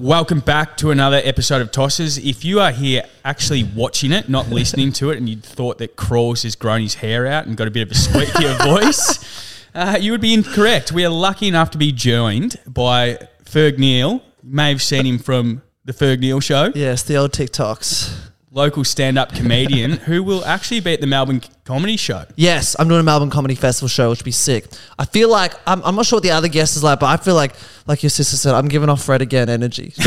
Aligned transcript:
welcome 0.00 0.40
back 0.40 0.76
to 0.78 0.90
another 0.90 1.20
episode 1.24 1.62
of 1.62 1.70
Tosses. 1.70 2.18
If 2.18 2.44
you 2.44 2.60
are 2.60 2.70
here 2.70 3.02
actually 3.24 3.64
watching 3.64 4.12
it, 4.12 4.28
not 4.28 4.48
listening 4.50 4.92
to 4.94 5.10
it, 5.10 5.16
and 5.18 5.28
you 5.28 5.36
thought 5.36 5.78
that 5.78 5.96
Crawls 5.96 6.42
has 6.42 6.54
grown 6.56 6.82
his 6.82 6.94
hair 6.96 7.26
out 7.26 7.46
and 7.46 7.56
got 7.56 7.66
a 7.68 7.70
bit 7.70 7.82
of 7.82 7.90
a 7.90 7.94
squeakier 7.94 8.62
voice, 8.82 9.64
uh, 9.74 9.98
you 10.00 10.12
would 10.12 10.20
be 10.20 10.34
incorrect. 10.34 10.92
We 10.92 11.04
are 11.04 11.10
lucky 11.10 11.48
enough 11.48 11.70
to 11.72 11.78
be 11.78 11.92
joined 11.92 12.56
by 12.66 13.28
Ferg 13.44 13.78
Neal. 13.78 14.22
You 14.42 14.54
may 14.54 14.68
have 14.70 14.82
seen 14.82 15.06
him 15.06 15.18
from 15.18 15.62
the 15.84 15.92
Ferg 15.92 16.20
Neal 16.20 16.40
show, 16.40 16.72
Yes, 16.74 17.02
the 17.02 17.16
old 17.16 17.32
TikToks. 17.32 18.30
Local 18.56 18.82
stand 18.82 19.18
up 19.18 19.32
comedian 19.32 19.92
who 20.08 20.22
will 20.22 20.44
actually 20.44 20.80
be 20.80 20.94
at 20.94 21.00
the 21.02 21.06
Melbourne 21.06 21.42
Comedy 21.64 21.96
Show. 21.96 22.24
Yes, 22.36 22.74
I'm 22.78 22.88
doing 22.88 23.00
a 23.00 23.04
Melbourne 23.04 23.30
Comedy 23.30 23.54
Festival 23.54 23.88
show, 23.88 24.08
which 24.10 24.20
would 24.20 24.24
be 24.24 24.30
sick. 24.32 24.64
I 24.98 25.04
feel 25.04 25.28
like 25.28 25.52
I'm, 25.66 25.82
I'm 25.84 25.94
not 25.94 26.06
sure 26.06 26.16
what 26.16 26.22
the 26.22 26.30
other 26.30 26.48
guest 26.48 26.74
is 26.74 26.82
like, 26.82 26.98
but 26.98 27.06
I 27.06 27.18
feel 27.18 27.34
like, 27.34 27.54
like 27.86 28.02
your 28.02 28.10
sister 28.10 28.36
said, 28.36 28.54
I'm 28.54 28.68
giving 28.68 28.88
off 28.88 29.04
Fred 29.04 29.20
again 29.20 29.50
energy. 29.50 29.92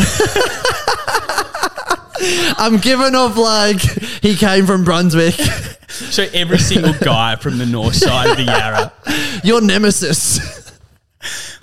I'm 2.57 2.77
giving 2.77 3.15
off 3.15 3.37
like 3.37 3.79
he 4.21 4.35
came 4.35 4.65
from 4.65 4.83
Brunswick. 4.83 5.35
So 5.89 6.27
every 6.33 6.57
single 6.57 6.93
guy 6.93 7.35
from 7.35 7.57
the 7.59 7.65
north 7.65 7.95
side 7.95 8.31
of 8.31 8.37
the 8.37 8.43
Yarra. 8.43 8.91
Your 9.43 9.61
nemesis. 9.61 10.68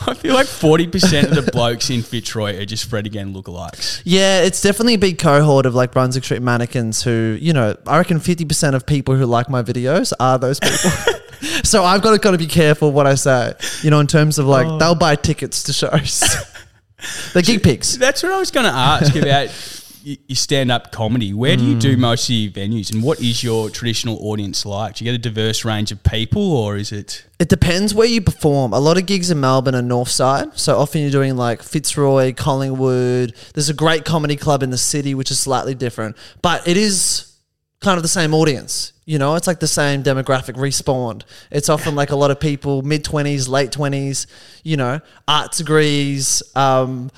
I 0.10 0.14
feel 0.14 0.34
like 0.34 0.46
40% 0.46 1.24
of 1.24 1.44
the 1.44 1.50
blokes 1.52 1.90
in 1.90 2.02
Fitzroy 2.02 2.56
are 2.60 2.64
just 2.64 2.88
Fred 2.88 3.06
again 3.06 3.34
lookalikes. 3.34 4.02
Yeah, 4.04 4.42
it's 4.42 4.62
definitely 4.62 4.94
a 4.94 4.98
big 4.98 5.18
cohort 5.18 5.66
of 5.66 5.74
like 5.74 5.92
Brunswick 5.92 6.24
Street 6.24 6.42
mannequins 6.42 7.02
who, 7.02 7.36
you 7.40 7.52
know, 7.52 7.76
I 7.86 7.98
reckon 7.98 8.18
50% 8.18 8.74
of 8.74 8.86
people 8.86 9.16
who 9.16 9.26
like 9.26 9.48
my 9.48 9.62
videos 9.62 10.12
are 10.20 10.38
those 10.38 10.60
people. 10.60 10.90
so 11.64 11.84
I've 11.84 12.02
got 12.02 12.12
to, 12.12 12.18
got 12.18 12.30
to 12.32 12.38
be 12.38 12.46
careful 12.46 12.92
what 12.92 13.06
I 13.06 13.16
say, 13.16 13.54
you 13.82 13.90
know, 13.90 14.00
in 14.00 14.06
terms 14.06 14.38
of 14.38 14.46
like 14.46 14.66
oh. 14.66 14.78
they'll 14.78 14.94
buy 14.94 15.16
tickets 15.16 15.64
to 15.64 15.72
shows. 15.72 16.22
They're 17.32 17.42
gig 17.42 17.62
pigs. 17.62 17.98
That's 17.98 18.22
what 18.22 18.32
I 18.32 18.38
was 18.38 18.50
going 18.50 18.64
to 18.64 18.72
ask 18.72 19.14
about 19.14 19.48
y- 19.48 19.52
your 20.06 20.36
stand 20.36 20.70
up 20.70 20.92
comedy. 20.92 21.34
Where 21.34 21.56
do 21.56 21.64
you 21.64 21.76
do 21.76 21.96
most 21.96 22.28
of 22.28 22.34
your 22.36 22.52
venues 22.52 22.92
and 22.92 23.02
what 23.02 23.20
is 23.20 23.42
your 23.42 23.70
traditional 23.70 24.16
audience 24.20 24.64
like? 24.64 24.94
Do 24.94 25.04
you 25.04 25.10
get 25.10 25.16
a 25.16 25.30
diverse 25.30 25.64
range 25.64 25.90
of 25.90 26.00
people 26.04 26.52
or 26.52 26.76
is 26.76 26.92
it. 26.92 27.26
It 27.40 27.48
depends 27.48 27.92
where 27.92 28.06
you 28.06 28.20
perform. 28.20 28.72
A 28.72 28.78
lot 28.78 28.98
of 28.98 29.06
gigs 29.06 29.32
in 29.32 29.40
Melbourne 29.40 29.74
are 29.74 29.82
north 29.82 30.08
side. 30.08 30.56
So 30.56 30.78
often 30.78 31.00
you're 31.00 31.10
doing 31.10 31.36
like 31.36 31.60
Fitzroy, 31.60 32.32
Collingwood. 32.34 33.34
There's 33.54 33.68
a 33.68 33.74
great 33.74 34.04
comedy 34.04 34.36
club 34.36 34.62
in 34.62 34.70
the 34.70 34.78
city, 34.78 35.12
which 35.16 35.32
is 35.32 35.40
slightly 35.40 35.74
different. 35.74 36.16
But 36.40 36.68
it 36.68 36.76
is 36.76 37.36
kind 37.80 37.96
of 37.96 38.04
the 38.04 38.08
same 38.08 38.32
audience. 38.32 38.92
You 39.06 39.18
know, 39.18 39.34
it's 39.34 39.48
like 39.48 39.58
the 39.58 39.66
same 39.66 40.04
demographic 40.04 40.54
respawned. 40.54 41.22
It's 41.50 41.68
often 41.68 41.96
like 41.96 42.10
a 42.10 42.16
lot 42.16 42.30
of 42.30 42.38
people, 42.38 42.82
mid 42.82 43.04
20s, 43.04 43.48
late 43.48 43.70
20s, 43.70 44.26
you 44.62 44.76
know, 44.76 45.00
arts 45.26 45.58
degrees. 45.58 46.44
Um, 46.54 47.10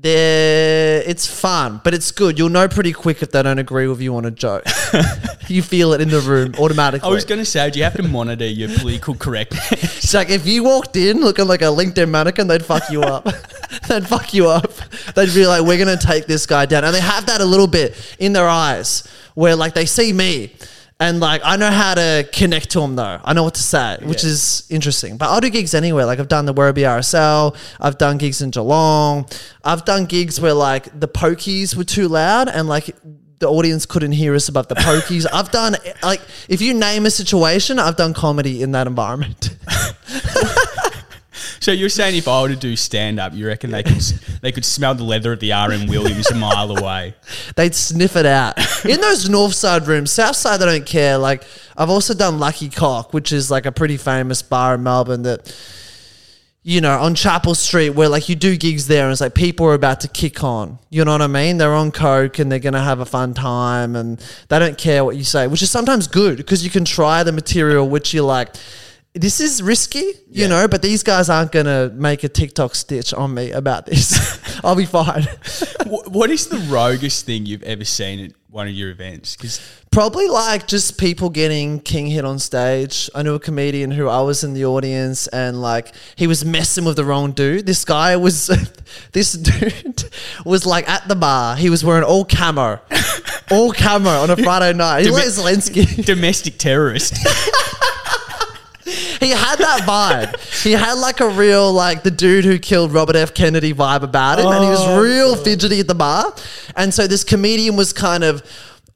they're, 0.00 1.02
it's 1.02 1.26
fun, 1.26 1.80
but 1.82 1.92
it's 1.92 2.12
good. 2.12 2.38
You'll 2.38 2.50
know 2.50 2.68
pretty 2.68 2.92
quick 2.92 3.20
if 3.22 3.32
they 3.32 3.42
don't 3.42 3.58
agree 3.58 3.88
with 3.88 4.00
you 4.00 4.14
on 4.16 4.24
a 4.24 4.30
joke. 4.30 4.64
you 5.48 5.60
feel 5.60 5.92
it 5.92 6.00
in 6.00 6.08
the 6.08 6.20
room 6.20 6.54
automatically. 6.58 7.08
I 7.08 7.12
was 7.12 7.24
going 7.24 7.40
to 7.40 7.44
say, 7.44 7.68
do 7.70 7.80
you 7.80 7.84
have 7.84 7.96
to 7.96 8.04
monitor 8.04 8.46
your 8.46 8.68
political 8.78 9.14
correctness? 9.16 9.72
It's 9.72 10.14
like 10.14 10.30
if 10.30 10.46
you 10.46 10.62
walked 10.62 10.94
in 10.94 11.20
looking 11.20 11.48
like 11.48 11.62
a 11.62 11.66
LinkedIn 11.66 12.08
mannequin, 12.08 12.46
they'd 12.46 12.64
fuck 12.64 12.88
you 12.90 13.02
up. 13.02 13.24
they'd 13.88 14.06
fuck 14.06 14.32
you 14.32 14.48
up. 14.48 14.72
They'd 15.14 15.34
be 15.34 15.46
like, 15.46 15.62
"We're 15.62 15.78
gonna 15.78 15.96
take 15.96 16.26
this 16.26 16.46
guy 16.46 16.66
down," 16.66 16.84
and 16.84 16.94
they 16.94 17.00
have 17.00 17.26
that 17.26 17.40
a 17.40 17.44
little 17.44 17.66
bit 17.66 17.94
in 18.18 18.32
their 18.32 18.48
eyes, 18.48 19.06
where 19.34 19.56
like 19.56 19.74
they 19.74 19.84
see 19.84 20.12
me, 20.12 20.54
and 21.00 21.20
like 21.20 21.40
I 21.44 21.56
know 21.56 21.70
how 21.70 21.94
to 21.94 22.28
connect 22.32 22.70
to 22.70 22.80
them 22.80 22.96
though. 22.96 23.20
I 23.24 23.32
know 23.32 23.44
what 23.44 23.54
to 23.54 23.62
say, 23.62 23.98
which 24.02 24.24
Yeah. 24.24 24.30
is 24.30 24.64
interesting. 24.68 25.16
But 25.16 25.28
I'll 25.30 25.40
do 25.40 25.50
gigs 25.50 25.74
anywhere. 25.74 26.04
Like 26.06 26.18
I've 26.18 26.28
done 26.28 26.46
the 26.46 26.54
Werribee 26.54 26.84
RSL, 26.86 27.54
I've 27.80 27.98
done 27.98 28.18
gigs 28.18 28.42
in 28.42 28.50
Geelong, 28.50 29.26
I've 29.64 29.84
done 29.84 30.06
gigs 30.06 30.40
where 30.40 30.54
like 30.54 30.98
the 30.98 31.08
pokies 31.08 31.74
were 31.76 31.84
too 31.84 32.08
loud 32.08 32.48
and 32.48 32.68
like. 32.68 32.94
The 33.40 33.46
audience 33.48 33.86
couldn't 33.86 34.10
hear 34.10 34.34
us 34.34 34.48
above 34.48 34.66
the 34.66 34.74
pokies. 34.74 35.24
I've 35.32 35.52
done 35.52 35.76
eh, 35.84 35.92
like 36.02 36.20
if 36.48 36.60
you 36.60 36.74
name 36.74 37.06
a 37.06 37.10
situation, 37.12 37.78
I've 37.78 37.94
done 37.94 38.12
comedy 38.12 38.64
in 38.64 38.72
that 38.72 38.88
environment. 38.88 39.56
so 41.60 41.72
you're 41.72 41.88
saying 41.88 42.16
if 42.16 42.28
I 42.28 42.42
were 42.42 42.48
to 42.48 42.56
do 42.56 42.76
stand 42.76 43.18
up, 43.18 43.34
you 43.34 43.46
reckon 43.46 43.70
they 43.70 43.82
could, 43.82 44.00
they 44.42 44.52
could 44.52 44.64
smell 44.64 44.94
the 44.94 45.04
leather 45.04 45.32
of 45.32 45.40
the 45.40 45.52
RM 45.52 45.86
Williams 45.86 46.30
a 46.30 46.34
mile 46.34 46.76
away? 46.76 47.14
They'd 47.56 47.74
sniff 47.74 48.16
it 48.16 48.26
out. 48.26 48.58
In 48.84 49.00
those 49.00 49.28
north 49.28 49.54
side 49.54 49.86
rooms, 49.86 50.12
south 50.12 50.36
side, 50.36 50.60
they 50.60 50.66
don't 50.66 50.86
care. 50.86 51.18
Like, 51.18 51.44
I've 51.76 51.90
also 51.90 52.14
done 52.14 52.38
Lucky 52.38 52.68
Coq, 52.68 53.12
which 53.12 53.32
is 53.32 53.50
like 53.50 53.66
a 53.66 53.72
pretty 53.72 53.96
famous 53.96 54.42
bar 54.42 54.74
in 54.74 54.82
Melbourne 54.82 55.22
that, 55.22 55.54
you 56.62 56.80
know, 56.80 56.98
on 56.98 57.14
Chapel 57.14 57.54
Street, 57.54 57.90
where 57.90 58.08
like 58.08 58.28
you 58.28 58.34
do 58.34 58.56
gigs 58.56 58.88
there 58.88 59.04
and 59.04 59.12
it's 59.12 59.20
like 59.20 59.34
people 59.34 59.66
are 59.66 59.74
about 59.74 60.00
to 60.00 60.08
kick 60.08 60.44
on. 60.44 60.78
You 60.90 61.04
know 61.04 61.12
what 61.12 61.22
I 61.22 61.26
mean? 61.26 61.56
They're 61.56 61.74
on 61.74 61.92
Coke 61.92 62.38
and 62.38 62.50
they're 62.52 62.58
going 62.58 62.74
to 62.74 62.80
have 62.80 63.00
a 63.00 63.06
fun 63.06 63.34
time 63.34 63.96
and 63.96 64.18
they 64.48 64.58
don't 64.58 64.76
care 64.76 65.04
what 65.04 65.16
you 65.16 65.24
say, 65.24 65.46
which 65.46 65.62
is 65.62 65.70
sometimes 65.70 66.06
good 66.06 66.36
because 66.36 66.64
you 66.64 66.70
can 66.70 66.84
try 66.84 67.22
the 67.22 67.32
material 67.32 67.88
which 67.88 68.12
you're 68.12 68.24
like, 68.24 68.54
this 69.14 69.40
is 69.40 69.62
risky, 69.62 69.98
you 69.98 70.14
Yeah. 70.28 70.46
know, 70.48 70.68
but 70.68 70.82
these 70.82 71.02
guys 71.02 71.28
aren't 71.28 71.50
going 71.52 71.66
to 71.66 71.90
make 71.94 72.22
a 72.24 72.28
TikTok 72.28 72.74
stitch 72.74 73.12
on 73.14 73.34
me 73.34 73.50
about 73.52 73.86
this. 73.86 74.38
I'll 74.64 74.76
be 74.76 74.84
fine. 74.86 75.22
Wh- 75.84 76.06
what 76.12 76.30
is 76.30 76.46
the 76.48 76.58
roguest 76.70 77.26
thing 77.26 77.46
you've 77.46 77.62
ever 77.64 77.84
seen 77.84 78.24
at 78.26 78.32
one 78.50 78.68
of 78.68 78.74
your 78.74 78.90
events? 78.90 79.34
Because 79.36 79.60
Probably 79.90 80.28
like 80.28 80.66
just 80.68 80.98
people 80.98 81.30
getting 81.30 81.80
king 81.80 82.06
hit 82.06 82.24
on 82.24 82.38
stage. 82.38 83.08
I 83.14 83.22
knew 83.22 83.34
a 83.34 83.40
comedian 83.40 83.90
who 83.90 84.06
I 84.08 84.20
was 84.20 84.44
in 84.44 84.52
the 84.52 84.66
audience 84.66 85.26
and 85.28 85.60
like 85.62 85.92
he 86.14 86.26
was 86.26 86.44
messing 86.44 86.84
with 86.84 86.96
the 86.96 87.04
wrong 87.04 87.32
dude. 87.32 87.66
This 87.66 87.84
guy 87.86 88.14
was, 88.16 88.46
this 89.12 89.32
dude 89.32 90.04
was 90.44 90.66
like 90.66 90.88
at 90.88 91.08
the 91.08 91.16
bar. 91.16 91.56
He 91.56 91.70
was 91.70 91.82
wearing 91.84 92.04
all 92.04 92.24
camo, 92.26 92.80
all 93.50 93.72
camo 93.72 94.10
on 94.10 94.30
a 94.30 94.36
Friday 94.36 94.76
night. 94.76 95.00
He 95.00 95.04
Demi- 95.06 95.16
like 95.16 95.26
Zelensky. 95.28 96.04
domestic 96.04 96.58
terrorist. 96.58 97.14
he 99.20 99.30
had 99.30 99.56
that 99.56 99.82
vibe. 99.86 100.62
He 100.62 100.72
had 100.72 100.94
like 100.94 101.20
a 101.20 101.28
real 101.28 101.72
like 101.72 102.02
the 102.02 102.10
dude 102.10 102.44
who 102.44 102.58
killed 102.58 102.92
Robert 102.92 103.16
F. 103.16 103.34
Kennedy 103.34 103.72
vibe 103.74 104.02
about 104.02 104.38
him, 104.38 104.46
and 104.46 104.64
he 104.64 104.70
was 104.70 104.80
Oh, 104.80 105.00
real 105.00 105.36
fidgety 105.36 105.80
at 105.80 105.88
the 105.88 105.94
bar. 105.94 106.34
And 106.76 106.92
so 106.92 107.06
this 107.06 107.24
comedian 107.24 107.76
was 107.76 107.92
kind 107.92 108.24
of 108.24 108.42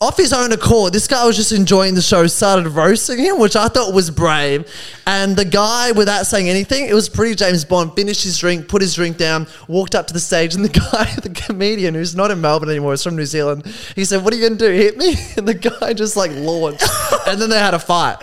off 0.00 0.16
his 0.16 0.32
own 0.32 0.50
accord. 0.50 0.92
This 0.92 1.06
guy 1.06 1.24
was 1.24 1.36
just 1.36 1.52
enjoying 1.52 1.94
the 1.94 2.02
show, 2.02 2.26
started 2.26 2.68
roasting 2.68 3.18
him, 3.18 3.38
which 3.38 3.54
I 3.54 3.68
thought 3.68 3.94
was 3.94 4.10
brave. 4.10 4.68
And 5.06 5.36
the 5.36 5.44
guy, 5.44 5.92
without 5.92 6.26
saying 6.26 6.48
anything, 6.48 6.88
it 6.88 6.94
was 6.94 7.08
pretty 7.08 7.36
James 7.36 7.64
Bond. 7.64 7.94
Finished 7.94 8.24
his 8.24 8.36
drink, 8.36 8.66
put 8.66 8.82
his 8.82 8.94
drink 8.94 9.16
down, 9.16 9.46
walked 9.68 9.94
up 9.94 10.08
to 10.08 10.12
the 10.12 10.18
stage, 10.18 10.56
and 10.56 10.64
the 10.64 10.68
guy, 10.92 11.04
the 11.22 11.30
comedian 11.30 11.94
who's 11.94 12.16
not 12.16 12.32
in 12.32 12.40
Melbourne 12.40 12.68
anymore, 12.70 12.94
is 12.94 13.04
from 13.04 13.14
New 13.14 13.26
Zealand. 13.26 13.64
He 13.94 14.04
said, 14.04 14.24
"What 14.24 14.32
are 14.32 14.36
you 14.36 14.42
gonna 14.48 14.58
do? 14.58 14.70
Hit 14.72 14.96
me?" 14.96 15.14
And 15.36 15.46
the 15.46 15.54
guy 15.54 15.92
just 15.92 16.16
like 16.16 16.32
launched, 16.32 16.82
and 17.28 17.40
then 17.40 17.48
they 17.50 17.58
had 17.58 17.74
a 17.74 17.78
fight. 17.78 18.16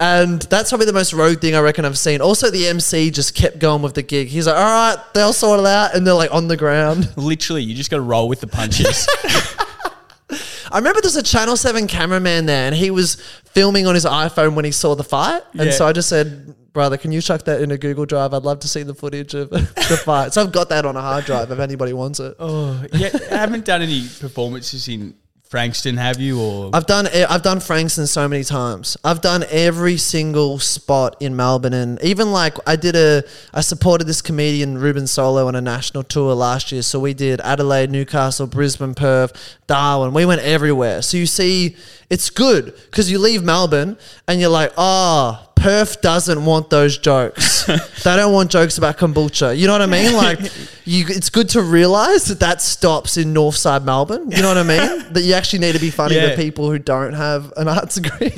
And 0.00 0.42
that's 0.42 0.70
probably 0.70 0.86
the 0.86 0.92
most 0.92 1.12
rogue 1.12 1.40
thing 1.40 1.54
I 1.54 1.60
reckon 1.60 1.84
I've 1.84 1.98
seen. 1.98 2.20
Also, 2.20 2.50
the 2.50 2.66
MC 2.68 3.10
just 3.10 3.34
kept 3.34 3.58
going 3.58 3.82
with 3.82 3.94
the 3.94 4.02
gig. 4.02 4.28
He's 4.28 4.46
like, 4.46 4.56
all 4.56 4.62
right, 4.62 4.96
they'll 5.14 5.32
sort 5.32 5.60
it 5.60 5.66
out. 5.66 5.94
And 5.94 6.06
they're 6.06 6.14
like 6.14 6.32
on 6.34 6.48
the 6.48 6.56
ground. 6.56 7.12
Literally, 7.16 7.62
you 7.62 7.74
just 7.74 7.90
got 7.90 7.96
to 7.96 8.02
roll 8.02 8.28
with 8.28 8.40
the 8.40 8.46
punches. 8.46 9.06
I 10.72 10.78
remember 10.78 11.00
there's 11.00 11.16
a 11.16 11.22
Channel 11.22 11.56
7 11.56 11.86
cameraman 11.86 12.46
there 12.46 12.66
and 12.66 12.74
he 12.74 12.90
was 12.90 13.14
filming 13.44 13.86
on 13.86 13.94
his 13.94 14.04
iPhone 14.04 14.54
when 14.54 14.64
he 14.64 14.72
saw 14.72 14.94
the 14.96 15.04
fight. 15.04 15.42
And 15.52 15.66
Yeah. 15.66 15.70
so 15.70 15.86
I 15.86 15.92
just 15.92 16.08
said, 16.08 16.54
brother, 16.72 16.96
can 16.96 17.12
you 17.12 17.20
chuck 17.22 17.44
that 17.44 17.60
in 17.62 17.70
a 17.70 17.78
Google 17.78 18.04
Drive? 18.04 18.34
I'd 18.34 18.42
love 18.42 18.58
to 18.60 18.68
see 18.68 18.82
the 18.82 18.92
footage 18.94 19.34
of 19.34 19.50
the 19.50 20.00
fight. 20.04 20.34
So 20.34 20.42
I've 20.42 20.50
got 20.52 20.68
that 20.70 20.84
on 20.84 20.96
a 20.96 21.00
hard 21.00 21.24
drive 21.24 21.52
if 21.52 21.58
anybody 21.60 21.92
wants 21.92 22.18
it. 22.18 22.34
oh, 22.40 22.84
yeah. 22.92 23.10
I 23.30 23.36
haven't 23.36 23.64
done 23.64 23.82
any 23.82 24.08
performances 24.20 24.88
in 24.88 25.14
Frankston, 25.48 25.96
have 25.96 26.20
you? 26.20 26.40
Or 26.40 26.70
I've 26.74 26.86
done 26.86 27.06
I've 27.06 27.42
done 27.42 27.60
Frankston 27.60 28.06
so 28.06 28.26
many 28.26 28.42
times. 28.42 28.96
I've 29.04 29.20
done 29.20 29.44
every 29.48 29.96
single 29.96 30.58
spot 30.58 31.16
in 31.20 31.36
Melbourne, 31.36 31.72
and 31.72 32.02
even 32.02 32.32
like 32.32 32.56
I 32.66 32.74
did 32.74 32.96
a 32.96 33.22
I 33.54 33.60
supported 33.60 34.06
this 34.06 34.20
comedian 34.20 34.78
Ruben 34.78 35.06
Solo 35.06 35.46
on 35.46 35.54
a 35.54 35.60
national 35.60 36.02
tour 36.02 36.34
last 36.34 36.72
year. 36.72 36.82
So 36.82 36.98
we 36.98 37.14
did 37.14 37.40
Adelaide, 37.42 37.90
Newcastle, 37.90 38.48
Brisbane, 38.48 38.94
Perth, 38.94 39.56
Darwin. 39.68 40.12
We 40.12 40.26
went 40.26 40.40
everywhere. 40.40 41.00
So 41.02 41.16
you 41.16 41.26
see, 41.26 41.76
it's 42.10 42.28
good 42.28 42.74
because 42.86 43.10
you 43.10 43.18
leave 43.20 43.44
Melbourne 43.44 43.98
and 44.26 44.40
you're 44.40 44.50
like, 44.50 44.72
oh. 44.76 45.45
Perth 45.66 46.00
doesn't 46.00 46.44
want 46.44 46.70
those 46.70 46.96
jokes. 46.96 47.64
they 48.04 48.14
don't 48.16 48.32
want 48.32 48.52
jokes 48.52 48.78
about 48.78 48.98
kombucha. 48.98 49.58
You 49.58 49.66
know 49.66 49.72
what 49.72 49.82
I 49.82 49.86
mean? 49.86 50.12
Like, 50.12 50.38
you, 50.84 51.04
it's 51.08 51.28
good 51.28 51.48
to 51.50 51.60
realize 51.60 52.26
that 52.26 52.38
that 52.38 52.62
stops 52.62 53.16
in 53.16 53.34
Northside 53.34 53.82
Melbourne. 53.82 54.30
You 54.30 54.42
know 54.42 54.48
what 54.54 54.58
I 54.58 54.62
mean? 54.62 55.06
that 55.12 55.22
you 55.22 55.34
actually 55.34 55.58
need 55.58 55.72
to 55.72 55.80
be 55.80 55.90
funny 55.90 56.14
Yeah. 56.14 56.30
to 56.30 56.36
people 56.36 56.70
who 56.70 56.78
don't 56.78 57.14
have 57.14 57.52
an 57.56 57.66
arts 57.66 57.96
degree. 57.96 58.30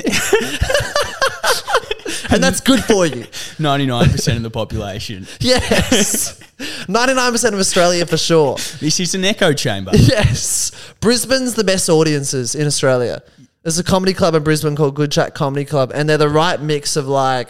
and 2.30 2.42
that's 2.42 2.60
good 2.60 2.82
for 2.84 3.04
you. 3.04 3.25
99% 3.25 4.36
of 4.36 4.42
the 4.42 4.50
population. 4.50 5.26
Yes. 5.38 6.40
99% 6.58 7.52
of 7.52 7.58
Australia 7.58 8.06
for 8.06 8.16
sure. 8.16 8.54
This 8.81 9.00
is 9.00 9.14
an 9.14 9.26
echo 9.26 9.52
chamber. 9.52 9.90
Yes. 9.94 10.72
Brisbane's 11.00 11.52
the 11.52 11.64
best 11.64 11.90
audiences 11.90 12.54
in 12.54 12.66
Australia. 12.66 13.22
There's 13.62 13.78
a 13.78 13.84
comedy 13.84 14.14
club 14.14 14.34
in 14.34 14.43
Brisbane 14.44 14.76
called 14.76 14.94
Good 14.94 15.12
Chat 15.12 15.34
Comedy 15.34 15.64
Club, 15.64 15.90
and 15.94 16.08
they're 16.08 16.16
the 16.19 16.28
right 16.28 16.60
mix 16.60 16.96
of 16.96 17.06
like 17.06 17.49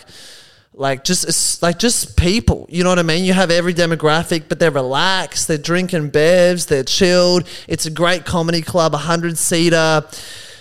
like 0.74 1.04
just 1.04 1.62
like 1.62 1.78
just 1.78 2.16
people. 2.16 2.66
You 2.70 2.82
know 2.84 2.90
what 2.90 2.98
I 2.98 3.02
mean? 3.02 3.24
You 3.24 3.32
have 3.34 3.50
every 3.50 3.74
demographic, 3.74 4.44
but 4.48 4.58
they're 4.58 4.70
relaxed. 4.70 5.48
They're 5.48 5.58
drinking 5.58 6.10
bevs. 6.10 6.66
They're 6.68 6.84
chilled. 6.84 7.46
It's 7.68 7.86
a 7.86 7.90
great 7.90 8.24
comedy 8.24 8.62
club, 8.62 8.94
a 8.94 8.98
hundred 8.98 9.36
seater. 9.38 10.04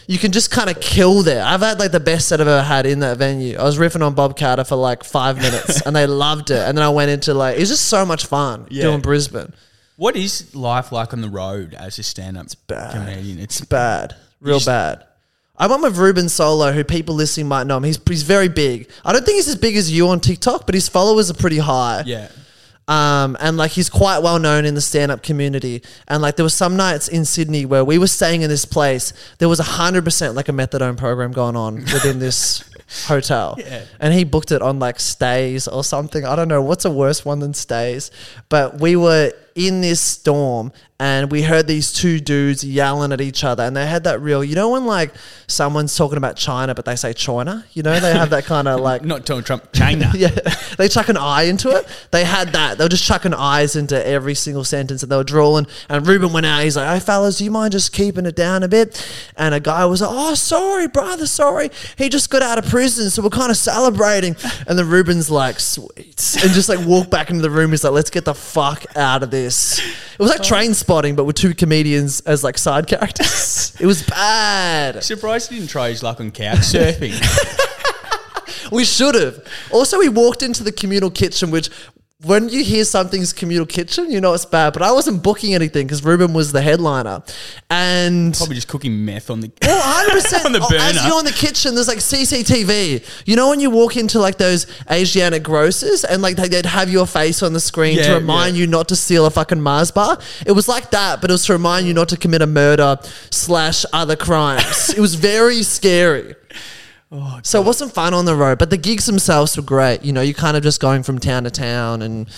You 0.09 0.17
can 0.17 0.31
just 0.31 0.51
kind 0.51 0.69
of 0.69 0.79
kill 0.79 1.21
there. 1.23 1.43
I've 1.43 1.59
had 1.59 1.79
like 1.79 1.91
the 1.91 1.99
best 1.99 2.29
set 2.29 2.39
I've 2.39 2.47
ever 2.47 2.63
had 2.63 2.85
in 2.85 2.99
that 3.01 3.17
venue. 3.17 3.57
I 3.57 3.63
was 3.63 3.77
riffing 3.77 4.05
on 4.05 4.15
Bob 4.15 4.37
Katter 4.37 4.65
for 4.67 4.75
like 4.75 5.03
five 5.03 5.35
minutes, 5.41 5.81
and 5.85 5.95
they 5.95 6.07
loved 6.07 6.49
it. 6.51 6.59
And 6.67 6.77
then 6.77 6.83
I 6.85 6.89
went 6.89 7.09
into 7.11 7.33
like 7.33 7.57
it 7.57 7.59
was 7.61 7.69
just 7.69 7.87
so 7.87 8.05
much 8.05 8.25
fun 8.25 8.67
Yeah. 8.69 8.83
doing 8.83 9.01
Brisbane. 9.01 9.53
What 9.97 10.15
is 10.15 10.53
life 10.55 10.91
like 10.91 11.13
on 11.13 11.21
the 11.21 11.29
road 11.29 11.73
as 11.73 11.97
a 11.99 12.03
stand-up 12.03 12.47
bad. 12.67 12.91
comedian? 12.93 13.39
It's 13.39 13.61
bad, 13.61 14.15
real 14.39 14.57
just- 14.57 14.67
bad. 14.67 15.03
I 15.57 15.67
went 15.67 15.81
with 15.81 15.97
Ruben 15.97 16.29
Solo, 16.29 16.71
who 16.71 16.83
people 16.83 17.15
listening 17.15 17.47
might 17.47 17.65
know 17.67 17.77
him. 17.77 17.83
He's 17.83 17.99
he's 18.07 18.23
very 18.23 18.47
big. 18.49 18.89
I 19.03 19.11
don't 19.13 19.25
think 19.25 19.35
he's 19.37 19.47
as 19.47 19.55
big 19.55 19.75
as 19.75 19.91
you 19.91 20.07
on 20.09 20.19
TikTok, 20.19 20.65
but 20.65 20.75
his 20.75 20.87
followers 20.87 21.29
are 21.31 21.35
pretty 21.35 21.57
high. 21.59 22.03
yeah. 22.05 22.29
Um, 22.89 23.35
and 23.41 23.57
like 23.57 23.71
he's 23.71 23.89
quite 23.89 24.19
well 24.19 24.39
known 24.39 24.63
in 24.63 24.73
the 24.73 24.79
stand 24.81 25.11
up 25.11 25.21
community. 25.21 25.81
And 26.07 26.21
like 26.21 26.37
there 26.37 26.45
was 26.45 26.53
some 26.53 26.77
nights 26.77 27.09
in 27.09 27.25
Sydney 27.25 27.65
where 27.65 27.83
we 27.83 27.97
were 27.97 28.07
staying 28.07 28.43
in 28.43 28.49
this 28.49 28.63
place. 28.63 29.11
There 29.39 29.49
was 29.49 29.59
a 29.59 29.63
hundred 29.63 30.05
percent 30.05 30.35
like 30.35 30.47
a 30.47 30.53
methadone 30.53 30.95
program 30.95 31.33
going 31.33 31.57
on 31.57 31.75
within 31.75 32.19
this 32.19 32.63
hotel. 33.07 33.55
Yeah. 33.57 33.83
And 33.99 34.13
he 34.13 34.23
booked 34.23 34.53
it 34.53 34.61
on 34.61 34.79
like 34.79 34.99
Stayz 34.99 35.67
or 35.69 35.83
something. 35.83 36.23
I 36.23 36.37
don't 36.37 36.47
know 36.47 36.61
what's 36.61 36.85
a 36.85 36.91
worse 36.91 37.25
one 37.25 37.39
than 37.39 37.51
Stayz. 37.51 38.09
But 38.47 38.79
we 38.79 38.95
were 38.95 39.33
in 39.53 39.81
this 39.81 39.99
storm 39.99 40.71
and 40.99 41.31
we 41.31 41.43
heard 41.43 41.67
these 41.67 41.93
two 41.93 42.19
dudes 42.19 42.63
yelling 42.63 43.11
at 43.11 43.21
each 43.21 43.43
other 43.43 43.63
and 43.63 43.75
they 43.75 43.85
had 43.85 44.03
that 44.03 44.19
real 44.21 44.43
you 44.43 44.55
know 44.55 44.71
when 44.71 44.85
like 44.85 45.13
someone's 45.47 45.95
talking 45.95 46.17
about 46.17 46.35
China 46.35 46.73
but 46.73 46.85
they 46.85 46.95
say 46.95 47.13
China? 47.13 47.65
You 47.73 47.83
know, 47.83 47.99
they 47.99 48.13
have 48.13 48.29
that 48.29 48.45
kind 48.45 48.67
of 48.67 48.79
like 48.87 49.03
Not 49.03 49.25
Donald 49.25 49.45
Trump, 49.45 49.71
China. 49.73 50.11
yeah, 50.15 50.29
they 50.77 50.87
chuck 50.87 51.09
an 51.09 51.17
eye 51.17 51.43
into 51.43 51.69
it. 51.69 51.87
They 52.11 52.23
had 52.23 52.49
that. 52.53 52.77
They 52.77 52.85
were 52.85 52.89
just 52.89 53.03
chucking 53.03 53.33
eyes 53.33 53.75
into 53.75 54.05
every 54.05 54.35
single 54.35 54.63
sentence, 54.63 55.03
and 55.03 55.11
they 55.11 55.17
were 55.17 55.23
drawing. 55.23 55.67
And 55.89 56.07
Ruben 56.07 56.31
went 56.31 56.45
out. 56.45 56.63
He's 56.63 56.77
like, 56.77 56.87
"Hey 56.87 56.99
fellas, 56.99 57.39
do 57.39 57.43
you 57.43 57.51
mind 57.51 57.71
just 57.73 57.91
keeping 57.91 58.25
it 58.25 58.35
down 58.35 58.63
a 58.63 58.67
bit?" 58.67 59.05
And 59.35 59.53
a 59.53 59.59
guy 59.59 59.85
was 59.85 60.01
like, 60.01 60.11
"Oh, 60.13 60.35
sorry, 60.35 60.87
brother, 60.87 61.27
sorry. 61.27 61.69
He 61.97 62.09
just 62.09 62.29
got 62.29 62.41
out 62.41 62.57
of 62.57 62.69
prison, 62.69 63.09
so 63.09 63.21
we're 63.21 63.29
kind 63.29 63.51
of 63.51 63.57
celebrating." 63.57 64.35
And 64.67 64.77
then 64.77 64.89
Ruben's 64.89 65.29
like, 65.29 65.59
"Sweet," 65.59 66.35
and 66.43 66.51
just 66.53 66.69
like 66.69 66.85
walk 66.85 67.09
back 67.09 67.29
into 67.29 67.41
the 67.41 67.49
room. 67.49 67.71
He's 67.71 67.83
like, 67.83 67.93
"Let's 67.93 68.09
get 68.09 68.25
the 68.25 68.35
fuck 68.35 68.85
out 68.95 69.23
of 69.23 69.31
this." 69.31 69.79
It 69.79 70.19
was 70.19 70.29
like 70.29 70.39
oh. 70.39 70.43
train 70.43 70.73
spotting, 70.87 71.17
but 71.17 71.25
with 71.25 71.35
two 71.35 71.53
comedians 71.53 72.21
as 72.21 72.45
like 72.45 72.57
side 72.57 72.87
characters. 72.87 73.73
It 73.79 73.85
was 73.85 74.01
bad. 74.01 75.03
Surprised 75.03 75.51
he 75.51 75.57
didn't 75.57 75.69
try 75.69 75.89
his 75.89 76.01
luck 76.01 76.19
on 76.19 76.31
couch 76.31 76.59
surfing. 76.59 77.13
We 78.71 78.83
should 78.83 79.15
have. 79.15 79.45
Also, 79.71 79.97
we 79.97 80.09
walked 80.09 80.43
into 80.43 80.61
the 80.61 80.73
communal 80.73 81.09
kitchen, 81.09 81.51
which 81.51 81.69
when 82.23 82.49
you 82.49 82.63
hear 82.63 82.83
something's 82.83 83.31
communal 83.31 83.67
kitchen, 83.67 84.09
you 84.09 84.19
know 84.19 84.33
it's 84.33 84.43
bad. 84.45 84.73
But 84.73 84.81
I 84.81 84.91
wasn't 84.91 85.21
booking 85.21 85.53
anything 85.53 85.85
because 85.85 86.03
Ruben 86.03 86.33
was 86.33 86.51
the 86.51 86.61
headliner, 86.61 87.21
and. 87.69 88.35
Probably 88.35 88.55
just 88.55 88.67
cooking 88.67 89.05
meth 89.05 89.29
on 89.29 89.41
the. 89.41 89.51
Well, 89.61 90.09
100% 90.09 90.45
On 90.45 90.51
the 90.51 90.59
oh, 90.61 90.75
As 90.79 91.05
you're 91.05 91.19
in 91.19 91.25
the 91.25 91.31
kitchen, 91.31 91.75
there's 91.75 91.87
like 91.87 91.99
CCTV. 91.99 93.23
You 93.27 93.35
know 93.35 93.49
when 93.49 93.59
you 93.59 93.69
walk 93.69 93.97
into 93.97 94.17
like 94.19 94.37
those 94.37 94.65
Asiatic 94.89 95.43
grocers 95.43 96.03
and 96.03 96.21
like 96.23 96.37
they- 96.37 96.47
they'd 96.47 96.65
have 96.65 96.89
your 96.89 97.05
face 97.05 97.43
on 97.43 97.53
the 97.53 97.59
screen 97.59 97.97
Yeah, 97.97 98.07
to 98.07 98.13
remind 98.15 98.55
yeah. 98.55 98.61
you 98.61 98.67
not 98.67 98.87
to 98.89 98.95
steal 98.95 99.25
a 99.27 99.29
fucking 99.29 99.61
Mars 99.61 99.91
bar? 99.91 100.17
It 100.45 100.53
was 100.53 100.67
like 100.67 100.89
that, 100.91 101.21
but 101.21 101.29
it 101.29 101.33
was 101.33 101.45
to 101.45 101.53
remind 101.53 101.85
you 101.85 101.93
not 101.93 102.09
to 102.09 102.17
commit 102.17 102.41
a 102.41 102.47
murder 102.47 102.97
slash 103.29 103.85
other 103.93 104.15
crimes. 104.15 104.89
it 104.89 104.99
was 104.99 105.13
very 105.15 105.61
scary. 105.61 106.33
Oh, 107.11 107.39
So 107.43 107.61
it 107.61 107.65
wasn't 107.65 107.93
fun 107.93 108.13
on 108.13 108.25
the 108.25 108.35
road, 108.35 108.59
but 108.59 108.69
the 108.69 108.77
gigs 108.77 109.05
themselves 109.05 109.55
were 109.55 109.63
great. 109.63 110.03
You 110.03 110.11
know, 110.11 110.21
you're 110.21 110.33
kind 110.33 110.57
of 110.57 110.63
just 110.63 110.81
going 110.81 111.03
from 111.03 111.19
town 111.19 111.45
to 111.45 111.51
town 111.51 112.01
and 112.01 112.29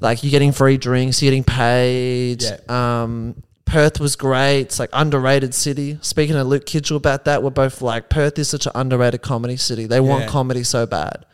like 0.00 0.22
you're 0.22 0.30
getting 0.30 0.52
free 0.52 0.78
drinks, 0.78 1.22
you're 1.22 1.30
getting 1.30 1.44
paid. 1.44 2.42
Yeah. 2.42 2.58
Um, 2.68 3.42
Perth 3.66 4.00
was 4.00 4.16
great. 4.16 4.60
It's 4.62 4.78
like 4.78 4.90
underrated 4.92 5.54
city. 5.54 5.98
Speaking 6.00 6.36
to 6.36 6.44
Luke 6.44 6.64
Kidgell 6.64 6.96
about 6.96 7.24
that, 7.24 7.42
we're 7.42 7.50
both 7.50 7.82
like 7.82 8.08
Perth 8.08 8.38
is 8.38 8.48
such 8.48 8.66
an 8.66 8.72
underrated 8.74 9.20
comedy 9.22 9.56
city. 9.56 9.86
They 9.86 10.00
want 10.00 10.28
comedy 10.28 10.64
so 10.64 10.86
bad. 10.86 11.26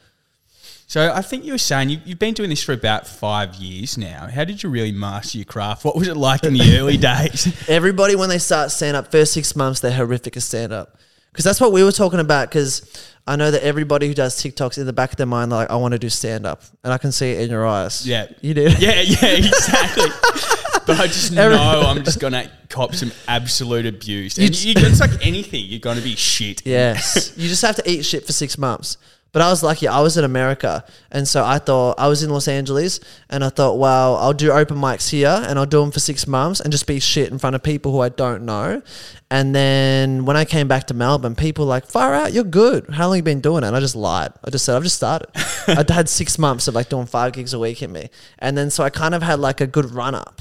So 0.86 1.12
I 1.14 1.22
think 1.22 1.44
you 1.44 1.52
were 1.52 1.58
saying 1.58 1.90
you, 1.90 2.00
you've 2.04 2.18
been 2.18 2.34
doing 2.34 2.50
this 2.50 2.64
for 2.64 2.72
about 2.72 3.06
five 3.06 3.54
years 3.54 3.96
now. 3.96 4.26
How 4.26 4.42
did 4.42 4.60
you 4.60 4.70
really 4.70 4.90
master 4.90 5.38
your 5.38 5.44
craft? 5.44 5.84
What 5.84 5.94
was 5.94 6.08
it 6.08 6.16
like 6.16 6.42
in 6.42 6.54
the 6.54 6.76
early 6.78 6.96
days? 6.96 7.46
Everybody 7.68 8.16
when 8.16 8.28
they 8.28 8.38
start 8.38 8.72
stand 8.72 8.96
up, 8.96 9.12
first 9.12 9.32
six 9.32 9.54
months 9.54 9.78
they're 9.78 9.92
horrific 9.92 10.36
at 10.36 10.42
stand 10.42 10.72
up. 10.72 10.98
Because 11.32 11.44
that's 11.44 11.60
what 11.60 11.72
we 11.72 11.84
were 11.84 11.92
talking 11.92 12.20
about. 12.20 12.48
Because 12.48 13.10
I 13.26 13.36
know 13.36 13.50
that 13.50 13.62
everybody 13.62 14.08
who 14.08 14.14
does 14.14 14.42
TikToks 14.42 14.78
in 14.78 14.86
the 14.86 14.92
back 14.92 15.10
of 15.12 15.16
their 15.16 15.26
mind, 15.26 15.50
like, 15.50 15.70
I 15.70 15.76
want 15.76 15.92
to 15.92 15.98
do 15.98 16.08
stand 16.08 16.46
up, 16.46 16.62
and 16.82 16.92
I 16.92 16.98
can 16.98 17.12
see 17.12 17.30
it 17.32 17.42
in 17.42 17.50
your 17.50 17.66
eyes. 17.66 18.06
Yeah. 18.06 18.26
you 18.40 18.54
did. 18.54 18.80
Yeah, 18.80 19.00
yeah, 19.00 19.28
exactly. 19.36 20.08
but 20.86 20.98
I 20.98 21.06
just 21.06 21.32
know 21.32 21.50
I'm 21.52 22.02
just 22.04 22.18
gonna 22.20 22.50
cop 22.68 22.94
some 22.94 23.12
absolute 23.28 23.86
abuse. 23.86 24.38
And 24.38 24.64
you, 24.64 24.74
it's 24.76 25.00
like 25.00 25.24
anything, 25.24 25.66
you're 25.66 25.80
gonna 25.80 26.00
be 26.00 26.16
shit. 26.16 26.66
Yes. 26.66 27.32
you 27.36 27.48
just 27.48 27.62
have 27.62 27.76
to 27.76 27.88
eat 27.88 28.04
shit 28.04 28.26
for 28.26 28.32
six 28.32 28.58
months. 28.58 28.96
But 29.32 29.42
I 29.42 29.50
was 29.50 29.62
lucky. 29.62 29.86
I 29.86 30.00
was 30.00 30.16
in 30.16 30.24
America. 30.24 30.84
And 31.10 31.26
so 31.26 31.44
I 31.44 31.58
thought, 31.58 31.98
I 31.98 32.08
was 32.08 32.22
in 32.22 32.30
Los 32.30 32.48
Angeles. 32.48 32.98
And 33.28 33.44
I 33.44 33.48
thought, 33.48 33.78
wow, 33.78 34.14
I'll 34.14 34.32
do 34.32 34.50
open 34.50 34.76
mics 34.76 35.10
here 35.10 35.42
and 35.46 35.58
I'll 35.58 35.66
do 35.66 35.80
them 35.80 35.92
for 35.92 36.00
six 36.00 36.26
months 36.26 36.60
and 36.60 36.72
just 36.72 36.86
be 36.86 36.98
shit 36.98 37.30
in 37.30 37.38
front 37.38 37.54
of 37.54 37.62
people 37.62 37.92
who 37.92 38.00
I 38.00 38.08
don't 38.08 38.44
know. 38.44 38.82
And 39.30 39.54
then 39.54 40.24
when 40.24 40.36
I 40.36 40.44
came 40.44 40.66
back 40.66 40.88
to 40.88 40.94
Melbourne, 40.94 41.36
people 41.36 41.64
were 41.64 41.70
like, 41.70 41.86
far 41.86 42.14
out, 42.14 42.32
you're 42.32 42.42
good. 42.42 42.88
How 42.90 43.06
long 43.06 43.16
you 43.16 43.22
been 43.22 43.40
doing 43.40 43.62
it? 43.62 43.68
And 43.68 43.76
I 43.76 43.80
just 43.80 43.94
lied. 43.94 44.32
I 44.44 44.50
just 44.50 44.64
said, 44.64 44.76
I've 44.76 44.82
just 44.82 44.96
started. 44.96 45.28
I'd 45.68 45.88
had 45.88 46.08
six 46.08 46.38
months 46.38 46.66
of 46.66 46.74
like 46.74 46.88
doing 46.88 47.06
five 47.06 47.32
gigs 47.32 47.54
a 47.54 47.58
week 47.58 47.82
in 47.82 47.92
me. 47.92 48.10
And 48.40 48.58
then 48.58 48.70
so 48.70 48.82
I 48.82 48.90
kind 48.90 49.14
of 49.14 49.22
had 49.22 49.38
like 49.38 49.60
a 49.60 49.66
good 49.66 49.92
run 49.92 50.16
up. 50.16 50.40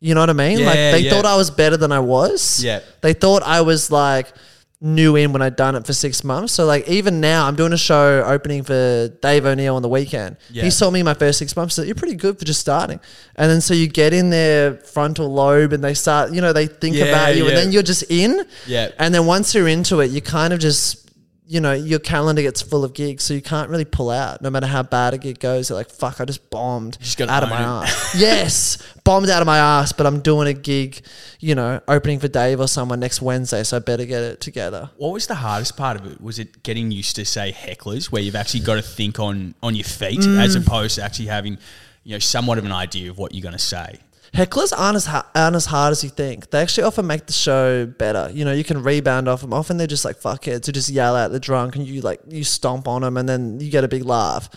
You 0.00 0.14
know 0.14 0.20
what 0.20 0.30
I 0.30 0.34
mean? 0.34 0.64
like 0.64 0.76
they 0.76 1.00
yeah. 1.00 1.10
thought 1.10 1.26
I 1.26 1.36
was 1.36 1.50
better 1.50 1.76
than 1.76 1.92
I 1.92 2.00
was. 2.00 2.64
Yeah. 2.64 2.80
They 3.02 3.12
thought 3.12 3.42
I 3.42 3.60
was 3.60 3.90
like 3.90 4.32
new 4.82 5.14
in 5.14 5.32
when 5.32 5.42
I'd 5.42 5.56
done 5.56 5.74
it 5.76 5.84
for 5.84 5.92
six 5.92 6.24
months. 6.24 6.54
So 6.54 6.64
like 6.64 6.88
even 6.88 7.20
now, 7.20 7.46
I'm 7.46 7.54
doing 7.54 7.72
a 7.72 7.78
show 7.78 8.24
opening 8.24 8.62
for 8.62 9.08
Dave 9.20 9.44
O'Neil 9.44 9.76
on 9.76 9.82
the 9.82 9.88
weekend. 9.88 10.36
Yeah. 10.50 10.62
He 10.64 10.70
saw 10.70 10.90
me 10.90 11.00
in 11.00 11.04
my 11.04 11.14
first 11.14 11.38
six 11.38 11.54
months. 11.54 11.74
So 11.74 11.82
you're 11.82 11.94
pretty 11.94 12.14
good 12.16 12.38
for 12.38 12.44
just 12.46 12.60
starting. 12.60 12.98
And 13.36 13.50
then 13.50 13.60
so 13.60 13.74
you 13.74 13.88
get 13.88 14.14
in 14.14 14.30
their 14.30 14.74
frontal 14.76 15.30
lobe 15.32 15.72
and 15.74 15.84
they 15.84 15.92
start, 15.94 16.32
you 16.32 16.40
know, 16.40 16.52
they 16.54 16.66
think 16.66 16.96
Yeah, 16.96 17.04
about 17.06 17.36
you, 17.36 17.42
yeah. 17.44 17.48
and 17.50 17.58
then 17.58 17.72
you're 17.72 17.82
just 17.82 18.04
in. 18.10 18.44
Yeah. 18.66 18.90
And 18.98 19.14
then 19.14 19.26
once 19.26 19.54
you're 19.54 19.68
into 19.68 20.00
it, 20.00 20.10
you 20.10 20.20
kind 20.22 20.52
of 20.54 20.60
just. 20.60 21.09
You 21.52 21.58
know, 21.60 21.72
your 21.72 21.98
calendar 21.98 22.42
gets 22.42 22.62
full 22.62 22.84
of 22.84 22.94
gigs, 22.94 23.24
so 23.24 23.34
you 23.34 23.42
can't 23.42 23.68
really 23.70 23.84
pull 23.84 24.08
out. 24.08 24.40
No 24.40 24.50
matter 24.50 24.68
how 24.68 24.84
bad 24.84 25.14
a 25.14 25.18
gig 25.18 25.40
goes, 25.40 25.68
you're 25.68 25.76
like, 25.76 25.90
"Fuck, 25.90 26.20
I 26.20 26.24
just 26.24 26.48
bombed 26.48 26.96
just 27.00 27.20
out 27.20 27.42
of 27.42 27.48
my 27.48 27.60
ass." 27.60 28.14
yes, 28.16 28.78
bombed 29.02 29.28
out 29.28 29.42
of 29.42 29.46
my 29.46 29.58
ass, 29.58 29.90
but 29.92 30.06
I'm 30.06 30.20
doing 30.20 30.46
a 30.46 30.52
gig, 30.52 31.00
you 31.40 31.56
know, 31.56 31.80
opening 31.88 32.20
for 32.20 32.28
Dave 32.28 32.60
or 32.60 32.68
someone 32.68 33.00
next 33.00 33.20
Wednesday, 33.20 33.64
so 33.64 33.78
I 33.78 33.80
better 33.80 34.04
get 34.04 34.22
it 34.22 34.40
together. 34.40 34.90
What 34.96 35.12
was 35.12 35.26
the 35.26 35.34
hardest 35.34 35.76
part 35.76 35.98
of 36.00 36.06
it? 36.06 36.20
Was 36.20 36.38
it 36.38 36.62
getting 36.62 36.92
used 36.92 37.16
to 37.16 37.24
say 37.24 37.50
hecklers, 37.52 38.12
where 38.12 38.22
you've 38.22 38.36
actually 38.36 38.60
got 38.60 38.76
to 38.76 38.82
think 38.82 39.18
on 39.18 39.56
on 39.60 39.74
your 39.74 39.82
feet, 39.84 40.20
as 40.20 40.56
Mm. 40.56 40.64
opposed 40.64 40.94
to 40.96 41.02
actually 41.02 41.26
having, 41.26 41.58
you 42.04 42.12
know, 42.14 42.20
somewhat 42.20 42.58
of 42.58 42.64
an 42.64 42.70
idea 42.72 43.10
of 43.10 43.18
what 43.18 43.34
you're 43.34 43.42
going 43.42 43.54
to 43.54 43.58
say? 43.58 43.98
Hecklers 44.32 44.72
aren't 44.76 44.96
as, 44.96 45.06
ha- 45.06 45.28
aren't 45.34 45.56
as 45.56 45.66
hard 45.66 45.92
as 45.92 46.04
you 46.04 46.10
think. 46.10 46.50
They 46.50 46.60
actually 46.60 46.84
often 46.84 47.06
make 47.06 47.26
the 47.26 47.32
show 47.32 47.86
better. 47.86 48.30
You 48.32 48.44
know, 48.44 48.52
you 48.52 48.64
can 48.64 48.82
rebound 48.82 49.28
off 49.28 49.40
them. 49.40 49.52
Often 49.52 49.78
they're 49.78 49.86
just 49.86 50.04
like 50.04 50.16
fuckheads 50.20 50.66
who 50.66 50.72
just 50.72 50.88
yell 50.88 51.16
at 51.16 51.32
the 51.32 51.40
drunk 51.40 51.74
and 51.76 51.86
you 51.86 52.00
like, 52.00 52.20
you 52.28 52.44
stomp 52.44 52.86
on 52.86 53.02
them 53.02 53.16
and 53.16 53.28
then 53.28 53.58
you 53.58 53.70
get 53.70 53.82
a 53.82 53.88
big 53.88 54.04
laugh. 54.04 54.48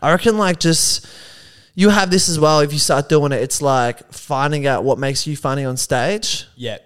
I 0.00 0.12
reckon 0.12 0.38
like 0.38 0.60
just, 0.60 1.06
you 1.74 1.90
have 1.90 2.10
this 2.10 2.28
as 2.28 2.38
well. 2.38 2.60
If 2.60 2.72
you 2.72 2.78
start 2.78 3.08
doing 3.08 3.32
it, 3.32 3.42
it's 3.42 3.60
like 3.60 4.12
finding 4.12 4.66
out 4.66 4.84
what 4.84 4.98
makes 4.98 5.26
you 5.26 5.36
funny 5.36 5.64
on 5.64 5.76
stage. 5.76 6.46
Yeah, 6.54 6.78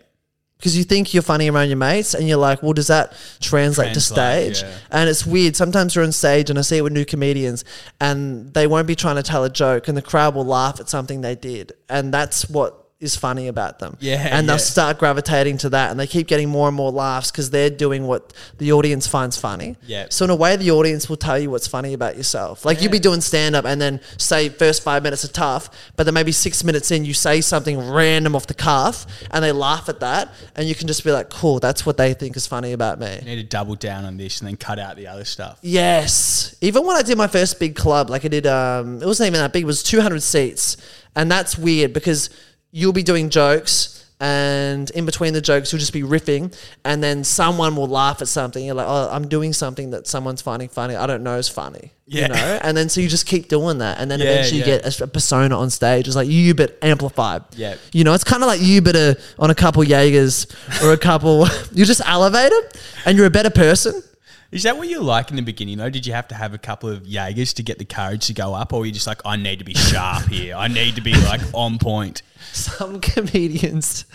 because 0.60 0.76
you 0.76 0.84
think 0.84 1.14
you're 1.14 1.22
funny 1.22 1.48
around 1.48 1.68
your 1.68 1.78
mates 1.78 2.12
and 2.12 2.28
you're 2.28 2.36
like, 2.36 2.62
well, 2.62 2.74
does 2.74 2.88
that 2.88 3.14
translate, 3.40 3.94
to 3.94 4.00
stage? 4.00 4.60
yeah. 4.60 4.76
And 4.90 5.08
it's 5.08 5.24
weird. 5.24 5.56
Sometimes 5.56 5.94
you're 5.94 6.04
on 6.04 6.12
stage 6.12 6.50
and 6.50 6.58
I 6.58 6.62
see 6.62 6.76
it 6.76 6.82
with 6.82 6.92
new 6.92 7.06
comedians 7.06 7.64
and 7.98 8.52
they 8.52 8.66
won't 8.66 8.86
be 8.86 8.94
trying 8.94 9.16
to 9.16 9.22
tell 9.22 9.42
a 9.42 9.48
joke 9.48 9.88
and 9.88 9.96
the 9.96 10.02
crowd 10.02 10.34
will 10.34 10.44
laugh 10.44 10.78
at 10.78 10.90
something 10.90 11.22
they 11.22 11.34
did. 11.34 11.72
And 11.88 12.12
that's 12.12 12.50
what 12.50 12.89
is 13.00 13.16
funny 13.16 13.48
about 13.48 13.78
them. 13.78 13.96
Yeah, 13.98 14.28
And 14.30 14.46
they'll 14.46 14.58
start 14.58 14.98
gravitating 14.98 15.56
to 15.58 15.70
that 15.70 15.90
and 15.90 15.98
they 15.98 16.06
keep 16.06 16.26
getting 16.26 16.50
more 16.50 16.68
and 16.68 16.76
more 16.76 16.92
laughs 16.92 17.30
because 17.30 17.48
they're 17.48 17.70
doing 17.70 18.06
what 18.06 18.34
the 18.58 18.72
audience 18.72 19.06
finds 19.06 19.38
funny. 19.38 19.76
Yeah. 19.86 20.06
So 20.10 20.24
in 20.26 20.30
a 20.30 20.34
way, 20.36 20.56
the 20.56 20.70
audience 20.70 21.08
will 21.08 21.16
tell 21.16 21.38
you 21.38 21.50
what's 21.50 21.66
funny 21.66 21.94
about 21.94 22.18
yourself. 22.18 22.64
Like 22.66 22.82
you'd 22.82 22.92
be 22.92 22.98
doing 22.98 23.22
stand 23.22 23.56
up 23.56 23.64
and 23.64 23.80
then 23.80 24.00
say 24.18 24.50
first 24.50 24.82
five 24.82 25.02
minutes 25.02 25.24
are 25.24 25.28
tough, 25.32 25.70
but 25.96 26.04
then 26.04 26.12
maybe 26.12 26.30
six 26.30 26.62
minutes 26.62 26.90
in 26.90 27.06
you 27.06 27.14
say 27.14 27.40
something 27.40 27.90
random 27.90 28.36
off 28.36 28.46
the 28.46 28.54
cuff 28.54 29.06
and 29.30 29.42
they 29.42 29.52
laugh 29.52 29.88
at 29.88 30.00
that 30.00 30.28
and 30.54 30.68
you 30.68 30.74
can 30.74 30.86
just 30.86 31.02
be 31.02 31.10
like, 31.10 31.30
cool, 31.30 31.58
that's 31.58 31.86
what 31.86 31.96
they 31.96 32.12
think 32.12 32.36
is 32.36 32.46
funny 32.46 32.72
about 32.72 33.00
me. 33.00 33.18
you 33.20 33.24
need 33.24 33.36
to 33.36 33.42
double 33.44 33.76
down 33.76 34.04
on 34.04 34.18
this 34.18 34.40
and 34.40 34.48
then 34.48 34.56
cut 34.58 34.78
out 34.78 34.96
the 34.96 35.06
other 35.06 35.24
stuff. 35.24 35.58
Yes. 35.62 36.54
Even 36.60 36.84
when 36.84 36.96
I 36.96 37.02
did 37.02 37.16
my 37.16 37.28
first 37.28 37.58
big 37.58 37.76
club, 37.76 38.10
like 38.10 38.26
I 38.26 38.28
did, 38.28 38.46
um, 38.46 39.00
it 39.02 39.06
wasn't 39.06 39.28
even 39.28 39.40
that 39.40 39.54
big, 39.54 39.62
it 39.62 39.66
was 39.66 39.82
200 39.82 40.22
seats. 40.22 40.76
And 41.16 41.30
that's 41.30 41.58
weird 41.58 41.92
because 41.92 42.30
you'll 42.72 42.92
be 42.92 43.02
doing 43.02 43.30
jokes 43.30 44.00
and 44.20 44.90
in 44.90 45.06
between 45.06 45.32
the 45.32 45.40
jokes, 45.40 45.72
you'll 45.72 45.78
just 45.78 45.94
be 45.94 46.02
riffing, 46.02 46.54
and 46.84 47.02
then 47.02 47.24
someone 47.24 47.74
will 47.74 47.88
laugh 47.88 48.20
at 48.20 48.28
something. 48.28 48.62
You're 48.62 48.74
like, 48.74 48.86
oh, 48.86 49.08
I'm 49.10 49.28
doing 49.28 49.54
something 49.54 49.90
that 49.92 50.06
someone's 50.06 50.42
finding 50.42 50.68
funny. 50.68 50.94
I 50.94 51.06
don't 51.06 51.22
know 51.22 51.38
is 51.38 51.48
funny. 51.48 51.92
Yeah. 52.06 52.22
You 52.22 52.28
know? 52.28 52.58
And 52.62 52.76
then 52.76 52.90
so 52.90 53.00
you 53.00 53.08
just 53.08 53.24
keep 53.24 53.48
doing 53.48 53.78
that, 53.78 53.98
and 53.98 54.10
then 54.10 54.18
Yeah, 54.20 54.26
eventually 54.26 54.60
yeah. 54.60 54.66
you 54.66 54.80
get 54.82 55.00
a, 55.00 55.04
a 55.04 55.06
persona 55.06 55.58
on 55.58 55.70
stage. 55.70 56.06
It's 56.06 56.16
like 56.16 56.28
you, 56.28 56.54
but 56.54 56.76
amplified. 56.82 57.44
Yeah. 57.56 57.76
You 57.92 58.04
know, 58.04 58.12
it's 58.12 58.24
kind 58.24 58.42
of 58.42 58.46
like 58.46 58.60
you, 58.60 58.82
but 58.82 58.94
a, 58.94 59.18
on 59.38 59.48
a 59.48 59.54
couple 59.54 59.82
Jaegers 59.82 60.46
or 60.84 60.92
a 60.92 60.98
couple. 60.98 61.46
you 61.72 61.86
just 61.86 62.02
elevated, 62.04 62.78
and 63.06 63.16
you're 63.16 63.26
a 63.26 63.30
better 63.30 63.50
person. 63.50 64.02
Is 64.52 64.64
that 64.64 64.76
what 64.76 64.88
you 64.88 65.00
like 65.00 65.30
in 65.30 65.36
the 65.36 65.42
beginning 65.42 65.78
though? 65.78 65.90
Did 65.90 66.06
you 66.06 66.12
have 66.12 66.26
to 66.28 66.34
have 66.34 66.54
a 66.54 66.58
couple 66.58 66.88
of 66.88 67.06
Jaegers 67.06 67.52
to 67.54 67.62
get 67.62 67.78
the 67.78 67.84
courage 67.84 68.26
to 68.26 68.32
go 68.32 68.54
up, 68.54 68.72
or 68.72 68.80
were 68.80 68.86
you 68.86 68.92
just 68.92 69.06
like, 69.06 69.20
I 69.24 69.36
need 69.36 69.60
to 69.60 69.64
be 69.64 69.74
sharp 69.74 70.24
here. 70.28 70.56
I 70.56 70.66
need 70.68 70.96
to 70.96 71.00
be 71.00 71.14
like 71.14 71.40
on 71.54 71.78
point. 71.78 72.22
Some 72.52 73.00
comedians 73.00 74.06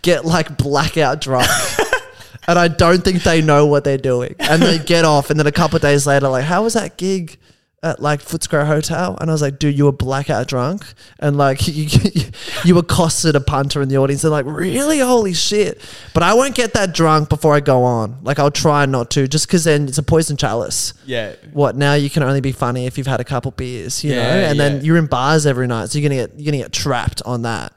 get 0.00 0.24
like 0.24 0.56
blackout 0.56 1.20
drunk. 1.20 1.48
And 2.48 2.58
I 2.58 2.66
don't 2.66 3.04
think 3.04 3.22
they 3.22 3.40
know 3.40 3.66
what 3.66 3.84
they're 3.84 3.98
doing. 3.98 4.34
And 4.38 4.60
they 4.60 4.78
get 4.78 5.04
off, 5.04 5.30
and 5.30 5.38
then 5.38 5.46
a 5.46 5.52
couple 5.52 5.76
of 5.76 5.82
days 5.82 6.06
later, 6.06 6.28
like, 6.28 6.44
how 6.44 6.64
was 6.64 6.74
that 6.74 6.96
gig 6.96 7.38
at 7.82 8.00
like 8.00 8.22
Footscray 8.22 8.66
Hotel? 8.66 9.16
And 9.20 9.30
I 9.30 9.32
was 9.32 9.42
like, 9.42 9.58
dude, 9.58 9.76
you 9.76 9.86
were 9.86 9.92
blackout 9.92 10.48
drunk, 10.48 10.84
and 11.18 11.36
like 11.36 11.66
you, 11.66 11.84
you, 12.14 12.24
you 12.64 12.78
accosted 12.78 13.36
a 13.36 13.40
punter 13.40 13.82
in 13.82 13.88
the 13.88 13.98
audience. 13.98 14.22
They're 14.22 14.30
like, 14.30 14.46
really, 14.46 14.98
holy 14.98 15.34
shit! 15.34 15.80
But 16.14 16.22
I 16.22 16.34
won't 16.34 16.54
get 16.54 16.74
that 16.74 16.94
drunk 16.94 17.28
before 17.28 17.54
I 17.54 17.60
go 17.60 17.84
on. 17.84 18.18
Like, 18.22 18.38
I'll 18.38 18.50
try 18.50 18.86
not 18.86 19.10
to, 19.10 19.26
just 19.26 19.46
because 19.46 19.64
then 19.64 19.88
it's 19.88 19.98
a 19.98 20.02
poison 20.02 20.36
chalice. 20.36 20.94
Yeah. 21.04 21.34
What 21.52 21.76
now? 21.76 21.94
You 21.94 22.10
can 22.10 22.22
only 22.22 22.40
be 22.40 22.52
funny 22.52 22.86
if 22.86 22.98
you've 22.98 23.06
had 23.06 23.20
a 23.20 23.24
couple 23.24 23.50
beers, 23.50 24.04
you 24.04 24.14
know, 24.14 24.20
and 24.20 24.56
yeah. 24.56 24.68
then 24.68 24.84
you're 24.84 24.96
in 24.96 25.06
bars 25.06 25.46
every 25.46 25.66
night, 25.66 25.90
so 25.90 25.98
you're 25.98 26.08
gonna 26.08 26.26
get 26.26 26.38
you're 26.38 26.52
gonna 26.52 26.62
get 26.62 26.72
trapped 26.72 27.22
on 27.24 27.42
that. 27.42 27.72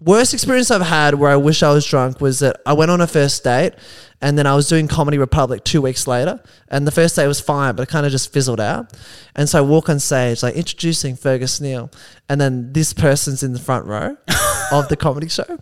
Worst 0.00 0.34
experience 0.34 0.70
I've 0.70 0.82
had 0.82 1.14
where 1.14 1.30
I 1.30 1.36
wish 1.36 1.62
I 1.62 1.72
was 1.72 1.86
drunk 1.86 2.20
was 2.20 2.40
that 2.40 2.60
I 2.66 2.72
went 2.74 2.90
on 2.90 3.00
a 3.00 3.06
first 3.06 3.42
date 3.42 3.72
and 4.20 4.36
then 4.36 4.46
I 4.46 4.54
was 4.54 4.68
doing 4.68 4.86
Comedy 4.88 5.16
Republic 5.18 5.64
two 5.64 5.80
weeks 5.80 6.06
later. 6.06 6.40
And 6.68 6.86
the 6.86 6.90
first 6.90 7.16
date 7.16 7.26
was 7.26 7.40
fine, 7.40 7.74
but 7.74 7.84
it 7.84 7.88
kind 7.88 8.04
of 8.04 8.12
just 8.12 8.32
fizzled 8.32 8.60
out. 8.60 8.92
And 9.34 9.48
so 9.48 9.58
I 9.58 9.62
walk 9.62 9.88
on 9.88 9.98
stage, 10.00 10.42
like 10.42 10.56
introducing 10.56 11.16
Fergus 11.16 11.60
Neal. 11.60 11.90
And 12.28 12.40
then 12.40 12.72
this 12.72 12.92
person's 12.92 13.42
in 13.42 13.52
the 13.54 13.58
front 13.58 13.86
row 13.86 14.16
of 14.72 14.88
the 14.88 14.96
comedy 14.96 15.28
show. 15.28 15.58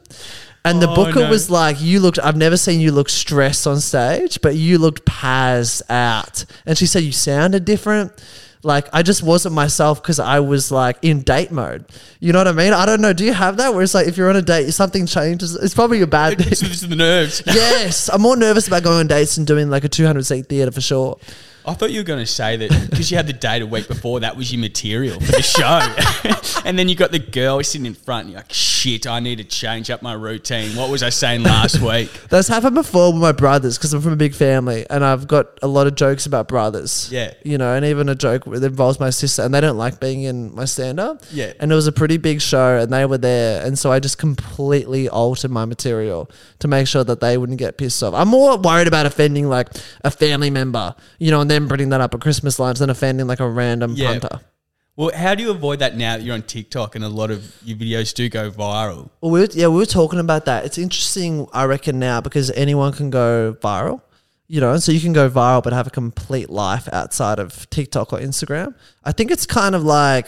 And 0.64 0.80
the 0.80 0.88
Oh, 0.88 0.94
booker 0.94 1.20
no. 1.20 1.30
was 1.30 1.50
like, 1.50 1.80
You 1.80 2.00
looked, 2.00 2.18
I've 2.20 2.36
never 2.36 2.56
seen 2.56 2.80
you 2.80 2.90
look 2.92 3.08
stressed 3.10 3.66
on 3.66 3.80
stage, 3.80 4.40
but 4.42 4.54
you 4.56 4.78
looked 4.78 5.04
pazzed 5.04 5.82
out. 5.90 6.44
And 6.66 6.76
she 6.78 6.86
said, 6.86 7.02
You 7.02 7.12
sounded 7.12 7.64
different. 7.64 8.12
Like, 8.64 8.88
I 8.92 9.02
just 9.02 9.22
wasn't 9.24 9.54
myself 9.54 10.00
because 10.00 10.20
I 10.20 10.38
was 10.40 10.70
like 10.70 10.96
in 11.02 11.22
date 11.22 11.50
mode. 11.50 11.84
You 12.20 12.32
know 12.32 12.38
what 12.38 12.46
I 12.48 12.52
mean? 12.52 12.72
I 12.72 12.86
don't 12.86 13.00
know. 13.00 13.12
Do 13.12 13.24
you 13.24 13.32
have 13.32 13.56
that 13.56 13.74
where 13.74 13.82
it's 13.82 13.92
like 13.94 14.06
if 14.06 14.16
you're 14.16 14.30
on 14.30 14.36
a 14.36 14.42
date, 14.42 14.70
something 14.72 15.06
changes? 15.06 15.56
It's 15.56 15.74
probably 15.74 16.00
a 16.00 16.06
bad 16.06 16.34
It's 16.40 16.60
thing. 16.60 16.68
just 16.70 16.88
the 16.88 16.94
nerves. 16.94 17.42
yes. 17.46 18.08
I'm 18.12 18.22
more 18.22 18.36
nervous 18.36 18.68
about 18.68 18.84
going 18.84 19.00
on 19.00 19.06
dates 19.08 19.36
and 19.36 19.46
doing 19.46 19.68
like 19.68 19.82
a 19.84 19.88
200 19.88 20.24
seat 20.24 20.46
theatre 20.48 20.70
for 20.70 20.80
sure. 20.80 21.18
I 21.64 21.74
thought 21.74 21.90
you 21.92 22.00
were 22.00 22.04
going 22.04 22.18
to 22.18 22.26
say 22.26 22.56
that 22.56 22.90
because 22.90 23.10
you 23.10 23.16
had 23.16 23.26
the 23.26 23.32
date 23.32 23.62
a 23.62 23.66
week 23.66 23.88
before, 23.88 24.20
that 24.20 24.36
was 24.36 24.52
your 24.52 24.60
material 24.60 25.20
for 25.20 25.32
the 25.32 25.42
show. 25.42 26.62
and 26.64 26.78
then 26.78 26.88
you 26.88 26.94
got 26.94 27.12
the 27.12 27.18
girl 27.18 27.62
sitting 27.62 27.86
in 27.86 27.94
front, 27.94 28.24
and 28.24 28.32
you're 28.32 28.40
like, 28.40 28.52
shit, 28.52 29.06
I 29.06 29.20
need 29.20 29.38
to 29.38 29.44
change 29.44 29.90
up 29.90 30.02
my 30.02 30.12
routine. 30.12 30.76
What 30.76 30.90
was 30.90 31.04
I 31.04 31.10
saying 31.10 31.44
last 31.44 31.80
week? 31.80 32.10
That's 32.28 32.48
happened 32.48 32.74
before 32.74 33.12
with 33.12 33.22
my 33.22 33.30
brothers 33.30 33.78
because 33.78 33.94
I'm 33.94 34.02
from 34.02 34.12
a 34.12 34.16
big 34.16 34.34
family 34.34 34.84
and 34.90 35.04
I've 35.04 35.28
got 35.28 35.58
a 35.62 35.68
lot 35.68 35.86
of 35.86 35.94
jokes 35.94 36.26
about 36.26 36.48
brothers. 36.48 37.08
Yeah. 37.12 37.32
You 37.44 37.58
know, 37.58 37.74
and 37.74 37.84
even 37.84 38.08
a 38.08 38.16
joke 38.16 38.44
that 38.46 38.64
involves 38.64 38.98
my 38.98 39.10
sister 39.10 39.42
and 39.42 39.54
they 39.54 39.60
don't 39.60 39.78
like 39.78 40.00
being 40.00 40.22
in 40.22 40.52
my 40.54 40.64
stand 40.64 40.98
up. 40.98 41.22
Yeah. 41.30 41.52
And 41.60 41.70
it 41.70 41.74
was 41.74 41.86
a 41.86 41.92
pretty 41.92 42.16
big 42.16 42.40
show 42.40 42.78
and 42.78 42.92
they 42.92 43.06
were 43.06 43.18
there. 43.18 43.64
And 43.64 43.78
so 43.78 43.92
I 43.92 44.00
just 44.00 44.18
completely 44.18 45.08
altered 45.08 45.52
my 45.52 45.64
material 45.64 46.28
to 46.58 46.66
make 46.66 46.88
sure 46.88 47.04
that 47.04 47.20
they 47.20 47.38
wouldn't 47.38 47.58
get 47.58 47.78
pissed 47.78 48.02
off. 48.02 48.14
I'm 48.14 48.28
more 48.28 48.56
worried 48.58 48.88
about 48.88 49.06
offending 49.06 49.48
like 49.48 49.68
a 50.02 50.10
family 50.10 50.50
member, 50.50 50.96
you 51.18 51.30
know, 51.30 51.40
and 51.40 51.50
then 51.52 51.66
bringing 51.68 51.90
that 51.90 52.00
up 52.00 52.14
at 52.14 52.20
Christmas 52.20 52.58
lunch 52.58 52.78
than 52.78 52.90
offending 52.90 53.26
like 53.26 53.40
a 53.40 53.48
random 53.48 53.92
Yeah. 53.94 54.18
punter. 54.18 54.40
Well, 54.96 55.10
how 55.14 55.34
do 55.34 55.42
you 55.42 55.50
avoid 55.50 55.78
that 55.78 55.96
now 55.96 56.16
that 56.18 56.22
you're 56.22 56.34
on 56.34 56.42
TikTok 56.42 56.94
and 56.96 57.02
a 57.04 57.08
lot 57.08 57.30
of 57.30 57.50
your 57.64 57.78
videos 57.78 58.12
do 58.14 58.28
go 58.28 58.50
viral? 58.50 59.08
Well, 59.20 59.30
we 59.32 59.40
were, 59.40 59.48
yeah, 59.52 59.68
we 59.68 59.76
were 59.76 59.86
talking 59.86 60.18
about 60.18 60.44
that. 60.44 60.66
It's 60.66 60.76
interesting, 60.76 61.46
I 61.52 61.64
reckon, 61.64 61.98
now 61.98 62.20
because 62.20 62.50
anyone 62.50 62.92
can 62.92 63.08
go 63.08 63.56
viral, 63.62 64.02
you 64.48 64.60
know, 64.60 64.76
so 64.76 64.92
you 64.92 65.00
can 65.00 65.14
go 65.14 65.30
viral 65.30 65.62
but 65.62 65.72
have 65.72 65.86
a 65.86 65.90
complete 65.90 66.50
life 66.50 66.88
outside 66.92 67.38
of 67.38 67.70
TikTok 67.70 68.12
or 68.12 68.18
Instagram. 68.18 68.74
I 69.02 69.12
think 69.12 69.30
it's 69.30 69.46
kind 69.46 69.74
of 69.74 69.82
like 69.82 70.26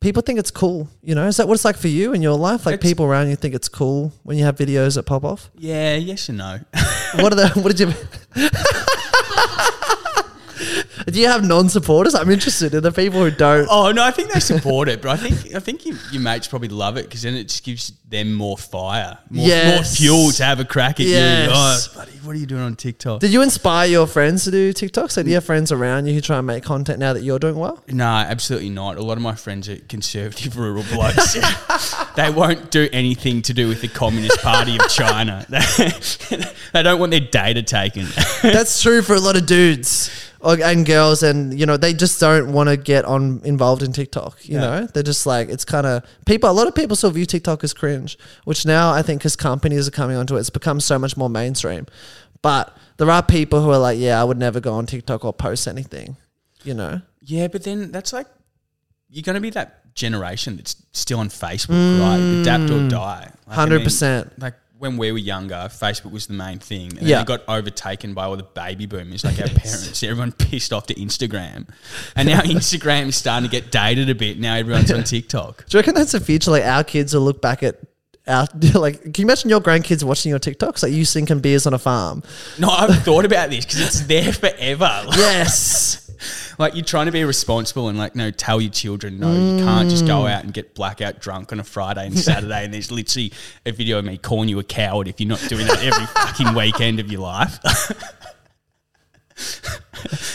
people 0.00 0.20
think 0.20 0.38
it's 0.38 0.50
cool, 0.50 0.88
you 1.02 1.14
know. 1.14 1.26
Is 1.26 1.38
that 1.38 1.48
what 1.48 1.54
it's 1.54 1.64
like 1.64 1.76
for 1.78 1.88
you 1.88 2.12
in 2.12 2.20
your 2.20 2.36
life? 2.36 2.66
Like 2.66 2.74
It's- 2.74 2.90
people 2.90 3.06
around 3.06 3.30
you 3.30 3.36
think 3.36 3.54
it's 3.54 3.70
cool 3.70 4.12
when 4.22 4.36
you 4.36 4.44
have 4.44 4.56
videos 4.58 4.96
that 4.96 5.04
pop 5.04 5.24
off. 5.24 5.50
Yeah, 5.56 5.94
yes 5.96 6.28
and 6.28 6.36
no. 6.38 6.58
What 7.14 7.32
are 7.32 7.36
the? 7.36 7.48
What 7.62 7.74
did 7.74 7.80
you? 7.88 7.94
Do 11.06 11.18
you 11.20 11.28
have 11.28 11.44
non-supporters? 11.44 12.14
I'm 12.14 12.30
interested 12.30 12.74
in 12.74 12.82
the 12.82 12.92
people 12.92 13.20
who 13.20 13.30
don't. 13.30 13.66
oh 13.70 13.92
no, 13.92 14.02
I 14.02 14.10
think 14.10 14.32
they 14.32 14.40
support 14.40 14.88
it, 14.88 15.02
but 15.02 15.10
I 15.10 15.16
think 15.16 15.54
I 15.54 15.60
think 15.60 15.84
you, 15.86 15.96
your 16.10 16.22
mates 16.22 16.46
probably 16.48 16.68
love 16.68 16.96
it 16.96 17.04
because 17.04 17.22
then 17.22 17.34
it 17.34 17.44
just 17.44 17.64
gives 17.64 17.92
them 18.08 18.32
more 18.34 18.56
fire, 18.58 19.18
more, 19.30 19.46
more 19.46 19.82
fuel 19.84 20.30
to 20.32 20.44
have 20.44 20.60
a 20.60 20.64
crack 20.64 21.00
at 21.00 21.06
Yes. 21.06 21.48
you. 21.48 21.54
Oh, 21.54 22.04
buddy, 22.04 22.12
what 22.18 22.36
are 22.36 22.38
you 22.38 22.46
doing 22.46 22.62
on 22.62 22.76
TikTok? 22.76 23.20
Did 23.20 23.32
you 23.32 23.42
inspire 23.42 23.88
your 23.88 24.06
friends 24.06 24.44
to 24.44 24.50
do 24.50 24.72
TikTok? 24.72 25.10
So 25.10 25.22
do 25.22 25.28
you 25.28 25.34
have 25.36 25.44
friends 25.44 25.72
around 25.72 26.06
you 26.06 26.14
who 26.14 26.20
try 26.20 26.38
and 26.38 26.46
make 26.46 26.62
content 26.62 26.98
now 26.98 27.12
that 27.14 27.22
you're 27.22 27.38
doing 27.38 27.56
well? 27.56 27.82
No, 27.88 28.04
absolutely 28.04 28.68
not. 28.70 28.96
A 28.96 29.02
lot 29.02 29.16
of 29.16 29.22
my 29.22 29.34
friends 29.34 29.68
are 29.68 29.76
conservative 29.76 30.56
rural 30.58 30.84
blokes. 30.92 31.36
they 32.16 32.30
won't 32.30 32.70
do 32.70 32.88
anything 32.92 33.42
to 33.42 33.54
do 33.54 33.68
with 33.68 33.80
the 33.80 33.88
Communist 33.88 34.40
Party 34.42 34.76
of 34.78 34.88
China. 34.88 35.46
they 36.72 36.82
don't 36.82 37.00
want 37.00 37.10
their 37.10 37.20
data 37.20 37.62
taken. 37.62 38.06
That's 38.42 38.82
true 38.82 39.02
for 39.02 39.14
a 39.14 39.20
lot 39.20 39.36
of 39.36 39.46
dudes 39.46 40.10
or, 40.42 40.60
and 40.62 40.84
girls, 40.84 41.22
and 41.22 41.58
you 41.58 41.64
know 41.66 41.76
they 41.76 41.94
just 41.94 42.20
don't 42.20 42.52
want 42.52 42.68
to 42.68 42.76
get 42.76 43.04
on 43.04 43.40
involved 43.44 43.82
in 43.82 43.92
TikTok. 43.92 44.46
You 44.48 44.54
Yeah. 44.56 44.60
know, 44.60 44.86
they're 44.86 45.02
just 45.02 45.24
like 45.26 45.48
it's 45.48 45.64
kind 45.64 45.86
of 45.86 46.02
people. 46.26 46.50
A 46.50 46.52
lot 46.52 46.66
of 46.66 46.74
people 46.74 46.96
still 46.96 47.10
view 47.10 47.24
TikTok 47.26 47.62
as 47.64 47.72
cringe, 47.72 48.18
which 48.44 48.66
now 48.66 48.92
I 48.92 49.02
think 49.02 49.20
because 49.20 49.36
companies 49.36 49.86
are 49.88 49.92
coming 49.92 50.16
onto 50.16 50.36
it, 50.36 50.40
it's 50.40 50.50
become 50.50 50.80
so 50.80 50.98
much 50.98 51.16
more 51.16 51.30
mainstream. 51.30 51.86
But 52.42 52.76
there 52.96 53.08
are 53.10 53.22
people 53.22 53.62
who 53.62 53.70
are 53.70 53.78
like, 53.78 53.98
yeah, 53.98 54.20
I 54.20 54.24
would 54.24 54.38
never 54.38 54.58
go 54.60 54.74
on 54.74 54.86
TikTok 54.86 55.24
or 55.24 55.32
post 55.32 55.68
anything. 55.68 56.16
You 56.64 56.74
know, 56.74 57.00
yeah, 57.20 57.48
but 57.48 57.62
then 57.64 57.90
that's 57.92 58.12
like 58.12 58.26
you're 59.08 59.22
going 59.22 59.34
to 59.34 59.40
be 59.40 59.50
that 59.50 59.94
generation 59.94 60.56
that's 60.56 60.74
still 60.92 61.18
on 61.20 61.28
Facebook, 61.28 62.00
right? 62.00 62.18
Mm. 62.18 62.40
Adapt 62.40 62.70
or 62.70 62.88
die. 62.88 63.20
Like, 63.20 63.32
I 63.48 63.54
hundred 63.54 63.76
mean, 63.78 63.84
percent. 63.84 64.38
Like 64.40 64.54
when 64.82 64.96
we 64.96 65.12
were 65.12 65.18
younger, 65.18 65.68
Facebook 65.70 66.10
was 66.10 66.26
the 66.26 66.32
main 66.34 66.58
thing, 66.58 66.88
and 66.98 67.06
Yeah. 67.06 67.18
then 67.18 67.22
it 67.22 67.26
got 67.28 67.42
overtaken 67.46 68.14
by 68.14 68.24
all 68.24 68.36
the 68.36 68.42
baby 68.42 68.86
boomers, 68.86 69.22
like 69.24 69.38
our 69.40 69.46
parents. 69.46 70.02
Everyone 70.02 70.32
pissed 70.32 70.72
off 70.72 70.86
to 70.88 70.94
Instagram, 70.94 71.68
and 72.16 72.26
now 72.28 72.40
Instagram 72.56 73.06
is 73.06 73.16
starting 73.16 73.48
to 73.48 73.50
get 73.60 73.70
dated 73.70 74.10
a 74.10 74.14
bit. 74.16 74.40
Now 74.40 74.56
everyone's 74.56 74.90
on 74.90 75.04
TikTok. 75.04 75.66
Do 75.68 75.76
you 75.76 75.78
reckon 75.78 75.94
that's 75.94 76.10
the 76.10 76.18
future? 76.20 76.50
Like 76.50 76.64
our 76.64 76.82
kids 76.82 77.14
will 77.14 77.22
look 77.22 77.40
back 77.40 77.62
at. 77.62 77.76
Our, 78.26 78.46
like, 78.74 79.02
can 79.02 79.12
you 79.18 79.24
imagine 79.24 79.50
your 79.50 79.60
grandkids 79.60 80.02
watching 80.04 80.30
your 80.30 80.38
TikToks? 80.40 80.82
Like 80.82 80.92
you 80.92 81.04
sinking 81.04 81.38
beers 81.40 81.64
on 81.66 81.74
a 81.74 81.78
farm. 81.78 82.22
No, 82.58 82.68
I've 82.68 83.02
thought 83.04 83.24
about 83.24 83.50
this 83.50 83.64
because 83.64 83.80
it's 83.80 84.00
there 84.02 84.32
forever. 84.32 85.04
Like, 85.06 85.16
Yes. 85.16 86.01
Like 86.58 86.74
you're 86.74 86.84
trying 86.84 87.06
to 87.06 87.12
be 87.12 87.24
responsible 87.24 87.88
and 87.88 87.98
like 87.98 88.14
no, 88.16 88.30
tell 88.30 88.60
your 88.60 88.70
children 88.70 89.18
no, 89.20 89.32
you 89.32 89.64
can't 89.64 89.88
just 89.90 90.04
Mm. 90.04 90.08
go 90.08 90.26
out 90.26 90.44
and 90.44 90.52
get 90.52 90.74
blackout 90.74 91.20
drunk 91.20 91.52
on 91.52 91.60
a 91.60 91.64
Friday 91.64 92.06
and 92.06 92.18
Saturday, 92.18 92.64
and 92.64 92.72
there's 92.74 92.90
literally 92.90 93.32
a 93.66 93.72
video 93.72 93.98
of 93.98 94.04
me 94.04 94.16
calling 94.18 94.48
you 94.48 94.58
a 94.58 94.64
coward 94.64 95.08
if 95.08 95.20
you're 95.20 95.28
not 95.28 95.44
doing 95.48 95.66
that 95.66 95.82
every 95.82 96.06
fucking 96.06 96.54
weekend 96.54 97.00
of 97.00 97.10
your 97.10 97.20
life. 97.20 97.58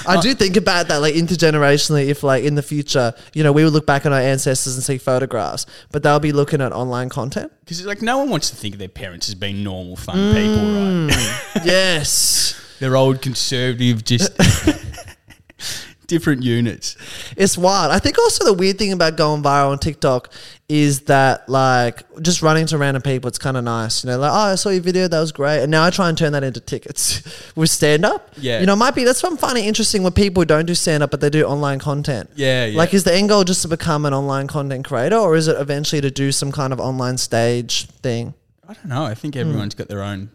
I 0.07 0.19
do 0.21 0.33
think 0.33 0.55
about 0.57 0.87
that, 0.87 0.97
like 1.01 1.13
intergenerationally. 1.15 2.07
If, 2.07 2.23
like, 2.23 2.43
in 2.43 2.55
the 2.55 2.61
future, 2.63 3.13
you 3.33 3.43
know, 3.43 3.51
we 3.51 3.63
would 3.63 3.73
look 3.73 3.85
back 3.85 4.05
on 4.05 4.13
our 4.13 4.19
ancestors 4.19 4.75
and 4.75 4.83
see 4.83 4.97
photographs, 4.97 5.65
but 5.91 6.03
they'll 6.03 6.19
be 6.19 6.31
looking 6.31 6.61
at 6.61 6.71
online 6.71 7.09
content. 7.09 7.51
Because 7.59 7.85
like 7.85 8.01
no 8.01 8.17
one 8.17 8.29
wants 8.29 8.49
to 8.49 8.55
think 8.55 8.75
of 8.75 8.79
their 8.79 8.87
parents 8.87 9.27
as 9.27 9.35
being 9.35 9.63
normal, 9.63 9.95
fun 9.97 10.33
people, 10.33 10.63
Mm. 10.63 11.09
right? 11.09 11.65
yes, 11.65 12.59
They're 12.79 12.95
old, 12.95 13.21
conservative, 13.21 14.05
just 14.05 14.31
different 16.07 16.41
units. 16.41 16.95
it's 17.35 17.57
wild. 17.57 17.91
I 17.91 17.99
think 17.99 18.17
also 18.17 18.45
the 18.45 18.53
weird 18.53 18.77
thing 18.77 18.93
about 18.93 19.17
going 19.17 19.43
viral 19.43 19.71
on 19.71 19.79
TikTok 19.79 20.31
is 20.69 21.01
that, 21.01 21.47
like, 21.49 22.03
just 22.21 22.41
running 22.41 22.65
to 22.67 22.77
random 22.77 23.01
people, 23.01 23.27
it's 23.27 23.37
kind 23.37 23.57
of 23.57 23.63
nice. 23.65 24.03
You 24.03 24.09
know, 24.11 24.17
like, 24.19 24.31
oh, 24.31 24.35
I 24.51 24.55
saw 24.55 24.69
your 24.69 24.81
video, 24.81 25.07
that 25.09 25.19
was 25.19 25.31
great, 25.33 25.61
and 25.63 25.69
now 25.71 25.83
I 25.85 25.89
try 25.89 26.07
and 26.09 26.17
turn 26.17 26.31
that 26.33 26.43
into 26.43 26.59
tickets 26.61 27.21
with 27.55 27.69
stand 27.69 28.05
up. 28.05 28.29
Yeah. 28.37 28.59
you 28.61 28.65
know, 28.65 28.73
it 28.73 28.77
might 28.77 28.95
be 28.95 29.03
that's 29.03 29.21
what 29.23 29.31
I'm 29.33 29.37
finding 29.37 29.65
interesting 29.65 30.03
with 30.03 30.15
people 30.15 30.41
who 30.41 30.45
don't 30.45 30.65
do 30.65 30.75
stand 30.75 31.03
up, 31.03 31.11
but 31.11 31.19
they 31.21 31.29
do 31.29 31.43
online 31.45 31.79
content. 31.79 32.29
Yeah, 32.35 32.65
yeah. 32.65 32.77
Like, 32.77 32.93
is 32.93 33.03
the 33.03 33.13
end 33.13 33.27
goal 33.29 33.43
just 33.43 33.61
to 33.63 33.67
become 33.67 34.05
an 34.05 34.13
online 34.13 34.47
content 34.47 34.85
creator, 34.85 35.17
or 35.17 35.35
is 35.35 35.47
it 35.49 35.59
eventually 35.59 36.01
to 36.01 36.11
do 36.11 36.31
some 36.31 36.51
kind 36.53 36.71
of 36.73 36.79
online 36.79 37.17
stage 37.17 37.87
thing? 38.01 38.33
I 38.67 38.73
don't 38.73 38.87
know. 38.87 39.03
I 39.03 39.13
think 39.13 39.35
Mm. 39.35 39.41
everyone's 39.41 39.75
got 39.75 39.87
their 39.89 40.03
own 40.03 40.29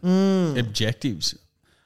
objectives. 0.59 1.35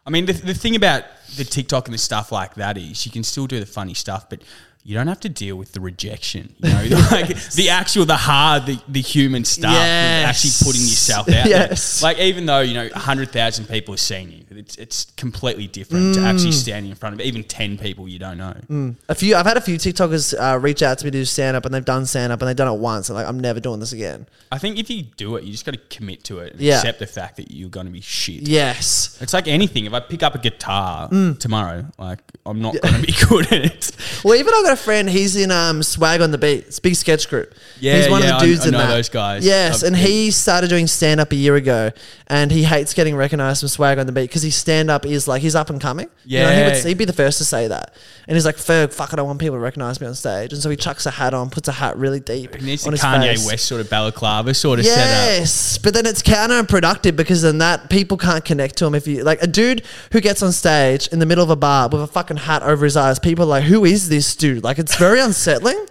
I 0.07 0.11
mean, 0.11 0.27
the, 0.27 0.33
the 0.35 0.55
thing 0.55 0.77
about 0.77 1.05
the 1.37 1.45
TikTok 1.45 1.87
and 1.87 1.95
the 1.95 1.99
stuff 1.99 2.31
like 2.31 2.55
that 2.55 2.79
is 2.79 3.05
you 3.05 3.11
can 3.13 3.25
still 3.25 3.47
do 3.47 3.59
the 3.59 3.67
funny 3.67 3.95
stuff, 3.95 4.29
but 4.31 4.41
you 4.85 4.95
don't 4.95 5.09
have 5.09 5.19
to 5.21 5.29
deal 5.29 5.57
with 5.57 5.73
the 5.73 5.81
rejection. 5.81 6.55
You 6.61 6.71
know, 6.91 7.09
like 7.11 7.29
the 7.55 7.71
actual, 7.71 8.05
the 8.07 8.17
hard, 8.17 8.67
the, 8.67 8.79
the 8.87 9.01
human 9.01 9.45
stuff. 9.45 9.73
Yes. 9.73 10.29
Actually 10.29 10.71
putting 10.71 10.83
yourself 10.83 11.29
out 11.29 11.47
Yes. 11.49 12.01
there. 12.01 12.09
Like 12.11 12.19
even 12.21 12.47
though 12.47 12.61
you 12.61 12.75
know 12.75 12.89
hundred 12.95 13.31
thousand 13.31 13.69
people 13.69 13.95
have 13.95 14.01
seen 14.01 14.31
you, 14.31 14.45
it's 14.59 14.77
it's 14.77 15.07
completely 15.17 15.67
different 15.67 16.15
to 16.15 16.21
actually 16.23 16.51
Mm. 16.51 16.55
standing 16.55 16.91
in 16.91 16.97
front 16.97 17.15
of 17.15 17.21
even 17.21 17.43
ten 17.45 17.77
people 17.79 18.09
you 18.09 18.19
don't 18.19 18.39
know. 18.39 18.55
A 19.09 19.15
few, 19.15 19.35
I've 19.37 19.47
had 19.47 19.57
a 19.57 19.61
few 19.61 19.77
TikTokers 19.77 20.35
uh, 20.39 20.59
reach 20.59 20.83
out 20.83 20.99
to 20.99 21.05
me 21.05 21.11
to 21.11 21.19
do 21.19 21.25
stand 21.25 21.57
up, 21.57 21.65
and 21.65 21.75
they've 21.75 21.85
done 21.85 22.07
stand 22.07 22.33
up, 22.33 22.41
and 22.41 22.49
they've 22.49 22.57
done 22.57 22.73
it 22.73 22.79
once, 22.79 23.09
and 23.09 23.17
like 23.17 23.27
I'm 23.27 23.41
never 23.41 23.61
doing 23.61 23.81
this 23.81 23.93
again. 23.93 24.27
I 24.53 24.59
think 24.59 24.79
if 24.79 24.89
you 24.91 25.03
do 25.03 25.37
it, 25.37 25.45
you 25.45 25.53
just 25.53 25.65
got 25.65 25.73
to 25.75 25.81
commit 25.91 26.23
to 26.25 26.39
it 26.41 26.53
and 26.53 26.61
Yeah. 26.61 26.77
accept 26.77 26.99
the 27.01 27.07
fact 27.07 27.37
that 27.37 27.51
you're 27.51 27.69
going 27.69 27.87
to 27.87 27.93
be 27.93 28.01
shit. 28.01 28.43
Yes. 28.43 29.19
It's 29.21 29.33
like 29.33 29.49
anything. 29.49 29.87
If 29.87 29.93
I 29.93 30.01
pick 30.01 30.23
up 30.23 30.35
a 30.35 30.39
guitar 30.39 31.09
Mm. 31.09 31.39
tomorrow, 31.39 31.87
like 31.99 32.21
I'm 32.45 32.61
not 32.61 32.81
going 32.81 32.95
to 32.95 33.01
be 33.03 33.13
good 33.29 33.47
at 33.53 33.65
it. 33.65 33.91
Well, 34.25 34.35
even 34.37 34.53
I've 34.55 34.65
got 34.65 34.73
a 34.73 34.77
friend. 34.77 35.09
He's 35.11 35.37
in 35.37 35.51
um, 35.51 35.83
Swag 35.83 36.21
on 36.21 36.31
the 36.31 36.39
Beat. 36.39 36.67
It's 36.67 36.79
a 36.79 36.83
big 36.83 36.95
sketch 36.97 37.29
group. 37.29 37.53
Yeah, 37.81 37.97
he's 37.97 38.09
one 38.09 38.23
yeah, 38.23 38.29
of 38.29 38.35
I- 38.37 38.39
the 38.41 38.47
dudes 38.47 38.61
I 38.63 38.67
in 38.67 38.73
know 38.73 38.79
that. 38.79 38.87
those 38.89 39.09
guys. 39.09 39.45
Yes, 39.45 39.83
I've 39.83 39.89
and 39.89 39.97
he 39.97 40.31
started 40.31 40.69
doing 40.71 40.87
stand 40.87 41.21
up 41.21 41.33
a 41.33 41.37
year 41.37 41.57
ago, 41.57 41.91
and 42.29 42.51
he 42.53 42.63
hates 42.65 42.95
getting 42.95 43.17
recognized 43.17 43.61
from 43.61 43.69
Swag 43.69 43.99
on 43.99 44.07
the 44.07 44.13
Beat 44.13 44.23
because 44.23 44.43
his 44.47 44.57
stand 44.57 44.91
up 44.91 45.05
is 45.05 45.29
like 45.29 45.43
he's 45.43 45.55
up 45.55 45.71
and 45.71 45.81
coming. 45.81 46.09
You 46.25 46.41
know, 46.41 46.51
he 46.51 46.63
would, 46.63 46.85
he'd 46.85 46.99
be 46.99 47.05
the 47.05 47.13
first 47.13 47.39
to 47.39 47.45
say 47.45 47.69
that, 47.69 47.95
and 48.27 48.37
he's 48.37 48.45
like, 48.47 48.57
"Ferg, 48.57 48.93
fuck, 48.93 49.13
I 49.13 49.17
don't 49.17 49.27
want 49.27 49.39
people 49.39 49.57
to 49.57 49.61
recognize 49.61 50.01
me 50.01 50.07
on 50.07 50.15
stage," 50.15 50.53
and 50.53 50.63
so 50.63 50.71
he 50.71 50.77
chucks 50.77 51.07
a 51.07 51.11
hat 51.11 51.35
on, 51.35 51.51
puts 51.51 51.69
a 51.69 51.73
hat 51.73 51.97
really 51.97 52.21
deep 52.21 52.55
It 52.55 52.63
needs 52.63 52.87
on 52.87 52.93
his 52.93 53.03
Kanye 53.03 53.33
face. 53.33 53.47
West 53.47 53.67
sort 53.67 53.81
of 53.81 53.91
balaclava 53.91 54.55
sort 54.55 54.79
of 54.79 54.87
setup. 54.87 55.07
Yes, 55.07 55.79
but 55.79 55.95
then 55.95 56.07
it's 56.07 56.23
counterproductive 56.23 57.17
because 57.17 57.43
then 57.43 57.59
that 57.59 57.91
people 57.91 58.17
can't 58.17 58.45
connect 58.45 58.77
to 58.79 58.87
him 58.87 58.95
if 58.95 59.07
you 59.07 59.23
like 59.23 59.43
a 59.43 59.47
dude 59.47 59.83
who 60.13 60.21
gets 60.21 60.43
on 60.43 60.53
stage 60.53 61.09
in 61.09 61.19
the 61.19 61.27
middle 61.27 61.45
of 61.45 61.51
a 61.51 61.57
bar 61.57 61.89
with 61.89 62.01
a 62.03 62.07
fucking 62.07 62.39
hat 62.39 62.63
over 62.63 62.85
his 62.85 62.97
eyes. 62.97 63.19
People 63.19 63.45
are 63.45 63.49
like, 63.49 63.65
who 63.65 63.85
is 63.85 64.09
this 64.09 64.35
dude? 64.35 64.65
Like 64.65 64.79
it's 64.79 64.97
very 64.97 65.21
unsettling. 65.27 65.87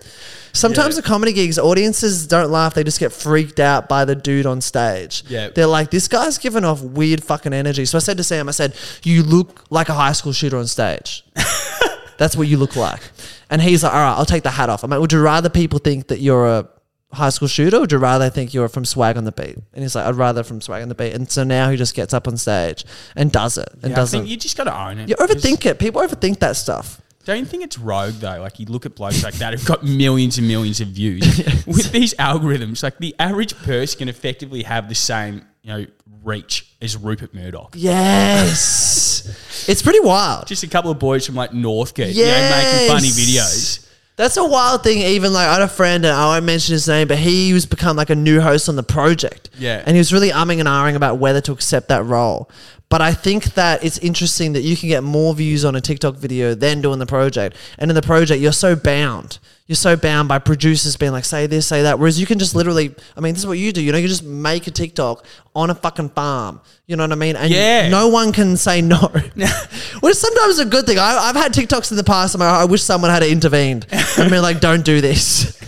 Sometimes 0.55 0.95
Yeah. 0.95 1.01
the 1.01 1.07
comedy 1.07 1.33
gigs, 1.33 1.59
audiences 1.59 2.25
don't 2.27 2.49
laugh; 2.49 2.73
they 2.73 2.83
just 2.83 2.99
get 2.99 3.11
freaked 3.11 3.59
out 3.59 3.87
by 3.89 4.05
the 4.05 4.15
dude 4.15 4.45
on 4.45 4.61
stage. 4.61 5.23
Yeah. 5.27 5.49
they're 5.53 5.67
like, 5.67 5.91
this 5.91 6.07
guy's 6.07 6.37
giving 6.37 6.63
off 6.65 6.81
weird 6.81 7.23
fucking 7.23 7.53
energy. 7.53 7.85
So 7.85 7.97
I 7.97 8.01
said 8.01 8.17
to 8.17 8.23
Sam, 8.23 8.47
I 8.47 8.51
said, 8.51 8.75
you 9.03 9.21
look 9.23 9.65
like 9.69 9.89
a 9.89 9.93
high 9.93 10.13
school 10.13 10.31
shooter 10.33 10.57
on 10.57 10.67
stage. 10.67 11.23
That's 12.17 12.35
what 12.37 12.47
you 12.47 12.57
look 12.57 12.75
like. 12.75 13.01
And 13.49 13.61
he's 13.61 13.83
like, 13.83 13.93
all 13.93 13.99
right, 13.99 14.15
I'll 14.17 14.25
take 14.25 14.43
the 14.43 14.51
hat 14.51 14.69
off. 14.69 14.83
I'm 14.83 14.89
like, 14.89 14.99
would 15.01 15.11
you 15.11 15.21
rather 15.21 15.49
people 15.49 15.79
think 15.79 16.07
that 16.07 16.19
you're 16.19 16.47
a 16.47 16.67
high 17.11 17.29
school 17.29 17.47
shooter 17.47 17.77
or 17.77 17.81
would 17.81 17.91
you 17.91 17.97
rather 17.97 18.29
think 18.29 18.53
you're 18.53 18.69
from 18.69 18.85
Swag 18.85 19.17
on 19.17 19.25
the 19.25 19.31
Beat? 19.33 19.57
And 19.73 19.83
he's 19.83 19.95
like, 19.95 20.05
I'd 20.05 20.15
rather 20.15 20.43
from 20.43 20.61
Swag 20.61 20.81
on 20.81 20.87
the 20.89 20.95
Beat. 20.95 21.13
And 21.13 21.29
so 21.29 21.43
now 21.43 21.69
he 21.69 21.75
just 21.77 21.93
gets 21.93 22.13
up 22.13 22.27
on 22.27 22.37
stage 22.37 22.85
and 23.15 23.31
does 23.31 23.57
it 23.57 23.67
and 23.83 23.91
Yeah, 23.91 23.95
doesn't. 23.97 24.21
think 24.21 24.29
you 24.31 24.37
just 24.37 24.55
got 24.57 24.63
to 24.65 24.77
own 24.77 24.99
it. 24.99 25.09
You 25.09 25.15
overthink 25.15 25.65
it. 25.65 25.77
People 25.77 26.01
overthink 26.01 26.39
that 26.39 26.55
stuff. 26.55 27.01
Don't 27.25 27.39
you 27.39 27.45
think 27.45 27.63
it's 27.63 27.77
rogue 27.77 28.13
though? 28.15 28.39
Like 28.39 28.59
you 28.59 28.67
look 28.67 28.85
at 28.85 28.95
blokes 28.95 29.23
like 29.23 29.33
that 29.35 29.53
who've 29.53 29.65
got 29.65 29.83
millions 29.83 30.37
and 30.37 30.47
millions 30.47 30.79
of 30.79 30.89
views 30.89 31.25
with 31.65 31.91
these 31.91 32.13
algorithms. 32.15 32.83
Like 32.83 32.97
the 32.99 33.15
average 33.19 33.55
person 33.57 33.99
can 33.99 34.09
effectively 34.09 34.63
have 34.63 34.87
the 34.89 34.95
same, 34.95 35.43
you 35.63 35.69
know, 35.73 35.85
reach 36.23 36.71
as 36.81 36.95
Rupert 36.95 37.33
Murdoch. 37.33 37.73
Yes. 37.75 39.65
it's 39.67 39.81
pretty 39.81 39.99
wild. 40.01 40.47
Just 40.47 40.63
a 40.63 40.67
couple 40.67 40.91
of 40.91 40.99
boys 40.99 41.25
from 41.25 41.35
like 41.35 41.51
Northgate, 41.51 42.13
you 42.13 42.25
know, 42.25 42.31
making 42.31 42.89
funny 42.89 43.09
videos. 43.09 43.81
That's 44.17 44.37
a 44.37 44.45
wild 44.45 44.81
thing. 44.83 44.99
Even 44.99 45.33
like 45.33 45.47
I 45.47 45.53
had 45.53 45.61
a 45.61 45.67
friend, 45.67 46.05
and 46.05 46.13
I 46.13 46.27
won't 46.27 46.45
mention 46.45 46.71
his 46.71 46.87
name, 46.87 47.07
but 47.09 47.17
he 47.17 47.51
was 47.53 47.65
become 47.65 47.97
like 47.97 48.09
a 48.09 48.15
new 48.15 48.39
host 48.39 48.69
on 48.69 48.77
the 48.77 48.83
project. 48.83 49.49
Yeah. 49.57 49.83
and 49.85 49.95
he 49.95 49.97
was 49.97 50.13
really 50.13 50.29
umming 50.29 50.59
and 50.59 50.69
ahhing 50.69 50.95
about 50.95 51.17
whether 51.17 51.41
to 51.41 51.51
accept 51.51 51.89
that 51.89 52.05
role. 52.05 52.49
But 52.87 53.01
I 53.01 53.13
think 53.13 53.55
that 53.55 53.83
it's 53.83 53.97
interesting 53.97 54.53
that 54.53 54.61
you 54.61 54.77
can 54.77 54.89
get 54.89 55.03
more 55.03 55.33
views 55.33 55.65
on 55.65 55.75
a 55.75 55.81
TikTok 55.81 56.15
video 56.15 56.53
than 56.53 56.81
doing 56.81 56.99
the 56.99 57.05
project. 57.07 57.57
And 57.79 57.89
in 57.89 57.95
the 57.95 58.01
project, 58.01 58.39
you're 58.39 58.51
so 58.51 58.75
bound. 58.75 59.39
You're 59.65 59.75
so 59.75 59.95
bound 59.97 60.27
by 60.29 60.37
producers 60.37 60.95
being 60.95 61.11
like, 61.11 61.25
say 61.25 61.47
this, 61.47 61.65
say 61.65 61.81
that. 61.81 61.97
Whereas 61.97 62.19
you 62.19 62.27
can 62.27 62.37
just 62.37 62.53
literally, 62.53 62.93
I 63.17 63.21
mean, 63.21 63.33
this 63.33 63.39
is 63.41 63.47
what 63.47 63.57
you 63.57 63.71
do. 63.71 63.81
You 63.81 63.91
know, 63.91 63.97
you 63.97 64.07
just 64.07 64.23
make 64.23 64.67
a 64.67 64.71
TikTok 64.71 65.25
on 65.55 65.71
a 65.71 65.75
fucking 65.75 66.09
farm. 66.09 66.61
You 66.85 66.95
know 66.95 67.03
what 67.03 67.11
I 67.11 67.15
mean? 67.15 67.35
And 67.35 67.51
Yeah. 67.51 67.89
no 67.89 68.07
one 68.09 68.31
can 68.31 68.55
say 68.55 68.81
no. 68.81 68.97
Which 70.01 70.11
is 70.11 70.21
sometimes 70.21 70.59
a 70.59 70.65
good 70.65 70.85
thing. 70.85 70.99
I, 70.99 71.17
I've 71.17 71.35
had 71.35 71.53
TikToks 71.53 71.89
in 71.89 71.97
the 71.97 72.03
past. 72.03 72.35
I'm 72.35 72.41
like, 72.41 72.49
I 72.49 72.65
wish 72.65 72.83
someone 72.83 73.09
had 73.09 73.23
intervened 73.23 73.87
and 73.91 74.29
been 74.29 74.43
like, 74.43 74.59
don't 74.59 74.85
do 74.85 75.01
this. 75.01 75.59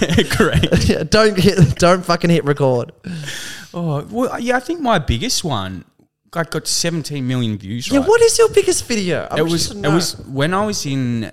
Correct. 0.30 0.88
Yeah, 0.88 1.02
don't 1.02 1.38
hit, 1.38 1.76
don't 1.76 2.02
fucking 2.02 2.30
hit 2.30 2.44
record. 2.46 2.92
Oh, 3.74 4.02
well, 4.10 4.40
yeah, 4.40 4.56
I 4.56 4.60
think 4.60 4.80
my 4.80 4.98
biggest 4.98 5.44
one 5.44 5.84
got, 6.30 6.50
got 6.50 6.66
17 6.66 7.26
million 7.26 7.58
views. 7.58 7.90
Yeah, 7.90 7.98
right? 7.98 8.08
what 8.08 8.20
is 8.22 8.38
your 8.38 8.48
biggest 8.50 8.86
video? 8.86 9.26
I'm 9.30 9.38
it 9.38 9.42
was 9.42 9.70
it 9.70 9.88
was 9.88 10.18
when 10.26 10.54
I 10.54 10.66
was 10.66 10.86
in 10.86 11.32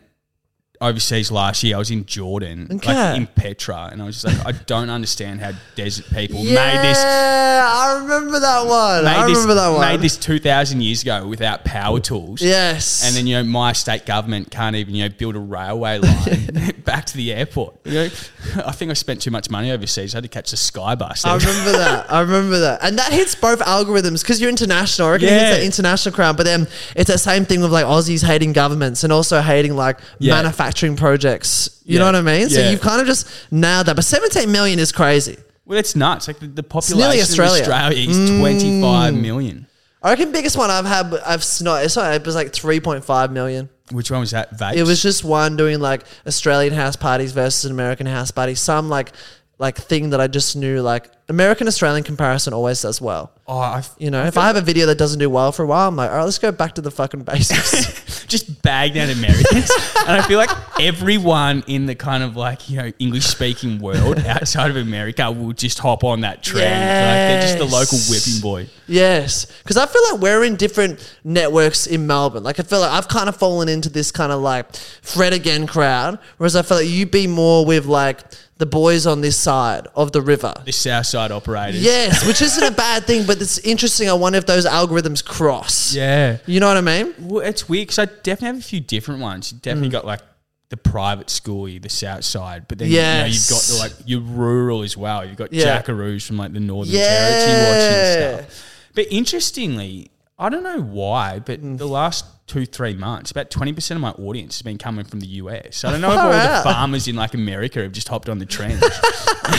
overseas 0.81 1.31
last 1.31 1.63
year. 1.63 1.75
I 1.75 1.79
was 1.79 1.91
in 1.91 2.05
Jordan, 2.05 2.67
Okay. 2.71 2.93
like 2.93 3.17
in 3.17 3.27
Petra, 3.27 3.89
and 3.91 4.01
I 4.01 4.05
was 4.05 4.21
just 4.21 4.37
like, 4.37 4.55
I 4.55 4.57
don't 4.65 4.89
understand 4.89 5.41
how 5.41 5.51
desert 5.75 6.05
people 6.13 6.39
yeah, 6.41 6.55
made 6.55 6.89
this. 6.89 6.97
Yeah, 6.97 7.67
I 7.67 7.97
remember 8.01 8.39
that 8.39 8.65
one. 8.65 9.05
I 9.07 9.21
Made 9.21 9.29
this, 9.31 9.37
remember 9.41 9.55
that 9.55 9.69
one. 9.69 9.81
made 9.81 10.01
this 10.01 10.17
two 10.17 10.39
thousand 10.39 10.81
years 10.81 11.01
ago 11.01 11.27
without 11.27 11.63
power 11.65 11.99
tools. 11.99 12.41
Yes. 12.41 13.05
And 13.05 13.15
then 13.15 13.27
you 13.27 13.35
know 13.37 13.43
my 13.43 13.73
state 13.73 14.05
government 14.05 14.51
can't 14.51 14.75
even 14.75 14.95
you 14.95 15.07
know 15.07 15.15
build 15.17 15.35
a 15.35 15.39
railway 15.39 15.99
line 15.99 16.71
back 16.85 17.05
to 17.05 17.17
the 17.17 17.31
airport. 17.33 17.75
You 17.85 17.93
know, 17.93 18.09
I 18.65 18.71
think 18.71 18.91
I 18.91 18.93
spent 18.95 19.21
too 19.21 19.31
much 19.31 19.49
money 19.49 19.71
overseas. 19.71 20.13
I 20.13 20.17
had 20.17 20.23
to 20.23 20.29
catch 20.29 20.51
the 20.51 20.57
sky 20.57 20.95
bus. 20.95 21.23
I 21.25 21.35
remember 21.35 21.71
that. 21.73 22.11
I 22.11 22.21
remember 22.21 22.59
that. 22.59 22.79
And 22.83 22.97
that 22.99 23.11
hits 23.11 23.35
both 23.35 23.59
algorithms 23.59 24.21
because 24.21 24.41
you're 24.41 24.49
international. 24.49 25.07
I 25.07 25.11
reckon 25.11 25.27
it 25.27 25.31
Yeah. 25.31 25.39
hits 25.47 25.57
that 25.59 25.65
international 25.65 26.15
crowd. 26.15 26.37
But 26.37 26.43
then 26.45 26.67
it's 26.95 27.09
that 27.09 27.19
same 27.19 27.45
thing 27.45 27.61
with 27.61 27.71
like 27.71 27.85
Aussies 27.85 28.23
hating 28.25 28.53
governments 28.53 29.03
and 29.03 29.13
also 29.13 29.41
hating 29.41 29.75
like 29.75 29.99
Yeah. 30.19 30.33
manufacturing 30.35 30.64
projects. 30.95 31.81
You 31.85 31.93
Yeah. 31.93 31.99
know 31.99 32.05
what 32.07 32.15
I 32.15 32.21
mean? 32.21 32.49
So 32.49 32.59
Yeah. 32.59 32.71
you've 32.71 32.81
kind 32.81 33.01
of 33.01 33.07
just 33.07 33.27
nailed 33.51 33.85
that. 33.87 33.95
But 33.95 34.05
17 34.05 34.51
million 34.51 34.79
is 34.79 34.91
crazy. 34.91 35.37
well, 35.65 35.79
it's 35.79 35.95
nuts. 35.95 36.27
Like 36.27 36.39
the, 36.39 36.47
the 36.47 36.61
nearly 36.61 36.69
population 36.69 37.21
Australia. 37.21 37.63
Mm. 37.63 37.67
of 37.67 37.71
Australia 37.73 38.09
is 38.09 38.39
twenty 38.39 38.81
five 38.81 39.13
million. 39.15 39.67
I 40.03 40.11
reckon 40.11 40.31
biggest 40.31 40.55
one 40.55 40.69
I've 40.69 40.85
had, 40.85 41.11
I've 41.25 41.43
not, 41.61 41.83
it's 41.83 41.95
not, 41.95 42.13
it 42.13 42.23
was 42.23 42.35
like 42.35 42.51
3.5 42.51 43.31
million. 43.31 43.69
Which 43.91 44.11
one 44.11 44.19
was 44.19 44.29
that? 44.31 44.55
Vapes? 44.55 44.75
It 44.75 44.83
was 44.83 45.01
just 45.01 45.23
one 45.23 45.57
doing 45.57 45.79
like 45.79 46.03
Australian 46.27 46.73
house 46.75 46.95
parties 46.95 47.31
versus 47.31 47.65
an 47.65 47.71
American 47.71 48.05
house 48.05 48.29
party. 48.29 48.53
Some 48.53 48.87
like 48.87 49.13
like 49.57 49.77
thing 49.77 50.09
that 50.09 50.19
I 50.21 50.27
just 50.27 50.55
knew 50.55 50.81
like 50.81 51.09
American 51.29 51.67
Australian 51.67 52.03
comparison 52.03 52.53
always 52.53 52.81
does 52.81 53.01
well. 53.01 53.31
Oh, 53.47 53.57
I, 53.57 53.83
You 53.97 54.11
know, 54.11 54.25
if 54.25 54.37
I 54.37 54.47
have 54.47 54.55
a 54.57 54.61
video 54.61 54.85
that 54.87 54.97
doesn't 54.97 55.17
do 55.19 55.29
well 55.29 55.51
for 55.51 55.63
a 55.63 55.65
while, 55.67 55.87
I'm 55.87 55.95
like, 55.95 56.09
all 56.11 56.17
right, 56.17 56.23
let's 56.23 56.37
go 56.39 56.51
back 56.51 56.75
to 56.75 56.81
the 56.81 56.91
fucking 56.91 57.21
basics. 57.23 58.25
just 58.27 58.61
bag 58.63 58.93
down 58.95 59.09
Americans. 59.09 59.71
and 59.99 60.09
I 60.09 60.21
feel 60.27 60.37
like 60.37 60.49
everyone 60.79 61.63
in 61.67 61.85
the 61.85 61.95
kind 61.95 62.21
of 62.23 62.35
like, 62.35 62.69
you 62.69 62.77
know, 62.77 62.91
English 62.99 63.25
speaking 63.25 63.79
world 63.79 64.19
outside 64.25 64.69
of 64.71 64.77
America 64.77 65.31
will 65.31 65.53
just 65.53 65.79
hop 65.79 66.03
on 66.03 66.21
that 66.21 66.43
trend. 66.43 66.65
Like 66.65 66.69
they're 66.71 67.41
just 67.41 67.57
the 67.57 67.65
local 67.65 67.97
whipping 68.09 68.41
boy. 68.41 68.67
yes, 68.87 69.45
because 69.63 69.77
I 69.77 69.85
feel 69.85 70.01
like 70.11 70.21
we're 70.21 70.43
in 70.43 70.55
different 70.57 71.17
networks 71.23 71.87
in 71.87 72.05
Melbourne. 72.05 72.43
Like 72.43 72.59
I 72.59 72.63
feel 72.63 72.81
like 72.81 72.91
I've 72.91 73.07
kind 73.07 73.29
of 73.29 73.35
fallen 73.35 73.69
into 73.69 73.89
this 73.89 74.11
kind 74.11 74.31
of 74.31 74.41
like 74.41 74.75
Fred 74.75 75.33
again 75.33 75.65
crowd, 75.65 76.19
whereas 76.37 76.55
I 76.55 76.61
feel 76.61 76.77
like 76.77 76.87
you 76.87 77.05
be 77.05 77.25
more 77.27 77.65
with 77.65 77.85
like 77.85 78.19
the 78.57 78.65
boys 78.65 79.05
on 79.05 79.19
this 79.21 79.35
side 79.37 79.87
of 79.95 80.11
the 80.13 80.21
river. 80.21 80.53
The 80.63 80.71
South 80.71 81.05
Side 81.07 81.31
operators. 81.31 81.81
Yes, 81.83 82.25
which 82.25 82.41
isn't 82.47 82.63
a 82.63 82.71
bad 82.71 83.03
thing, 83.05 83.25
but 83.25 83.41
it's 83.41 83.57
interesting. 83.59 84.09
I 84.09 84.13
wonder 84.13 84.37
if 84.37 84.45
those 84.45 84.65
algorithms 84.65 85.23
cross. 85.23 85.93
Yeah. 85.93 86.37
You 86.45 86.59
know 86.61 86.67
what 86.67 86.77
I 86.77 86.81
mean? 86.81 87.13
Well, 87.19 87.45
it's 87.45 87.67
weird 87.67 87.87
because 87.87 87.99
I 87.99 88.05
definitely 88.05 88.47
have 88.47 88.57
a 88.59 88.61
few 88.61 88.79
different 88.79 89.19
ones. 89.21 89.51
You 89.51 89.57
Mm. 89.57 89.61
definitely 89.61 89.89
got 89.89 90.05
like 90.05 90.21
the 90.69 90.77
private 90.77 91.29
school, 91.29 91.65
the 91.65 91.89
South 91.89 92.23
Side, 92.23 92.67
but 92.67 92.77
then 92.79 92.89
Yes. 92.89 93.17
you 93.17 93.21
know, 93.21 93.25
you've 93.33 93.49
got 93.49 93.61
the 93.61 93.75
like 93.97 94.07
your 94.09 94.21
rural 94.21 94.83
as 94.83 94.95
well. 94.97 95.25
You've 95.25 95.35
got 95.37 95.51
Yeah. 95.53 95.65
jackaroos 95.81 96.25
from 96.25 96.37
like 96.37 96.53
the 96.53 96.59
Northern 96.61 96.95
Yeah. 96.95 97.07
Territory 97.07 97.69
watching 97.69 98.45
stuff. 98.47 98.63
But 98.95 99.07
interestingly, 99.11 100.09
I 100.37 100.49
don't 100.49 100.63
know 100.63 100.81
why, 100.81 101.39
but 101.39 101.61
Mm. 101.61 101.77
the 101.77 101.87
last 101.87 102.25
two, 102.47 102.65
three 102.65 102.93
months, 102.95 103.31
about 103.31 103.49
20% 103.49 103.91
of 103.95 104.01
my 104.01 104.11
audience 104.11 104.55
has 104.57 104.61
been 104.63 104.77
coming 104.77 105.05
from 105.05 105.21
the 105.21 105.27
US. 105.27 105.83
I 105.85 105.91
don't 105.91 106.01
know 106.01 106.11
if 106.13 106.19
all 106.19 106.31
out. 106.33 106.63
the 106.63 106.69
farmers 106.69 107.07
in 107.07 107.15
like 107.15 107.33
America 107.33 107.81
have 107.81 107.93
just 107.93 108.07
hopped 108.09 108.27
on 108.29 108.39
the 108.39 108.45
trend. 108.45 108.81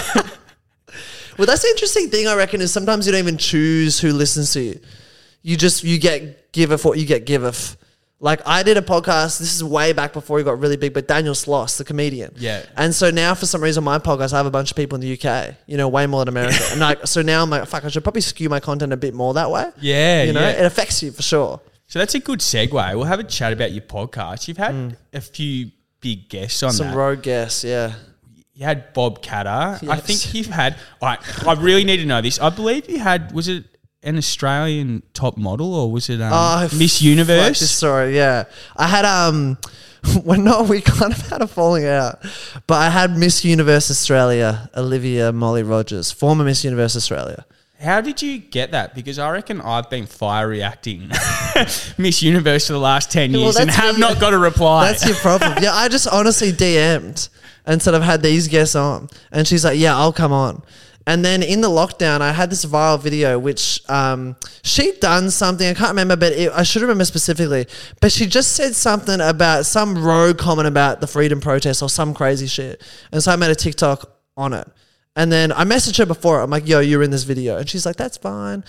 Well, 1.38 1.44
that's 1.46 1.60
the 1.60 1.68
interesting 1.68 2.08
thing 2.08 2.26
I 2.26 2.34
reckon 2.34 2.62
is 2.62 2.72
sometimes 2.72 3.04
you 3.04 3.12
don't 3.12 3.18
even 3.18 3.36
choose 3.36 4.00
who 4.00 4.14
listens 4.14 4.54
to 4.54 4.62
you. 4.62 4.80
You 5.42 5.58
just 5.58 5.84
you 5.84 5.98
get 5.98 6.50
giveth 6.52 6.82
what 6.82 6.98
you 6.98 7.04
get 7.04 7.26
giveth. 7.26 7.76
Like 8.18 8.40
I 8.46 8.62
did 8.62 8.76
a 8.78 8.82
podcast. 8.82 9.38
This 9.38 9.54
is 9.54 9.62
way 9.62 9.92
back 9.92 10.12
before 10.14 10.38
he 10.38 10.44
got 10.44 10.58
really 10.58 10.76
big, 10.78 10.94
but 10.94 11.06
Daniel 11.06 11.34
Sloss, 11.34 11.76
the 11.76 11.84
comedian. 11.84 12.32
Yeah. 12.36 12.64
And 12.76 12.94
so 12.94 13.10
now, 13.10 13.34
for 13.34 13.44
some 13.44 13.62
reason, 13.62 13.84
my 13.84 13.98
podcast, 13.98 14.32
I 14.32 14.38
have 14.38 14.46
a 14.46 14.50
bunch 14.50 14.70
of 14.70 14.76
people 14.76 14.96
in 14.96 15.02
the 15.02 15.12
UK. 15.20 15.54
You 15.66 15.76
know, 15.76 15.86
way 15.88 16.06
more 16.06 16.20
than 16.24 16.28
America. 16.28 16.56
and 16.70 16.80
like, 16.80 17.06
so 17.06 17.20
now 17.20 17.42
I'm 17.42 17.50
like, 17.50 17.66
fuck, 17.66 17.84
I 17.84 17.88
should 17.88 18.02
probably 18.04 18.22
skew 18.22 18.48
my 18.48 18.58
content 18.58 18.92
a 18.94 18.96
bit 18.96 19.12
more 19.12 19.34
that 19.34 19.50
way. 19.50 19.70
Yeah, 19.80 20.22
You 20.22 20.32
know, 20.32 20.40
yeah. 20.40 20.50
it 20.62 20.64
affects 20.64 21.02
you 21.02 21.12
for 21.12 21.22
sure. 21.22 21.60
so 21.86 21.98
that's 21.98 22.14
a 22.14 22.18
good 22.20 22.38
segue. 22.40 22.72
We'll 22.72 23.04
have 23.04 23.20
a 23.20 23.24
chat 23.24 23.52
about 23.52 23.72
your 23.72 23.82
podcast. 23.82 24.48
You've 24.48 24.56
had 24.56 24.96
a 25.12 25.20
few 25.20 25.70
big 26.00 26.30
guests 26.30 26.62
on 26.62 26.70
Mm. 26.70 26.74
Some 26.76 26.86
that. 26.88 26.96
road 26.96 27.22
guests, 27.22 27.64
yeah. 27.64 27.92
You 28.54 28.64
had 28.64 28.94
Bob 28.94 29.22
Katter. 29.22 29.86
I 29.90 30.00
think 30.00 30.32
you've 30.32 30.46
had. 30.46 30.76
I 31.02 31.18
I 31.46 31.52
really 31.52 31.84
need 31.84 31.98
to 31.98 32.06
know 32.06 32.22
this. 32.22 32.40
I 32.40 32.48
believe 32.48 32.88
you 32.88 32.98
had. 32.98 33.32
Was 33.32 33.48
it 33.48 33.64
an 34.06 34.16
Australian 34.16 35.02
top 35.12 35.36
model 35.36 35.74
or 35.74 35.90
was 35.90 36.08
it 36.08 36.20
um, 36.22 36.30
Oh, 36.32 36.68
Miss 36.78 37.02
Universe? 37.02 37.58
story, 37.70 38.16
yeah. 38.16 38.44
I 38.76 38.86
had 38.86 39.04
um, 39.04 39.58
well, 40.24 40.40
no, 40.40 40.62
we 40.62 40.80
kind 40.80 41.12
of 41.12 41.20
had 41.28 41.42
a 41.42 41.46
falling 41.46 41.84
out, 41.86 42.20
but 42.66 42.76
I 42.76 42.88
had 42.90 43.18
Miss 43.18 43.44
Universe 43.44 43.90
Australia, 43.90 44.70
Olivia 44.76 45.32
Molly 45.32 45.62
Rogers, 45.62 46.12
former 46.12 46.44
Miss 46.44 46.64
Universe 46.64 46.96
Australia. 46.96 47.44
How 47.80 48.00
did 48.00 48.22
you 48.22 48.38
get 48.38 48.70
that? 48.70 48.94
Because 48.94 49.18
I 49.18 49.30
reckon 49.30 49.60
I've 49.60 49.90
been 49.90 50.06
fire 50.06 50.48
reacting 50.48 51.10
Miss 51.98 52.22
Universe 52.22 52.66
for 52.68 52.72
the 52.72 52.78
last 52.78 53.10
10 53.10 53.32
Well, 53.32 53.42
years 53.42 53.56
and 53.56 53.70
have 53.70 53.98
your- 53.98 54.08
not 54.08 54.18
got 54.20 54.32
a 54.32 54.38
reply. 54.38 54.86
That's 54.92 55.04
your 55.06 55.16
problem. 55.16 55.54
yeah, 55.62 55.74
I 55.74 55.88
just 55.88 56.08
honestly 56.08 56.52
DM'd 56.52 57.28
and 57.66 57.82
said 57.82 57.94
I've 57.94 58.02
had 58.02 58.22
these 58.22 58.48
guests 58.48 58.74
on, 58.76 59.08
and 59.32 59.46
she's 59.46 59.64
like, 59.64 59.76
"Yeah, 59.78 59.96
I'll 59.96 60.12
come 60.12 60.32
on." 60.32 60.62
And 61.06 61.24
then 61.24 61.42
in 61.42 61.60
the 61.60 61.68
lockdown, 61.68 62.20
I 62.20 62.32
had 62.32 62.50
this 62.50 62.64
viral 62.64 63.00
video 63.00 63.38
which 63.38 63.80
um, 63.88 64.34
she'd 64.62 64.98
done 64.98 65.30
something 65.30 65.68
I 65.68 65.74
can't 65.74 65.90
remember, 65.90 66.16
but 66.16 66.32
it, 66.32 66.50
I 66.52 66.64
should 66.64 66.82
remember 66.82 67.04
specifically. 67.04 67.66
But 68.00 68.10
she 68.10 68.26
just 68.26 68.54
said 68.54 68.74
something 68.74 69.20
about 69.20 69.66
some 69.66 70.04
rogue 70.04 70.38
comment 70.38 70.66
about 70.66 71.00
the 71.00 71.06
freedom 71.06 71.40
protest 71.40 71.80
or 71.80 71.88
some 71.88 72.12
crazy 72.12 72.48
shit, 72.48 72.82
and 73.12 73.22
so 73.22 73.30
I 73.30 73.36
made 73.36 73.50
a 73.50 73.54
TikTok 73.54 74.10
on 74.36 74.52
it. 74.52 74.68
And 75.14 75.32
then 75.32 75.52
I 75.52 75.64
messaged 75.64 75.96
her 75.98 76.06
before. 76.06 76.40
I'm 76.40 76.50
like, 76.50 76.68
"Yo, 76.68 76.80
you're 76.80 77.02
in 77.02 77.10
this 77.10 77.22
video," 77.22 77.56
and 77.56 77.68
she's 77.68 77.86
like, 77.86 77.96
"That's 77.96 78.16
fine." 78.16 78.64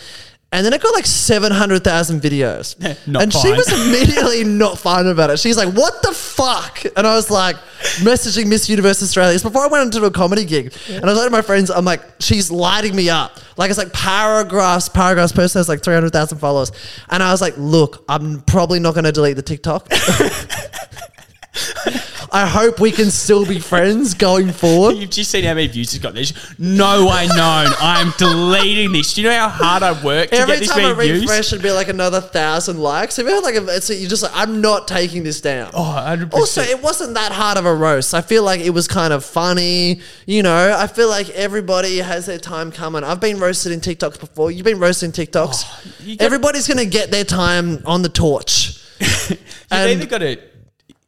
And 0.50 0.66
then 0.66 0.72
it 0.72 0.82
got 0.82 0.96
like 0.96 1.06
700,000 1.06 2.22
videos. 2.22 2.80
Not 3.08 3.24
and 3.24 3.34
she 3.34 3.50
fine. 3.50 3.58
was 3.58 3.68
immediately 3.68 4.44
not 4.46 4.80
fine 4.80 5.06
about 5.06 5.30
it. 5.30 5.40
She's 5.40 5.58
like, 5.58 5.74
what 5.74 6.02
the 6.02 6.14
fuck? 6.14 6.86
And 6.96 7.06
I 7.06 7.16
was 7.16 7.30
like, 7.30 7.58
messaging 7.98 8.48
Miss 8.48 8.70
Universe 8.70 9.04
Australia. 9.04 9.36
It's 9.36 9.44
before 9.44 9.64
I 9.64 9.68
went 9.68 9.94
into 9.94 10.06
a 10.06 10.12
comedy 10.12 10.46
gig. 10.46 10.74
And 10.90 11.04
I 11.04 11.10
was 11.10 11.18
like 11.18 11.28
to 11.28 11.32
my 11.32 11.42
friends, 11.42 11.70
I'm 11.70 11.84
like, 11.84 12.02
she's 12.20 12.50
lighting 12.50 12.96
me 12.96 13.10
up. 13.10 13.38
Like, 13.58 13.70
it's 13.70 13.78
like 13.78 13.92
paragraphs, 13.92 14.88
paragraphs. 14.88 15.34
Person 15.34 15.60
has 15.60 15.68
like 15.68 15.84
300,000 15.84 16.38
followers. 16.38 16.72
And 17.10 17.22
I 17.22 17.32
was 17.32 17.42
like, 17.42 17.56
look, 17.58 18.06
I'm 18.08 18.40
probably 18.44 18.80
not 18.80 18.94
going 18.94 19.04
to 19.04 19.12
delete 19.12 19.36
the 19.36 19.42
TikTok. 19.42 19.90
I 22.32 22.46
hope 22.46 22.80
we 22.80 22.92
can 22.92 23.10
still 23.10 23.46
be 23.46 23.60
friends 23.60 24.13
going 24.13 24.52
forward. 24.52 24.92
You've 24.98 25.10
just 25.10 25.32
seen 25.32 25.44
how 25.46 25.54
many 25.54 25.68
views 25.68 25.94
it's 25.94 26.04
got. 26.04 26.13
There's 26.13 26.34
no 26.60 27.06
way 27.08 27.28
known. 27.28 27.68
I'm 27.80 28.13
deleting 28.18 28.92
this. 28.92 29.13
Do 29.13 29.22
you 29.22 29.30
know 29.30 29.38
how 29.38 29.50
hard 29.50 29.84
I 29.84 30.04
work 30.04 30.30
to 30.30 30.36
Every 30.36 30.56
get 30.56 30.60
this 30.60 30.70
time 30.70 30.86
I 30.86 30.94
many 30.94 31.10
views? 31.10 31.22
refresh, 31.22 31.54
it'd 31.54 31.63
be 31.63 31.72
like 31.72 31.88
another 31.88 32.20
thousand 32.20 32.80
likes. 32.80 33.16
Have 33.18 33.28
you 33.28 33.34
had 33.34 33.44
like 33.44 33.56
a, 33.56 33.66
it's 33.76 33.90
you're 33.90 34.10
just 34.10 34.24
like, 34.24 34.34
I'm 34.36 34.60
not 34.62 34.88
taking 34.88 35.24
this 35.24 35.40
down. 35.42 35.72
Oh, 35.74 35.84
100%. 35.98 36.34
Also, 36.34 36.62
it 36.62 36.82
wasn't 36.84 37.13
that 37.13 37.32
hard 37.32 37.58
of 37.58 37.66
a 37.66 37.74
roast. 37.74 38.13
I 38.13 38.22
feel 38.22 38.44
like 38.44 38.60
it 38.62 38.72
was 38.72 38.88
kind 38.88 39.13
of 39.13 39.24
funny. 39.24 40.02
You 40.26 40.44
know, 40.44 40.76
I 40.78 40.88
feel 40.88 41.08
like 41.10 41.30
everybody 41.30 41.98
has 42.00 42.26
their 42.26 42.40
time 42.40 42.72
coming. 42.72 43.04
I've 43.04 43.22
been 43.22 43.40
roasted 43.40 43.72
in 43.72 43.80
TikToks 43.80 44.20
before. 44.20 44.52
You've 44.52 44.66
been 44.66 44.80
roasted 44.80 45.18
in 45.18 45.26
TikToks. 45.28 45.63
Oh, 45.66 46.16
Everybody's 46.20 46.68
going 46.68 46.78
to 46.80 46.86
get 46.86 47.12
their 47.12 47.24
time 47.24 47.82
on 47.86 48.02
the 48.02 48.10
torch. 48.10 48.82
You've 49.00 49.40
and- 49.72 49.90
either 49.92 50.06
got 50.06 50.18
to. 50.20 50.38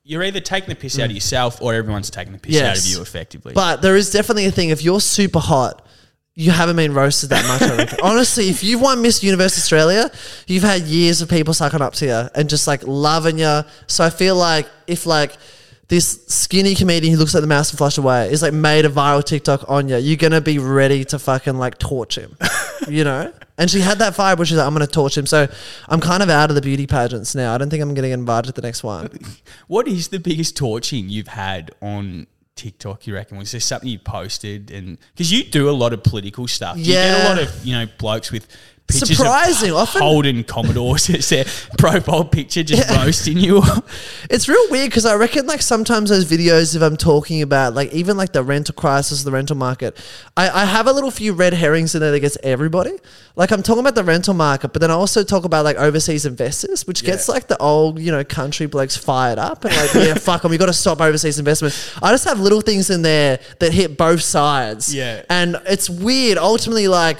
You're 0.09 0.23
either 0.23 0.39
taking 0.39 0.69
the 0.69 0.75
piss 0.75 0.97
out 0.97 1.05
of 1.05 1.11
mm. 1.11 1.13
yourself 1.13 1.61
or 1.61 1.75
everyone's 1.75 2.09
taking 2.09 2.33
the 2.33 2.39
piss 2.39 2.59
out 2.59 2.79
of 2.79 2.83
you 2.83 2.99
effectively. 2.99 3.53
But 3.53 3.83
there 3.83 3.95
is 3.95 4.09
definitely 4.09 4.47
a 4.47 4.51
thing. 4.51 4.69
If 4.69 4.81
you're 4.81 5.01
super 5.01 5.37
hot, 5.37 5.85
you 6.33 6.49
haven't 6.49 6.77
been 6.77 6.95
roasted 6.95 7.29
that 7.29 7.45
much. 7.47 7.61
I 7.61 7.77
reckon. 7.77 7.99
Honestly, 8.03 8.49
if 8.49 8.63
you've 8.63 8.81
won 8.81 9.03
Miss 9.03 9.23
Universe 9.23 9.55
Australia, 9.59 10.09
you've 10.47 10.63
had 10.63 10.81
years 10.81 11.21
of 11.21 11.29
people 11.29 11.53
sucking 11.53 11.79
up 11.79 11.93
to 11.93 12.07
you 12.07 12.27
and 12.33 12.49
just 12.49 12.65
like 12.65 12.81
loving 12.87 13.37
you. 13.37 13.61
So 13.85 14.03
I 14.03 14.09
feel 14.09 14.35
like 14.35 14.67
if 14.87 15.05
like 15.05 15.37
this 15.89 16.23
skinny 16.27 16.75
comedian 16.75 17.11
who 17.11 17.19
looks 17.19 17.33
like 17.33 17.41
the 17.41 17.47
mouse 17.47 17.71
and 17.71 17.77
Flushed 17.77 17.97
Away 17.97 18.31
is 18.31 18.43
like 18.43 18.53
made 18.53 18.85
a 18.85 18.89
viral 18.89 19.23
TikTok 19.23 19.67
on 19.67 19.89
you, 19.89 19.97
you're 19.97 20.17
gonna 20.17 20.39
be 20.39 20.59
ready 20.59 21.03
to 21.05 21.17
fucking 21.17 21.57
like 21.57 21.79
torch 21.79 22.15
him, 22.15 22.37
you 22.87 23.03
know. 23.03 23.33
And 23.57 23.69
she 23.69 23.81
had 23.81 23.97
that 23.97 24.13
vibe 24.13 24.37
where 24.37 24.45
she's 24.45 24.57
like, 24.57 24.67
"I'm 24.67 24.73
gonna 24.73 24.87
torch 24.87 25.17
him." 25.17 25.25
So 25.25 25.47
I'm 25.87 25.99
kind 25.99 26.21
of 26.21 26.29
out 26.29 26.51
of 26.51 26.55
the 26.55 26.61
beauty 26.61 26.85
pageants 26.85 27.33
now. 27.33 27.55
I 27.55 27.57
don't 27.57 27.71
think 27.71 27.81
I'm 27.81 27.93
gonna 27.95 28.07
get 28.07 28.13
invited 28.13 28.53
to 28.53 28.61
the 28.61 28.65
next 28.65 28.83
one. 28.83 29.09
what 29.67 29.87
is 29.87 30.09
the 30.09 30.19
biggest 30.19 30.55
torching 30.55 31.09
you've 31.09 31.27
had 31.27 31.71
on 31.81 32.27
TikTok? 32.55 33.07
You 33.07 33.15
reckon 33.15 33.39
was 33.39 33.51
there 33.51 33.59
something 33.59 33.89
you 33.89 33.99
posted 33.99 34.69
and 34.69 34.99
because 35.13 35.31
you 35.31 35.43
do 35.43 35.69
a 35.69 35.71
lot 35.71 35.91
of 35.91 36.03
political 36.03 36.47
stuff? 36.47 36.77
You 36.77 36.85
get 36.85 37.25
a 37.25 37.29
lot 37.29 37.41
of 37.41 37.65
you 37.65 37.73
know 37.73 37.87
blokes 37.97 38.31
with. 38.31 38.47
Pictures 38.89 39.17
Surprising, 39.17 39.69
of 39.71 39.77
often- 39.77 40.01
Holden 40.01 40.43
Commodores 40.43 41.09
as 41.11 41.29
their 41.29 41.45
profile 41.77 42.25
picture, 42.25 42.63
just 42.63 42.89
roasting 42.89 43.37
you. 43.37 43.61
It's 44.31 44.47
real 44.47 44.63
weird 44.69 44.89
because 44.89 45.05
I 45.05 45.15
reckon 45.15 45.47
like 45.47 45.61
sometimes 45.61 46.09
those 46.09 46.25
videos, 46.25 46.75
if 46.75 46.81
I'm 46.81 46.97
talking 46.97 47.41
about 47.41 47.73
like 47.73 47.91
even 47.93 48.15
like 48.17 48.31
the 48.31 48.43
rental 48.43 48.73
crisis, 48.75 49.23
the 49.23 49.31
rental 49.31 49.55
market, 49.55 49.97
I, 50.37 50.49
I 50.49 50.65
have 50.65 50.85
a 50.87 50.91
little 50.91 51.09
few 51.11 51.33
red 51.33 51.53
herrings 51.53 51.95
in 51.95 52.01
there 52.01 52.11
that 52.11 52.19
gets 52.19 52.37
everybody. 52.43 52.91
Like 53.35 53.51
I'm 53.51 53.63
talking 53.63 53.79
about 53.79 53.95
the 53.95 54.03
rental 54.03 54.33
market, 54.35 54.73
but 54.73 54.81
then 54.81 54.91
I 54.91 54.93
also 54.95 55.23
talk 55.23 55.45
about 55.45 55.65
like 55.65 55.77
overseas 55.77 56.25
investors, 56.25 56.85
which 56.85 57.03
gets 57.03 57.27
like 57.29 57.47
the 57.47 57.57
old 57.57 57.99
you 57.99 58.11
know 58.11 58.23
country 58.23 58.65
blokes 58.67 58.95
fired 58.97 59.39
up 59.39 59.65
and 59.65 59.75
like 59.75 59.93
yeah 59.95 60.13
fuck 60.29 60.41
them, 60.43 60.51
we 60.51 60.57
got 60.57 60.67
to 60.67 60.73
stop 60.73 60.99
overseas 61.01 61.39
investment. 61.39 61.73
I 62.03 62.11
just 62.11 62.25
have 62.25 62.39
little 62.39 62.61
things 62.61 62.89
in 62.89 63.01
there 63.01 63.39
that 63.59 63.73
hit 63.73 63.97
both 63.97 64.21
sides. 64.21 64.93
Yeah. 64.93 65.23
and 65.29 65.59
it's 65.65 65.89
weird. 65.89 66.37
Ultimately, 66.37 66.87
like. 66.87 67.17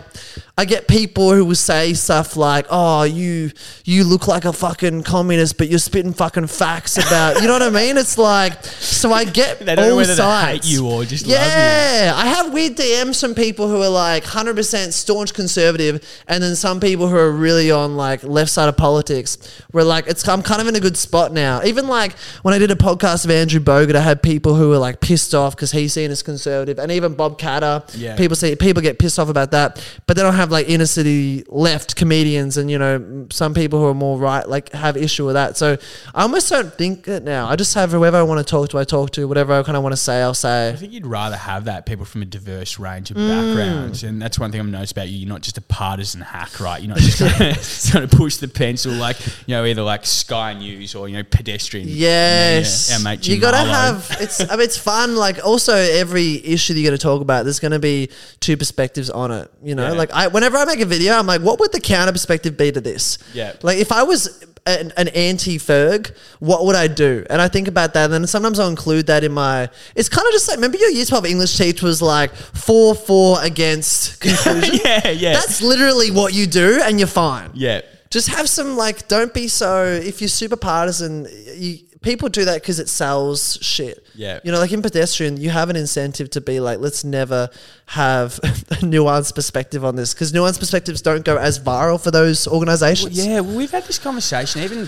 I 0.59 0.65
get 0.65 0.87
people 0.89 1.31
who 1.31 1.45
will 1.45 1.55
say 1.55 1.93
stuff 1.93 2.35
like, 2.35 2.65
"Oh, 2.69 3.03
you 3.03 3.51
you 3.85 4.03
look 4.03 4.27
like 4.27 4.43
a 4.43 4.51
fucking 4.51 5.03
communist, 5.03 5.57
but 5.57 5.69
you're 5.69 5.79
spitting 5.79 6.11
fucking 6.13 6.47
facts 6.47 6.97
about." 6.97 7.41
You 7.41 7.47
know 7.47 7.53
what 7.53 7.61
I 7.63 7.69
mean? 7.69 7.97
It's 7.97 8.17
like, 8.17 8.61
so 8.65 9.13
I 9.13 9.23
get 9.23 9.59
They 9.59 9.75
don't 9.75 9.85
know 9.85 9.91
all 9.91 9.97
whether 9.97 10.13
they 10.15 10.17
sides. 10.17 10.65
hate 10.67 10.73
you 10.73 10.85
or 10.85 11.05
just 11.05 11.25
love 11.25 11.31
you. 11.31 11.37
yeah, 11.37 12.11
I 12.13 12.25
have 12.27 12.51
weird 12.51 12.75
DMs 12.75 13.21
from 13.21 13.35
people 13.35 13.69
who 13.69 13.81
are 13.81 13.87
like 13.89 14.25
100% 14.25 14.91
staunch 14.91 15.33
conservative, 15.33 16.05
and 16.27 16.43
then 16.43 16.55
some 16.57 16.81
people 16.81 17.07
who 17.07 17.15
are 17.15 17.31
really 17.31 17.71
on 17.71 17.95
like 17.95 18.21
left 18.23 18.51
side 18.51 18.67
of 18.67 18.75
politics. 18.75 19.37
Where 19.71 19.85
like 19.85 20.07
it's 20.07 20.27
I'm 20.27 20.41
kind 20.41 20.61
of 20.61 20.67
in 20.67 20.75
a 20.75 20.81
good 20.81 20.97
spot 20.97 21.31
now. 21.31 21.61
Even 21.63 21.87
like 21.87 22.17
when 22.41 22.53
I 22.53 22.57
did 22.57 22.69
a 22.69 22.75
podcast 22.75 23.23
of 23.23 23.31
Andrew 23.31 23.61
Bogut, 23.61 23.95
I 23.95 24.01
had 24.01 24.21
people 24.21 24.55
who 24.55 24.67
were 24.69 24.77
like 24.77 24.99
pissed 24.99 25.33
off 25.33 25.55
because 25.55 25.71
he's 25.71 25.93
seen 25.93 26.11
as 26.11 26.21
conservative, 26.21 26.79
and 26.79 26.91
even 26.91 27.13
Bob 27.15 27.39
Katter. 27.39 27.83
Yeah. 27.95 28.17
People 28.17 28.35
say 28.35 28.55
people 28.57 28.81
get 28.81 28.99
pissed 28.99 29.19
off 29.19 29.29
about 29.29 29.51
that, 29.51 29.81
but 30.05 30.17
then 30.17 30.25
I 30.25 30.31
have 30.31 30.48
like 30.51 30.69
inner 30.69 30.85
city 30.85 31.43
left 31.47 31.95
comedians, 31.95 32.57
and 32.57 32.69
you 32.71 32.77
know 32.77 33.27
some 33.31 33.53
people 33.53 33.79
who 33.79 33.85
are 33.85 33.93
more 33.93 34.17
right 34.17 34.47
like 34.47 34.71
have 34.73 34.97
issue 34.97 35.25
with 35.25 35.35
that. 35.35 35.57
So 35.57 35.77
I 36.13 36.21
almost 36.23 36.49
don't 36.49 36.73
think 36.73 37.07
it 37.07 37.23
now. 37.23 37.47
I 37.47 37.55
just 37.55 37.73
have 37.75 37.91
whoever 37.91 38.17
I 38.17 38.23
want 38.23 38.45
to 38.45 38.49
talk 38.49 38.69
to, 38.69 38.77
I 38.79 38.83
talk 38.83 39.11
to. 39.11 39.27
Whatever 39.27 39.53
I 39.53 39.63
kind 39.63 39.77
of 39.77 39.83
want 39.83 39.93
to 39.93 39.97
say, 39.97 40.21
I'll 40.21 40.33
say. 40.33 40.69
I 40.69 40.75
think 40.75 40.93
you'd 40.93 41.05
rather 41.07 41.35
have 41.37 41.65
that 41.65 41.85
people 41.85 42.05
from 42.05 42.21
a 42.21 42.25
diverse 42.25 42.79
range 42.79 43.11
of 43.11 43.17
Mm. 43.17 43.27
backgrounds, 43.55 44.03
and 44.03 44.21
that's 44.21 44.39
one 44.39 44.51
thing 44.51 44.59
I've 44.61 44.67
noticed 44.67 44.91
about 44.93 45.09
you. 45.09 45.17
You're 45.17 45.29
not 45.29 45.41
just 45.41 45.57
a 45.57 45.61
partisan 45.61 46.21
hack, 46.21 46.59
right? 46.59 46.81
You're 46.81 46.89
not 46.89 46.99
just 46.99 47.17
trying 47.17 48.07
to 48.07 48.07
push 48.17 48.37
the 48.37 48.47
pencil 48.47 48.91
like 48.93 49.17
you 49.47 49.55
know 49.55 49.65
either 49.65 49.81
like 49.81 50.05
Sky 50.05 50.53
News 50.53 50.95
or 50.95 51.07
you 51.09 51.17
know 51.17 51.23
pedestrian. 51.23 51.87
Yes, 51.89 52.89
Yeah, 52.89 52.97
our 52.97 53.03
mate 53.03 53.27
you 53.27 53.39
got 53.39 53.51
to 53.51 53.57
Malo. 53.57 53.71
have. 53.73 54.17
It's 54.19 54.39
I 54.41 54.55
mean, 54.55 54.61
it's 54.61 54.77
fun. 54.77 55.15
Like 55.15 55.43
also 55.45 55.73
every 55.75 56.35
issue 56.45 56.73
that 56.73 56.79
you're 56.79 56.89
going 56.91 56.97
to 56.97 57.01
talk 57.03 57.21
about, 57.21 57.43
there's 57.43 57.59
going 57.59 57.71
to 57.71 57.79
be 57.79 58.09
two 58.39 58.57
perspectives 58.57 59.09
on 59.09 59.31
it. 59.31 59.51
You 59.63 59.75
know, 59.75 59.87
Yeah. 59.87 59.93
like 59.97 60.11
I 60.13 60.27
whenever 60.39 60.57
I 60.57 60.63
make 60.63 60.79
a 60.79 60.85
video, 60.85 61.15
I'm 61.15 61.27
like, 61.27 61.41
what 61.41 61.59
would 61.59 61.73
the 61.73 61.81
counter 61.81 62.13
perspective 62.13 62.55
be 62.55 62.71
to 62.71 62.79
this? 62.79 63.17
Yeah. 63.33 63.53
Like 63.61 63.77
if 63.77 63.91
I 63.91 64.03
was 64.03 64.45
an, 64.65 64.93
an 64.95 65.09
anti-Ferg, 65.09 66.15
what 66.39 66.65
would 66.65 66.77
I 66.77 66.87
do? 66.87 67.25
And 67.29 67.41
I 67.41 67.49
think 67.49 67.67
about 67.67 67.93
that, 67.95 68.05
and 68.05 68.13
then 68.13 68.27
sometimes 68.27 68.57
I'll 68.57 68.69
include 68.69 69.07
that 69.07 69.25
in 69.25 69.33
my. 69.33 69.69
It's 69.95 70.07
kind 70.07 70.25
of 70.25 70.31
just 70.31 70.47
like 70.47 70.57
remember 70.57 70.77
your 70.77 70.91
year 70.91 71.05
twelve 71.05 71.25
English 71.25 71.57
teach 71.57 71.81
was 71.81 72.01
like 72.01 72.33
four 72.33 72.95
four 72.95 73.43
against 73.43 74.21
conclusion. 74.21 74.79
yeah, 74.85 75.09
yeah, 75.09 75.33
That's 75.33 75.61
literally 75.61 76.11
what 76.11 76.33
you 76.33 76.47
do, 76.47 76.79
and 76.81 76.99
you're 76.99 77.07
fine 77.07 77.51
yeah. 77.53 77.81
just 78.09 78.29
have 78.29 78.47
some 78.47 78.77
like 78.77 79.07
don't 79.07 79.33
be 79.33 79.47
so 79.47 79.85
if 79.85 80.21
you're 80.21 80.27
super 80.27 80.55
partisan 80.55 81.27
you 81.55 81.79
people 82.01 82.29
do 82.29 82.45
that 82.45 82.61
because 82.61 82.79
it 82.79 82.87
sells 82.87 83.57
shit 83.61 84.05
Yeah. 84.15 84.39
you 84.43 84.51
know 84.51 84.59
like 84.59 84.71
in 84.71 84.81
pedestrian 84.81 85.35
you 85.37 85.49
have 85.49 85.69
an 85.69 85.75
incentive 85.75 86.29
to 86.31 86.41
be 86.41 86.59
like 86.61 86.79
let's 86.79 87.03
never 87.03 87.49
have 87.87 88.39
a 88.43 88.47
nuanced 88.85 89.35
perspective 89.35 89.83
on 89.83 89.95
this 89.97 90.13
because 90.13 90.31
nuanced 90.31 90.59
perspectives 90.59 91.01
don't 91.01 91.25
go 91.25 91.37
as 91.37 91.59
viral 91.59 92.01
for 92.01 92.11
those 92.11 92.47
organizations 92.47 93.17
Yeah, 93.17 93.41
well, 93.41 93.55
we've 93.57 93.71
had 93.71 93.83
this 93.83 93.99
conversation. 93.99 94.61
Even 94.61 94.87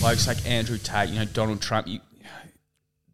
blokes 0.00 0.26
like 0.26 0.44
Andrew 0.46 0.78
Tate, 0.78 1.08
you 1.08 1.18
know, 1.18 1.24
Donald 1.24 1.60
Trump. 1.62 1.86
You, 1.86 2.00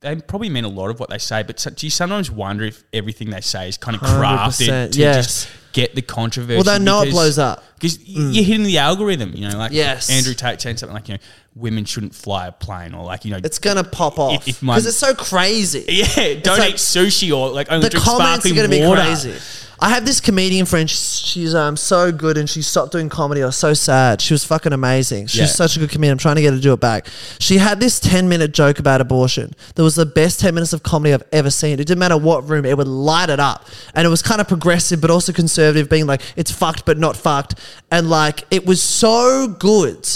they 0.00 0.16
probably 0.16 0.48
mean 0.48 0.64
a 0.64 0.68
lot 0.68 0.90
of 0.90 1.00
what 1.00 1.10
they 1.10 1.18
say, 1.18 1.42
but 1.42 1.58
so, 1.58 1.70
do 1.70 1.86
you 1.86 1.90
sometimes 1.90 2.30
wonder 2.30 2.64
if 2.64 2.84
everything 2.92 3.30
they 3.30 3.40
say 3.40 3.68
is 3.68 3.76
kind 3.76 3.96
of 3.96 4.02
crafted 4.02 4.68
100%, 4.68 4.92
to 4.92 4.98
yes. 4.98 5.26
just 5.26 5.48
get 5.72 5.94
the 5.94 6.02
controversy? 6.02 6.54
well 6.56 6.78
they 6.78 6.82
know 6.84 7.02
it 7.02 7.10
blows 7.10 7.38
up 7.38 7.62
Because 7.74 7.98
mm. 7.98 8.34
you're 8.34 8.44
hitting 8.44 8.62
the 8.64 8.78
algorithm, 8.78 9.32
you 9.34 9.48
know, 9.48 9.56
like 9.58 9.72
Yes. 9.72 10.10
Andrew 10.10 10.34
Tate 10.34 10.60
saying 10.60 10.76
something 10.76 10.94
like, 10.94 11.08
you 11.08 11.14
know, 11.14 11.20
women 11.54 11.84
shouldn't 11.84 12.14
fly 12.14 12.46
a 12.46 12.52
plane 12.52 12.94
or 12.94 13.04
like, 13.04 13.24
you 13.24 13.32
know, 13.32 13.40
it's 13.42 13.58
gonna 13.58 13.84
pop 13.84 14.18
off 14.18 14.44
because 14.46 14.86
it's 14.86 14.96
so 14.96 15.14
crazy 15.14 15.84
yeah, 15.88 16.40
don't 16.40 16.58
like- 16.58 16.74
eat 16.74 16.76
sushi 16.76 17.36
or 17.36 17.50
like 17.50 17.70
only 17.70 17.84
the 17.84 17.90
drink 17.90 18.04
comments 18.04 18.46
are 18.46 18.48
sparkling 18.48 18.54
going 18.54 18.70
to 18.70 18.76
be 18.76 18.86
water. 18.86 19.02
crazy. 19.02 19.34
I 19.80 19.90
have 19.90 20.04
this 20.04 20.20
comedian 20.20 20.66
friend. 20.66 20.90
She's, 20.90 21.18
she's 21.20 21.54
um 21.54 21.76
so 21.76 22.10
good, 22.10 22.36
and 22.36 22.50
she 22.50 22.62
stopped 22.62 22.92
doing 22.92 23.08
comedy. 23.08 23.42
I 23.42 23.46
was 23.46 23.56
so 23.56 23.74
sad. 23.74 24.20
She 24.20 24.34
was 24.34 24.44
fucking 24.44 24.72
amazing. 24.72 25.28
She's 25.28 25.40
Yeah. 25.40 25.46
such 25.46 25.76
a 25.76 25.78
good 25.78 25.90
comedian. 25.90 26.12
I'm 26.12 26.18
trying 26.18 26.36
to 26.36 26.42
get 26.42 26.50
her 26.50 26.56
to 26.56 26.62
do 26.62 26.72
it 26.72 26.80
back. 26.80 27.06
She 27.38 27.58
had 27.58 27.78
this 27.78 28.00
10 28.00 28.28
minute 28.28 28.52
joke 28.52 28.78
about 28.80 29.00
abortion. 29.00 29.54
That 29.76 29.82
was 29.82 29.94
the 29.94 30.06
best 30.06 30.40
10 30.40 30.54
minutes 30.54 30.72
of 30.72 30.82
comedy 30.82 31.14
I've 31.14 31.22
ever 31.32 31.50
seen. 31.50 31.74
It 31.74 31.86
didn't 31.86 31.98
matter 32.00 32.16
what 32.18 32.48
room, 32.48 32.64
it 32.64 32.76
would 32.76 32.88
light 32.88 33.30
it 33.30 33.38
up. 33.40 33.66
And 33.94 34.06
it 34.06 34.10
was 34.10 34.20
kind 34.22 34.40
of 34.40 34.48
progressive, 34.48 35.00
but 35.00 35.10
also 35.10 35.32
conservative, 35.32 35.88
being 35.88 36.06
like, 36.06 36.22
it's 36.36 36.50
fucked, 36.50 36.84
but 36.84 36.98
not 36.98 37.16
fucked. 37.16 37.54
And 37.90 38.10
like, 38.10 38.44
it 38.50 38.66
was 38.66 38.82
so 38.82 39.46
good 39.46 40.08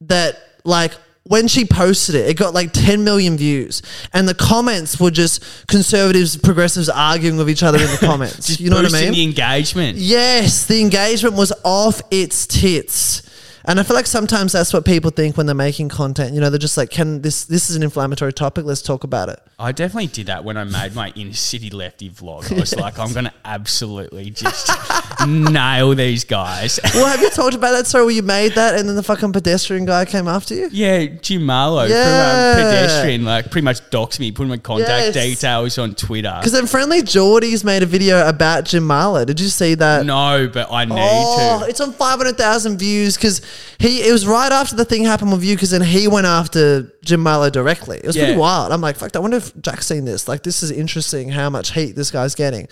that, 0.00 0.38
like, 0.64 0.92
when 1.24 1.48
she 1.48 1.64
posted 1.64 2.14
it, 2.14 2.28
it 2.28 2.36
got 2.36 2.52
like 2.52 2.72
10 2.72 3.02
million 3.02 3.36
views. 3.36 3.80
And 4.12 4.28
the 4.28 4.34
comments 4.34 5.00
were 5.00 5.10
just 5.10 5.66
conservatives, 5.66 6.36
progressives 6.36 6.88
arguing 6.90 7.38
with 7.38 7.48
each 7.48 7.62
other 7.62 7.78
in 7.78 7.90
the 7.90 7.96
comments. 8.00 8.60
You 8.60 8.70
know 8.70 8.76
what 8.76 8.94
I 8.94 9.00
mean? 9.02 9.12
the 9.12 9.22
engagement. 9.24 9.96
Yes, 9.98 10.66
the 10.66 10.80
engagement 10.82 11.34
was 11.34 11.52
off 11.64 12.02
its 12.10 12.46
tits. 12.46 13.22
And 13.66 13.80
I 13.80 13.82
feel 13.82 13.96
like 13.96 14.06
sometimes 14.06 14.52
that's 14.52 14.72
what 14.74 14.84
people 14.84 15.10
think 15.10 15.36
when 15.36 15.46
they're 15.46 15.54
making 15.54 15.88
content. 15.88 16.34
You 16.34 16.40
know, 16.40 16.50
they're 16.50 16.58
just 16.58 16.76
like, 16.76 16.90
"Can 16.90 17.22
this? 17.22 17.44
This 17.46 17.70
is 17.70 17.76
an 17.76 17.82
inflammatory 17.82 18.32
topic. 18.32 18.64
Let's 18.66 18.82
talk 18.82 19.04
about 19.04 19.28
it." 19.30 19.40
I 19.58 19.72
definitely 19.72 20.08
did 20.08 20.26
that 20.26 20.44
when 20.44 20.56
I 20.56 20.64
made 20.64 20.94
my 20.94 21.12
inner 21.14 21.32
city 21.32 21.70
lefty 21.70 22.10
vlog. 22.10 22.50
I 22.54 22.58
was 22.60 22.74
like, 22.74 22.98
I'm 22.98 23.12
going 23.12 23.26
to 23.26 23.32
absolutely 23.44 24.30
just 24.30 24.68
nail 25.26 25.94
these 25.94 26.24
guys. 26.24 26.80
Well, 26.92 27.06
have 27.06 27.20
you 27.20 27.30
talked 27.30 27.54
about 27.54 27.70
that 27.70 27.86
story 27.86 28.04
where 28.04 28.14
you 28.14 28.22
made 28.22 28.52
that 28.56 28.74
and 28.74 28.88
then 28.88 28.96
the 28.96 29.02
fucking 29.02 29.32
pedestrian 29.32 29.84
guy 29.84 30.04
came 30.06 30.26
after 30.28 30.54
you? 30.54 30.68
Yeah, 30.72 31.04
Jim 31.06 31.44
Malo, 31.44 31.84
um, 31.84 31.88
Yeah. 31.90 32.54
pedestrian, 32.56 33.24
like 33.24 33.50
pretty 33.50 33.64
much 33.64 33.80
doxed 33.90 34.18
me, 34.18 34.32
put 34.32 34.48
my 34.48 34.56
contact 34.56 35.14
Yes. 35.14 35.24
details 35.38 35.78
on 35.78 35.94
Twitter. 35.94 36.34
Because 36.40 36.52
then 36.52 36.64
Friendlyjordies 36.64 37.62
made 37.64 37.82
a 37.84 37.86
video 37.86 38.26
about 38.28 38.64
Jim 38.64 38.84
Malo. 38.84 39.24
Did 39.24 39.38
you 39.40 39.48
see 39.48 39.74
that? 39.76 40.04
No, 40.04 40.50
but 40.52 40.70
I 40.72 40.84
need 40.84 40.96
Oh, 40.98 41.60
to. 41.62 41.68
it's 41.70 41.80
on 41.80 41.92
500,000 41.92 42.76
views 42.78 43.16
because 43.16 43.40
he, 43.78 44.02
it 44.06 44.12
was 44.12 44.26
right 44.26 44.50
after 44.52 44.76
the 44.76 44.84
thing 44.84 45.04
happened 45.04 45.32
with 45.32 45.44
you 45.44 45.54
because 45.56 45.70
then 45.70 45.82
he 45.82 46.08
went 46.08 46.26
after 46.26 46.92
Jim 47.04 47.20
Malo 47.20 47.50
directly. 47.50 47.98
It 47.98 48.06
was 48.06 48.16
pretty 48.16 48.36
wild. 48.36 48.72
I'm 48.72 48.80
like, 48.80 48.96
fuck, 48.96 49.14
I 49.14 49.18
wonder 49.18 49.36
if 49.36 49.54
Jack's 49.60 49.86
seen 49.86 50.04
this. 50.04 50.28
Like, 50.28 50.42
this 50.42 50.62
is 50.62 50.70
interesting 50.70 51.30
how 51.30 51.50
much 51.50 51.72
heat 51.72 51.92
this 51.96 52.10
guy's 52.10 52.34
getting. 52.34 52.68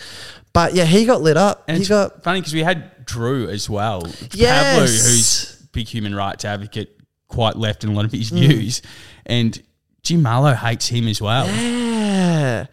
But 0.52 0.74
yeah, 0.74 0.84
he 0.84 1.04
got 1.04 1.22
lit 1.22 1.36
up. 1.36 1.64
And 1.68 1.76
he 1.76 1.82
it's 1.82 1.88
got, 1.88 2.22
funny 2.22 2.40
because 2.40 2.54
we 2.54 2.62
had 2.62 3.04
Drew 3.04 3.48
as 3.48 3.68
well. 3.70 4.02
Pavlou, 4.02 4.80
who's 4.80 5.56
big 5.72 5.88
human 5.88 6.14
rights 6.14 6.44
advocate, 6.44 6.98
quite 7.28 7.56
left 7.56 7.82
in 7.84 7.90
a 7.90 7.92
lot 7.94 8.04
of 8.04 8.12
his 8.12 8.30
Mm. 8.30 8.38
views. 8.40 8.82
And 9.26 9.60
Jim 10.02 10.22
Malo 10.22 10.52
hates 10.54 10.88
him 10.88 11.08
as 11.08 11.20
well. 11.20 11.46
yeah. 11.46 12.66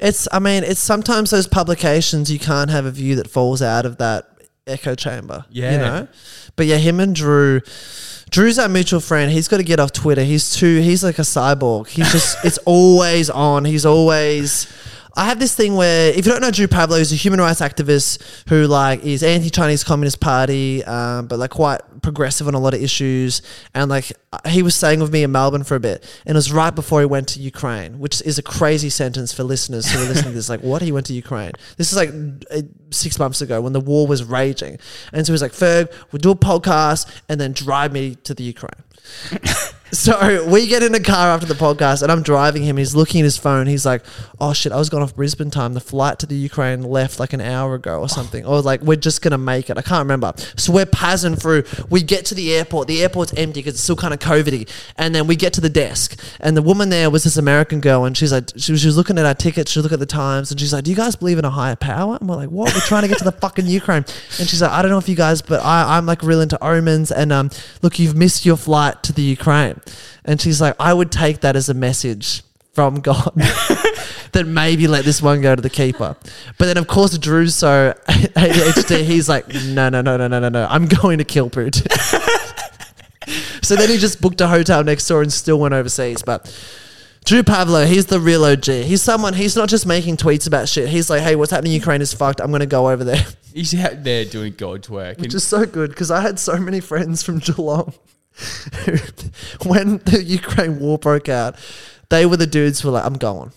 It's, 0.00 0.28
I 0.32 0.38
mean, 0.38 0.64
it's 0.64 0.82
sometimes 0.82 1.30
those 1.30 1.46
publications 1.46 2.30
you 2.30 2.38
can't 2.38 2.70
have 2.70 2.84
a 2.84 2.90
view 2.90 3.16
that 3.16 3.28
falls 3.30 3.62
out 3.62 3.86
of 3.86 3.98
that 3.98 4.28
echo 4.66 4.94
chamber. 4.94 5.44
Yeah. 5.50 5.72
You 5.72 5.78
know? 5.78 6.08
But 6.56 6.66
yeah, 6.66 6.76
him 6.76 7.00
and 7.00 7.14
Drew. 7.14 7.60
Drew's 8.30 8.58
our 8.58 8.68
mutual 8.68 9.00
friend. 9.00 9.30
He's 9.30 9.48
got 9.48 9.58
to 9.58 9.62
get 9.64 9.78
off 9.78 9.92
Twitter. 9.92 10.22
He's 10.22 10.54
too. 10.54 10.80
He's 10.80 11.04
like 11.04 11.18
a 11.18 11.22
cyborg. 11.22 11.88
He's 11.88 12.10
just. 12.10 12.44
it's 12.44 12.58
always 12.58 13.30
on. 13.30 13.64
He's 13.64 13.86
always. 13.86 14.66
I 15.16 15.26
have 15.26 15.38
this 15.38 15.54
thing 15.54 15.76
where 15.76 16.10
if 16.10 16.26
you 16.26 16.32
don't 16.32 16.40
know 16.40 16.50
Drew 16.50 16.66
Pavlou, 16.66 16.98
he's 16.98 17.12
a 17.12 17.16
human 17.16 17.40
rights 17.40 17.60
activist 17.60 18.20
who 18.48 18.66
like 18.66 19.04
is 19.04 19.22
anti-Chinese 19.22 19.84
Communist 19.84 20.20
Party, 20.20 20.84
um, 20.84 21.26
but 21.26 21.38
like 21.38 21.50
quite 21.50 21.80
progressive 22.02 22.48
on 22.48 22.54
a 22.54 22.58
lot 22.58 22.74
of 22.74 22.82
issues. 22.82 23.40
And 23.74 23.90
like 23.90 24.12
he 24.46 24.62
was 24.62 24.74
staying 24.74 25.00
with 25.00 25.12
me 25.12 25.22
in 25.22 25.30
Melbourne 25.30 25.64
for 25.64 25.76
a 25.76 25.80
bit, 25.80 26.04
and 26.26 26.34
it 26.34 26.38
was 26.38 26.52
right 26.52 26.74
before 26.74 27.00
he 27.00 27.06
went 27.06 27.28
to 27.28 27.40
Ukraine, 27.40 27.98
which 28.00 28.20
is 28.22 28.38
a 28.38 28.42
crazy 28.42 28.90
sentence 28.90 29.32
for 29.32 29.44
listeners 29.44 29.90
who 29.90 30.00
are 30.00 30.08
listening 30.08 30.32
to 30.32 30.36
this. 30.36 30.48
Like, 30.48 30.62
what? 30.62 30.82
He 30.82 30.90
went 30.90 31.06
to 31.06 31.14
Ukraine. 31.14 31.52
This 31.76 31.92
is 31.92 31.96
like 31.96 32.10
uh, 32.50 32.62
six 32.90 33.18
months 33.18 33.40
ago 33.40 33.60
when 33.60 33.72
the 33.72 33.80
war 33.80 34.06
was 34.06 34.24
raging, 34.24 34.78
and 35.12 35.26
so 35.26 35.32
he's 35.32 35.42
like, 35.42 35.52
Ferg, 35.52 35.92
we'll 36.10 36.20
do 36.20 36.30
a 36.32 36.36
podcast 36.36 37.08
and 37.28 37.40
then 37.40 37.52
drive 37.52 37.92
me 37.92 38.16
to 38.24 38.34
the 38.34 38.42
Ukraine. 38.42 38.82
So 39.94 40.44
we 40.48 40.66
get 40.66 40.82
in 40.82 40.92
a 40.92 41.00
car 41.00 41.28
after 41.28 41.46
the 41.46 41.54
podcast, 41.54 42.02
and 42.02 42.10
I'm 42.10 42.22
driving 42.22 42.64
him. 42.64 42.78
He's 42.78 42.96
looking 42.96 43.20
at 43.20 43.24
his 43.24 43.36
phone. 43.36 43.68
He's 43.68 43.86
like, 43.86 44.02
"Oh 44.40 44.52
shit, 44.52 44.72
I 44.72 44.76
was 44.76 44.90
going 44.90 45.04
off 45.04 45.14
Brisbane 45.14 45.50
time. 45.50 45.74
The 45.74 45.80
flight 45.80 46.18
to 46.18 46.26
the 46.26 46.34
Ukraine 46.34 46.82
left 46.82 47.20
like 47.20 47.32
an 47.32 47.40
hour 47.40 47.74
ago 47.76 48.00
or 48.00 48.08
something." 48.08 48.44
Or 48.44 48.60
like, 48.60 48.82
"We're 48.82 48.96
just 48.96 49.22
gonna 49.22 49.38
make 49.38 49.70
it." 49.70 49.78
I 49.78 49.82
can't 49.82 50.00
remember. 50.00 50.32
So 50.56 50.72
we're 50.72 50.84
passing 50.84 51.36
through. 51.36 51.62
We 51.90 52.02
get 52.02 52.24
to 52.26 52.34
the 52.34 52.52
airport. 52.54 52.88
The 52.88 53.02
airport's 53.02 53.34
empty 53.36 53.60
because 53.60 53.74
it's 53.74 53.84
still 53.84 53.94
kind 53.94 54.12
of 54.12 54.18
covidy. 54.18 54.68
And 54.96 55.14
then 55.14 55.28
we 55.28 55.36
get 55.36 55.52
to 55.54 55.60
the 55.60 55.70
desk, 55.70 56.20
and 56.40 56.56
the 56.56 56.62
woman 56.62 56.88
there 56.88 57.08
was 57.08 57.22
this 57.22 57.36
American 57.36 57.80
girl, 57.80 58.04
and 58.04 58.16
she's 58.16 58.32
like, 58.32 58.50
she 58.56 58.72
was, 58.72 58.80
she 58.80 58.88
was 58.88 58.96
looking 58.96 59.16
at 59.16 59.26
our 59.26 59.34
tickets. 59.34 59.70
She 59.70 59.80
looking 59.80 59.94
at 59.94 60.00
the 60.00 60.06
times, 60.06 60.50
and 60.50 60.58
she's 60.58 60.72
like, 60.72 60.82
"Do 60.82 60.90
you 60.90 60.96
guys 60.96 61.14
believe 61.14 61.38
in 61.38 61.44
a 61.44 61.50
higher 61.50 61.76
power?" 61.76 62.18
And 62.20 62.28
we're 62.28 62.36
like, 62.36 62.50
"What? 62.50 62.74
We're 62.74 62.80
trying 62.80 63.02
to 63.02 63.08
get 63.08 63.18
to 63.18 63.24
the 63.24 63.32
fucking 63.32 63.66
Ukraine." 63.66 64.04
And 64.40 64.48
she's 64.48 64.60
like, 64.60 64.72
"I 64.72 64.82
don't 64.82 64.90
know 64.90 64.98
if 64.98 65.08
you 65.08 65.14
guys, 65.14 65.40
but 65.40 65.62
I, 65.62 65.96
I'm 65.96 66.04
like 66.04 66.22
real 66.24 66.40
into 66.40 66.62
omens. 66.64 67.12
And 67.12 67.32
um, 67.32 67.50
look, 67.80 68.00
you've 68.00 68.16
missed 68.16 68.44
your 68.44 68.56
flight 68.56 69.04
to 69.04 69.12
the 69.12 69.22
Ukraine." 69.22 69.80
And 70.24 70.40
she's 70.40 70.60
like, 70.60 70.74
I 70.78 70.92
would 70.92 71.12
take 71.12 71.40
that 71.40 71.56
as 71.56 71.68
a 71.68 71.74
message 71.74 72.42
from 72.74 73.00
God 73.00 73.32
that 74.32 74.44
maybe 74.46 74.88
let 74.88 75.04
this 75.04 75.22
one 75.22 75.40
go 75.40 75.54
to 75.54 75.62
the 75.62 75.70
keeper. 75.70 76.16
But 76.58 76.66
then, 76.66 76.76
of 76.76 76.88
course, 76.88 77.16
Drew's 77.16 77.54
so 77.54 77.94
ADHD, 78.08 79.04
he's 79.04 79.28
like, 79.28 79.48
no, 79.48 79.88
no, 79.88 80.02
no, 80.02 80.16
no, 80.16 80.26
no, 80.28 80.40
no, 80.40 80.48
no. 80.48 80.66
I'm 80.68 80.86
going 80.86 81.18
to 81.18 81.24
kill 81.24 81.48
Putin. 81.50 81.88
so 83.62 83.76
then 83.76 83.88
he 83.88 83.96
just 83.96 84.20
booked 84.20 84.40
a 84.40 84.48
hotel 84.48 84.82
next 84.82 85.06
door 85.06 85.22
and 85.22 85.32
still 85.32 85.58
went 85.60 85.72
overseas. 85.72 86.22
But 86.22 86.52
Drew 87.24 87.44
Pavlou, 87.44 87.86
he's 87.86 88.06
the 88.06 88.18
real 88.18 88.44
OG. 88.44 88.64
He's 88.64 89.02
someone, 89.02 89.34
he's 89.34 89.54
not 89.54 89.68
just 89.68 89.86
making 89.86 90.16
tweets 90.16 90.48
about 90.48 90.68
shit. 90.68 90.88
He's 90.88 91.08
like, 91.08 91.22
hey, 91.22 91.36
what's 91.36 91.52
happening 91.52 91.72
in 91.72 91.78
Ukraine 91.78 92.02
is 92.02 92.12
fucked. 92.12 92.40
I'm 92.40 92.50
going 92.50 92.60
to 92.60 92.66
go 92.66 92.90
over 92.90 93.04
there. 93.04 93.24
He's 93.54 93.72
out 93.76 94.02
there 94.02 94.24
doing 94.24 94.54
God's 94.54 94.90
work. 94.90 95.18
Which 95.18 95.32
is 95.32 95.44
so 95.44 95.64
good 95.64 95.90
because 95.90 96.10
I 96.10 96.20
had 96.20 96.40
so 96.40 96.58
many 96.58 96.80
friends 96.80 97.22
from 97.22 97.38
Geelong 97.38 97.94
when 99.64 99.98
the 100.04 100.22
Ukraine 100.24 100.78
war 100.78 100.98
broke 100.98 101.28
out, 101.28 101.56
they 102.10 102.26
were 102.26 102.36
the 102.36 102.46
dudes 102.46 102.80
who 102.80 102.88
were 102.88 102.94
like, 102.94 103.04
I'm 103.06 103.14
going. 103.14 103.52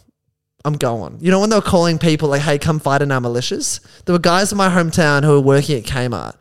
I'm 0.65 0.73
going. 0.73 1.17
You 1.21 1.31
know, 1.31 1.39
when 1.39 1.49
they 1.49 1.55
were 1.55 1.61
calling 1.61 1.97
people 1.97 2.29
like, 2.29 2.41
hey, 2.41 2.57
come 2.57 2.79
fight 2.79 3.01
in 3.01 3.11
our 3.11 3.21
militias? 3.21 3.79
There 4.05 4.13
were 4.13 4.19
guys 4.19 4.51
in 4.51 4.57
my 4.57 4.69
hometown 4.69 5.23
who 5.23 5.31
were 5.31 5.39
working 5.41 5.77
at 5.77 5.83
Kmart. 5.85 6.35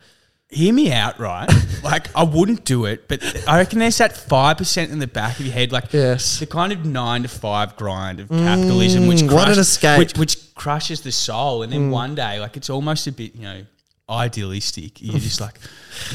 hear 0.49 0.73
me 0.73 0.91
out, 0.91 1.19
right? 1.19 1.47
like, 1.83 2.13
I 2.15 2.23
wouldn't 2.23 2.65
do 2.65 2.85
it, 2.85 3.07
but 3.07 3.21
I 3.47 3.57
reckon 3.57 3.79
there's 3.79 3.97
that 3.99 4.13
5% 4.13 4.89
in 4.91 4.99
the 4.99 5.07
back 5.07 5.39
of 5.39 5.45
your 5.45 5.53
head, 5.53 5.71
like 5.71 5.91
Yes. 5.93 6.39
the 6.39 6.45
kind 6.45 6.73
of 6.73 6.85
nine 6.85 7.21
to 7.23 7.27
five 7.29 7.75
grind 7.77 8.19
of 8.19 8.29
capitalism, 8.29 9.07
which, 9.07 9.19
Mm, 9.19 9.31
what 9.33 9.49
an 9.49 9.59
escape. 9.59 9.97
which, 9.99 10.17
which 10.17 10.53
crushes 10.55 11.01
the 11.01 11.11
soul. 11.11 11.63
And 11.63 11.71
then 11.71 11.89
Mm. 11.89 11.91
one 11.91 12.15
day, 12.15 12.39
like, 12.39 12.57
it's 12.57 12.69
almost 12.69 13.07
a 13.07 13.11
bit, 13.11 13.35
you 13.35 13.43
know, 13.43 13.61
idealistic. 14.09 15.01
You're 15.01 15.19
just 15.19 15.41
like, 15.41 15.59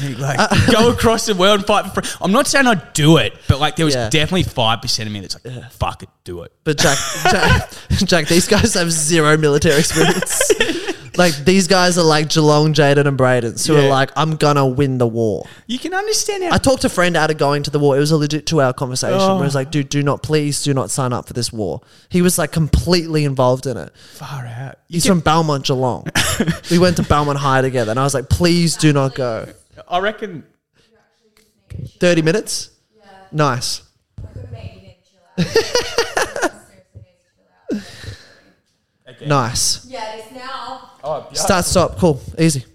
you 0.01 0.15
like 0.15 0.37
Uh, 0.39 0.71
go 0.71 0.91
across 0.91 1.25
the 1.25 1.35
world 1.35 1.59
and 1.59 1.67
fight 1.67 1.93
for. 1.93 2.01
I'm 2.23 2.31
not 2.31 2.47
saying 2.47 2.67
I'd 2.67 2.93
do 2.93 3.17
it, 3.17 3.33
but 3.47 3.59
like, 3.59 3.75
there 3.75 3.85
was 3.85 3.95
Yeah. 3.95 4.09
definitely 4.09 4.43
5% 4.45 5.05
of 5.05 5.11
me 5.11 5.19
that's 5.21 5.37
like, 5.43 5.71
fuck 5.71 6.03
it, 6.03 6.09
do 6.23 6.43
it. 6.43 6.51
But 6.63 6.77
Jack, 6.79 6.97
Jack, 7.29 7.71
Jack, 8.05 8.27
these 8.27 8.47
guys 8.47 8.73
have 8.75 8.91
zero 8.91 9.37
military 9.37 9.79
experience. 9.79 10.51
like 11.17 11.33
these 11.45 11.67
guys 11.67 11.97
are 11.97 12.03
like 12.03 12.29
Geelong, 12.29 12.73
Jaden, 12.73 13.05
and 13.07 13.17
Braden, 13.17 13.55
who 13.65 13.73
Yeah. 13.73 13.85
are 13.85 13.89
like, 13.89 14.11
I'm 14.15 14.35
gonna 14.35 14.65
win 14.65 14.97
the 14.97 15.07
war. 15.07 15.45
You 15.67 15.79
can 15.79 15.93
understand 15.93 16.43
how 16.43 16.53
I 16.53 16.57
talked 16.57 16.83
a 16.83 16.89
friend 16.89 17.15
out 17.17 17.31
of 17.31 17.37
going 17.37 17.63
to 17.63 17.71
the 17.71 17.79
war. 17.79 17.95
It 17.97 17.99
was 17.99 18.11
a 18.11 18.17
legit 18.17 18.45
two 18.45 18.61
hour 18.61 18.73
conversation 18.73 19.19
Oh. 19.19 19.33
where 19.35 19.43
I 19.43 19.45
was 19.45 19.55
like, 19.55 19.71
dude, 19.71 19.89
do 19.89 20.01
not, 20.03 20.23
please 20.23 20.61
do 20.63 20.73
not 20.73 20.89
sign 20.91 21.13
up 21.13 21.27
for 21.27 21.33
this 21.33 21.51
war. 21.53 21.81
He 22.09 22.21
was 22.21 22.37
like 22.37 22.51
completely 22.51 23.25
involved 23.25 23.65
in 23.67 23.77
it. 23.77 23.91
far 24.15 24.45
out. 24.45 24.75
You 24.87 24.95
He's 24.95 25.03
can- 25.03 25.11
from 25.13 25.19
Belmont, 25.21 25.65
Geelong. 25.65 26.07
we 26.71 26.77
went 26.79 26.97
to 26.97 27.03
Belmont 27.03 27.37
High 27.39 27.61
together, 27.61 27.91
and 27.91 27.99
I 27.99 28.03
was 28.03 28.13
like, 28.13 28.29
please 28.29 28.75
do 28.77 28.91
not 28.93 29.15
go. 29.15 29.47
I 29.87 29.99
reckon 29.99 30.43
30 31.99 32.21
minutes? 32.21 32.69
Nice. 33.31 33.81
Nice. 39.27 39.85
Yeah, 39.85 40.15
it 40.15 40.25
is 40.25 40.31
now. 40.31 40.91
Oh, 41.03 41.27
yeah. 41.31 41.39
Start, 41.39 41.65
stop. 41.65 41.97
Cool. 41.97 42.21
Easy. 42.37 42.65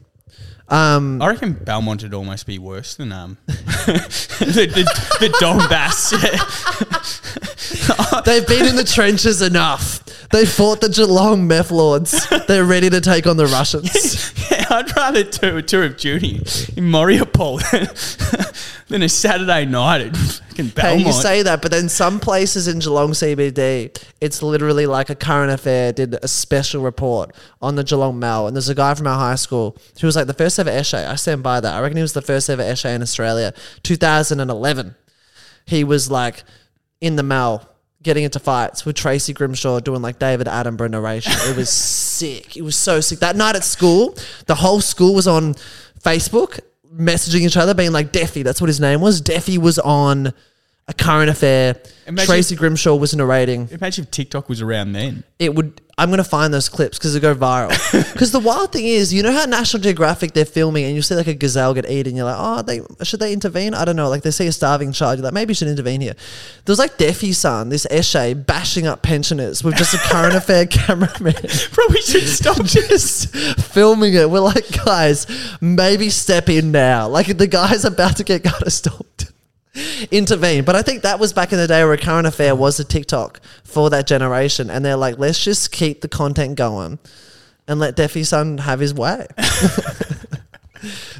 Um, 0.68 1.22
I 1.22 1.28
reckon 1.28 1.54
Belmont 1.54 2.02
would 2.02 2.12
almost 2.12 2.46
be 2.46 2.58
worse 2.58 2.94
than 2.96 3.10
um 3.10 3.38
the, 3.46 4.68
the, 4.68 4.84
the 5.18 5.28
Donbass. 5.40 6.12
they've 8.24 8.46
been 8.46 8.66
in 8.66 8.76
the 8.76 8.84
trenches 8.84 9.40
enough. 9.40 10.02
They 10.30 10.44
fought 10.44 10.80
the 10.80 10.90
Geelong 10.90 11.46
meth 11.46 11.70
lords. 11.70 12.28
They're 12.46 12.64
ready 12.64 12.90
to 12.90 13.00
take 13.00 13.26
on 13.26 13.38
the 13.38 13.46
Russians. 13.46 14.34
yeah, 14.50 14.66
I'd 14.68 14.94
rather 14.94 15.24
do 15.24 15.56
a 15.56 15.62
tour 15.62 15.84
of 15.84 15.96
duty 15.96 16.36
in 16.76 16.84
Mariupol 16.90 17.60
than 18.88 19.02
a 19.02 19.08
Saturday 19.08 19.64
night 19.64 20.02
at 20.02 20.16
fucking 20.58 20.72
Hey, 20.76 20.98
you 20.98 21.12
say 21.12 21.42
that, 21.42 21.62
but 21.62 21.70
then 21.70 21.88
some 21.88 22.20
places 22.20 22.68
in 22.68 22.80
Geelong 22.80 23.12
CBD, 23.12 23.96
it's 24.20 24.42
literally 24.42 24.86
like 24.86 25.08
a 25.08 25.14
current 25.14 25.50
affair 25.50 25.92
did 25.92 26.14
a 26.22 26.28
special 26.28 26.82
report 26.82 27.34
on 27.62 27.76
the 27.76 27.84
Geelong 27.84 28.18
Mall. 28.18 28.46
And 28.46 28.56
there's 28.56 28.68
a 28.68 28.74
guy 28.74 28.94
from 28.94 29.06
our 29.06 29.18
high 29.18 29.36
school 29.36 29.76
who 30.00 30.06
was 30.06 30.16
like 30.16 30.26
the 30.26 30.34
first 30.34 30.58
ever 30.58 30.70
Eshay. 30.70 31.06
I 31.06 31.14
stand 31.14 31.42
by 31.42 31.60
that. 31.60 31.74
I 31.74 31.80
reckon 31.80 31.96
he 31.96 32.02
was 32.02 32.12
the 32.12 32.22
first 32.22 32.50
ever 32.50 32.62
Eshay 32.62 32.94
in 32.94 33.02
Australia, 33.02 33.54
2011. 33.82 34.94
He 35.64 35.84
was 35.84 36.10
like 36.10 36.44
in 37.00 37.16
the 37.16 37.22
Mall 37.22 37.68
getting 38.02 38.24
into 38.24 38.38
fights 38.38 38.84
with 38.84 38.96
Tracy 38.96 39.32
Grimshaw 39.32 39.80
doing 39.80 40.02
like 40.02 40.18
David 40.18 40.46
Attenborough 40.46 40.90
narration. 40.90 41.32
It 41.50 41.56
was 41.56 41.68
sick. 41.68 42.56
It 42.56 42.62
was 42.62 42.76
so 42.76 43.00
sick. 43.00 43.18
That 43.18 43.36
night 43.36 43.56
at 43.56 43.64
school, 43.64 44.16
the 44.46 44.54
whole 44.54 44.80
school 44.80 45.14
was 45.14 45.26
on 45.26 45.54
Facebook 46.00 46.60
messaging 46.94 47.40
each 47.40 47.56
other, 47.56 47.74
being 47.74 47.92
like, 47.92 48.12
Deffy, 48.12 48.42
that's 48.42 48.60
what 48.60 48.68
his 48.68 48.80
name 48.80 49.00
was. 49.00 49.20
Deffy 49.20 49.58
was 49.58 49.78
on 49.78 50.32
a 50.88 50.94
current 50.94 51.30
affair. 51.30 51.76
Imagine- 52.06 52.26
Tracy 52.26 52.56
Grimshaw 52.56 52.94
was 52.96 53.14
narrating 53.14 53.68
Imagine 53.70 54.04
if 54.04 54.10
TikTok 54.10 54.48
was 54.48 54.62
around 54.62 54.92
then. 54.94 55.24
it 55.38 55.54
would 55.54 55.80
I'm 55.98 56.10
gonna 56.10 56.22
find 56.24 56.54
those 56.54 56.68
clips 56.68 56.96
because 56.96 57.12
they 57.12 57.18
go 57.20 57.34
viral. 57.34 57.68
Because 58.12 58.30
the 58.30 58.38
wild 58.38 58.72
thing 58.72 58.84
is, 58.86 59.12
you 59.12 59.22
know 59.22 59.32
how 59.32 59.44
National 59.46 59.82
Geographic 59.82 60.32
they're 60.32 60.44
filming 60.44 60.84
and 60.84 60.94
you 60.94 61.02
see 61.02 61.14
like 61.16 61.26
a 61.26 61.34
gazelle 61.34 61.74
get 61.74 61.90
eaten, 61.90 62.14
you're 62.16 62.24
like, 62.24 62.36
oh, 62.38 62.62
they 62.62 62.80
should 63.04 63.18
they 63.20 63.32
intervene? 63.32 63.74
I 63.74 63.84
don't 63.84 63.96
know. 63.96 64.08
Like 64.08 64.22
they 64.22 64.30
see 64.30 64.46
a 64.46 64.52
starving 64.52 64.92
child, 64.92 65.18
you're 65.18 65.24
like, 65.24 65.34
maybe 65.34 65.50
you 65.50 65.54
should 65.56 65.66
intervene 65.68 66.00
here. 66.00 66.14
There's 66.64 66.78
like 66.78 66.96
Deffy's 66.98 67.36
son, 67.38 67.68
this 67.68 67.84
Eshay, 67.90 68.46
bashing 68.46 68.86
up 68.86 69.02
pensioners 69.02 69.62
with 69.64 69.74
just 69.76 69.92
a 69.92 69.98
current 69.98 70.34
affair 70.42 70.66
cameraman. 70.66 71.34
Probably 71.72 72.00
should 72.00 72.28
stop 72.28 72.56
Just 72.64 73.34
filming 73.60 74.14
it. 74.14 74.30
We're 74.30 74.38
like, 74.40 74.70
guys, 74.84 75.26
maybe 75.60 76.08
step 76.10 76.48
in 76.48 76.70
now. 76.72 77.08
Like 77.08 77.36
the 77.36 77.46
guy's 77.48 77.84
about 77.84 78.16
to 78.18 78.24
get 78.24 78.44
gutter 78.44 78.70
stopped. 78.70 79.27
Intervene. 80.10 80.64
But 80.64 80.76
I 80.76 80.82
think 80.82 81.02
that 81.02 81.18
was 81.18 81.32
back 81.32 81.52
in 81.52 81.58
the 81.58 81.66
day 81.66 81.82
where 81.84 81.92
a 81.92 81.98
current 81.98 82.26
affair 82.26 82.54
was 82.54 82.78
a 82.80 82.84
TikTok 82.84 83.40
for 83.64 83.90
that 83.90 84.06
generation. 84.06 84.70
And 84.70 84.84
they're 84.84 84.96
like, 84.96 85.18
let's 85.18 85.42
just 85.42 85.72
keep 85.72 86.00
the 86.00 86.08
content 86.08 86.56
going 86.56 86.98
and 87.66 87.78
let 87.78 87.96
Deffy's 87.96 88.30
son 88.30 88.58
have 88.58 88.80
his 88.80 88.94
way. 88.94 89.26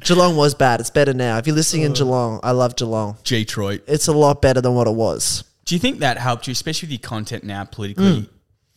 Geelong 0.00 0.36
was 0.36 0.54
bad. 0.54 0.80
It's 0.80 0.90
better 0.90 1.12
now. 1.12 1.38
If 1.38 1.46
you're 1.46 1.56
listening 1.56 1.82
in 1.82 1.92
Geelong, 1.92 2.40
I 2.42 2.52
love 2.52 2.76
Geelong. 2.76 3.16
Detroit. 3.24 3.82
It's 3.86 4.08
a 4.08 4.12
lot 4.12 4.40
better 4.40 4.60
than 4.60 4.74
what 4.74 4.86
it 4.86 4.94
was. 4.94 5.44
Do 5.64 5.74
you 5.74 5.78
think 5.78 5.98
that 5.98 6.16
helped 6.16 6.46
you, 6.46 6.52
especially 6.52 6.86
with 6.86 6.92
your 6.92 7.08
content 7.08 7.44
now 7.44 7.64
politically? 7.64 8.22
Mm. 8.22 8.28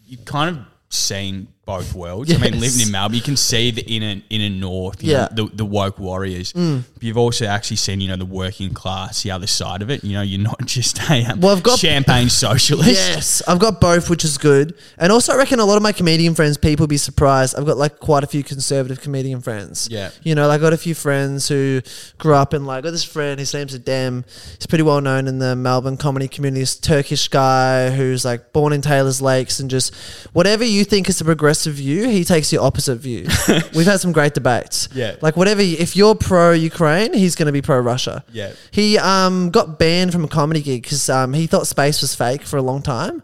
You've 0.05 0.25
kind 0.25 0.57
of 0.57 0.65
seen 0.89 1.47
both 1.63 1.93
worlds. 1.93 2.33
I 2.33 2.37
mean, 2.37 2.59
living 2.59 2.81
in 2.81 2.91
Melbourne, 2.91 3.15
you 3.15 3.21
can 3.21 3.37
see 3.37 3.69
the 3.71 3.83
inner 3.83 4.21
inner 4.29 4.49
north, 4.49 5.03
you 5.03 5.11
Yeah. 5.11 5.27
Mm. 5.31 5.37
know, 5.37 5.47
the, 5.47 5.55
the 5.57 5.65
woke 5.65 5.99
warriors. 5.99 6.51
But 6.53 6.83
you've 7.01 7.17
also 7.17 7.45
actually 7.45 7.77
seen, 7.77 8.01
you 8.01 8.07
know, 8.07 8.15
the 8.15 8.25
working 8.25 8.73
class, 8.73 9.21
the 9.23 9.31
other 9.31 9.45
side 9.47 9.81
of 9.83 9.89
it. 9.91 10.03
You 10.03 10.13
know, 10.13 10.21
you're 10.23 10.41
not 10.41 10.59
just 10.65 10.99
a 11.09 11.23
um, 11.25 11.39
Well, 11.39 11.55
I've 11.55 11.63
got- 11.63 11.77
champagne 11.79 12.29
socialist. 12.47 12.89
Yes, 12.91 13.41
I've 13.47 13.59
got 13.59 13.79
both, 13.79 14.09
which 14.09 14.25
is 14.25 14.37
good. 14.39 14.73
And 14.97 15.11
also, 15.11 15.33
I 15.33 15.37
reckon 15.37 15.59
a 15.59 15.65
lot 15.65 15.77
of 15.77 15.83
my 15.83 15.91
comedian 15.91 16.33
friends, 16.35 16.57
people 16.57 16.87
be 16.87 16.97
surprised. 16.97 17.55
I've 17.57 17.65
got 17.65 17.77
like 17.77 17.99
quite 17.99 18.23
a 18.23 18.27
few 18.27 18.43
conservative 18.43 18.99
comedian 19.01 19.39
friends. 19.41 19.87
Yeah. 19.91 20.09
You 20.23 20.33
know, 20.35 20.47
like, 20.47 20.59
I 20.59 20.63
got 20.63 20.73
a 20.73 20.77
few 20.77 20.95
friends 20.95 21.47
who 21.47 21.81
grew 22.17 22.33
up 22.33 22.53
in 22.55 22.65
like, 22.65 22.79
I 22.79 22.81
got 22.81 22.91
this 22.91 23.03
friend, 23.03 23.39
his 23.39 23.53
name's 23.53 23.77
Adem. 23.77 24.25
He's 24.57 24.65
pretty 24.67 24.83
well 24.83 24.99
known 24.99 25.27
in 25.27 25.37
the 25.39 25.55
Melbourne 25.55 25.97
comedy 25.97 26.27
community. 26.27 26.61
This 26.61 26.75
Turkish 26.75 27.27
guy 27.27 27.91
who's 27.91 28.25
like 28.25 28.51
born 28.51 28.73
in 28.73 28.81
Taylor's 28.81 29.21
Lakes 29.21 29.59
and 29.59 29.69
just 29.69 29.93
whatever 30.33 30.63
you 30.65 30.83
think 30.83 31.07
is 31.07 31.21
a 31.21 31.25
progressive 31.25 31.60
view, 31.69 32.09
he 32.09 32.23
takes 32.23 32.49
the 32.49 32.57
opposite 32.57 32.95
view. 32.95 33.27
We've 33.75 33.85
had 33.85 33.99
some 33.99 34.11
great 34.11 34.33
debates. 34.33 34.89
Yeah. 34.93 35.15
Like, 35.21 35.37
whatever, 35.37 35.61
you- 35.61 35.77
if 35.79 35.95
you're 35.95 36.15
pro 36.15 36.51
Ukraine, 36.53 37.13
he's 37.13 37.35
going 37.35 37.45
to 37.45 37.51
be 37.51 37.61
pro 37.61 37.79
Russia. 37.79 38.23
Yeah. 38.33 38.53
He 38.71 38.97
um, 38.97 39.51
got 39.51 39.77
banned 39.77 40.11
from 40.11 40.23
a 40.23 40.27
comedy 40.27 40.61
gig 40.61 40.81
because 40.83 41.09
um, 41.09 41.33
he 41.33 41.45
thought 41.45 41.67
space 41.67 42.01
was 42.01 42.15
fake 42.15 42.41
for 42.41 42.57
a 42.57 42.61
long 42.63 42.81
time. 42.81 43.21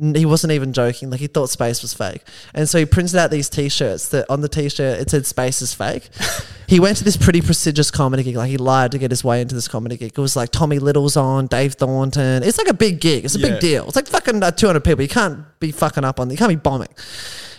N- 0.00 0.14
He 0.16 0.26
wasn't 0.26 0.52
even 0.52 0.72
joking; 0.72 1.08
like 1.10 1.20
he 1.20 1.28
thought 1.28 1.50
space 1.50 1.80
was 1.80 1.94
fake, 1.94 2.22
and 2.52 2.68
so 2.68 2.78
he 2.80 2.84
printed 2.84 3.14
out 3.14 3.30
these 3.30 3.48
T-shirts 3.48 4.08
that 4.08 4.28
on 4.28 4.40
the 4.40 4.48
T-shirt 4.48 4.98
it 4.98 5.08
said 5.08 5.24
"space 5.24 5.62
is 5.62 5.72
fake." 5.72 6.08
he 6.66 6.80
went 6.80 6.96
to 6.96 7.04
this 7.04 7.16
pretty 7.16 7.40
prestigious 7.40 7.92
comedy 7.92 8.24
gig, 8.24 8.34
like 8.34 8.50
he 8.50 8.56
lied 8.56 8.90
to 8.90 8.98
get 8.98 9.12
his 9.12 9.22
way 9.22 9.40
into 9.40 9.54
this 9.54 9.68
comedy 9.68 9.96
gig. 9.96 10.10
It 10.16 10.20
was 10.20 10.34
like 10.34 10.50
Tommy 10.50 10.80
Little's 10.80 11.16
on, 11.16 11.46
Dave 11.46 11.74
Thornton. 11.74 12.42
It's 12.42 12.58
like 12.58 12.66
a 12.66 12.74
big 12.74 13.00
gig. 13.00 13.24
It's 13.24 13.36
a 13.36 13.38
Yeah. 13.38 13.50
big 13.50 13.60
deal. 13.60 13.86
It's 13.86 13.94
like 13.94 14.08
fucking 14.08 14.42
uh, 14.42 14.50
two 14.50 14.66
hundred 14.66 14.82
people. 14.82 15.00
You 15.02 15.08
can't 15.08 15.44
be 15.60 15.70
fucking 15.70 16.02
up 16.04 16.18
on. 16.18 16.28
You 16.28 16.36
can't 16.36 16.48
be 16.50 16.56
bombing. 16.56 16.88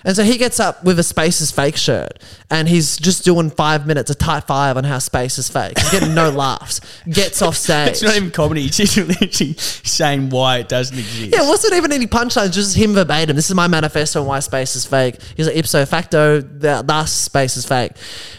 And 0.05 0.15
so 0.15 0.23
he 0.23 0.37
gets 0.37 0.59
up 0.59 0.83
with 0.83 0.99
a 0.99 1.03
space 1.03 1.41
is 1.41 1.51
fake 1.51 1.75
shirt, 1.75 2.19
and 2.51 2.69
he's 2.69 2.95
just 2.95 3.25
doing 3.25 3.49
five 3.49 3.87
minutes, 3.87 4.11
a 4.11 4.15
tight 4.15 4.41
five 4.45 4.77
on 4.77 4.83
how 4.83 4.99
space 4.99 5.39
is 5.39 5.49
fake. 5.49 5.77
He's 5.79 5.89
getting 5.89 6.13
no 6.13 6.29
laughs. 6.45 6.79
Gets 7.09 7.41
off 7.41 7.55
stage. 7.55 7.89
It's 7.89 8.03
not 8.03 8.15
even 8.15 8.29
comedy. 8.29 8.65
It's 8.65 8.77
just 8.77 8.95
literally 8.97 9.53
saying 9.55 10.29
why 10.29 10.59
it 10.59 10.69
doesn't 10.69 10.97
exist. 10.97 11.33
Yeah, 11.33 11.43
it 11.43 11.47
wasn't 11.47 11.73
even 11.73 11.91
any 11.91 12.05
punchlines, 12.05 12.53
just 12.53 12.77
him 12.77 12.93
verbatim. 12.93 13.35
This 13.35 13.49
is 13.49 13.55
my 13.55 13.67
manifesto 13.67 14.21
on 14.21 14.27
why 14.27 14.39
space 14.41 14.75
is 14.75 14.85
fake. 14.85 15.17
He's 15.35 15.47
like, 15.47 15.57
ipso 15.57 15.85
facto, 15.85 16.39
th- 16.41 16.85
thus 16.85 17.11
space 17.11 17.57
is 17.57 17.65
fake. 17.65 17.93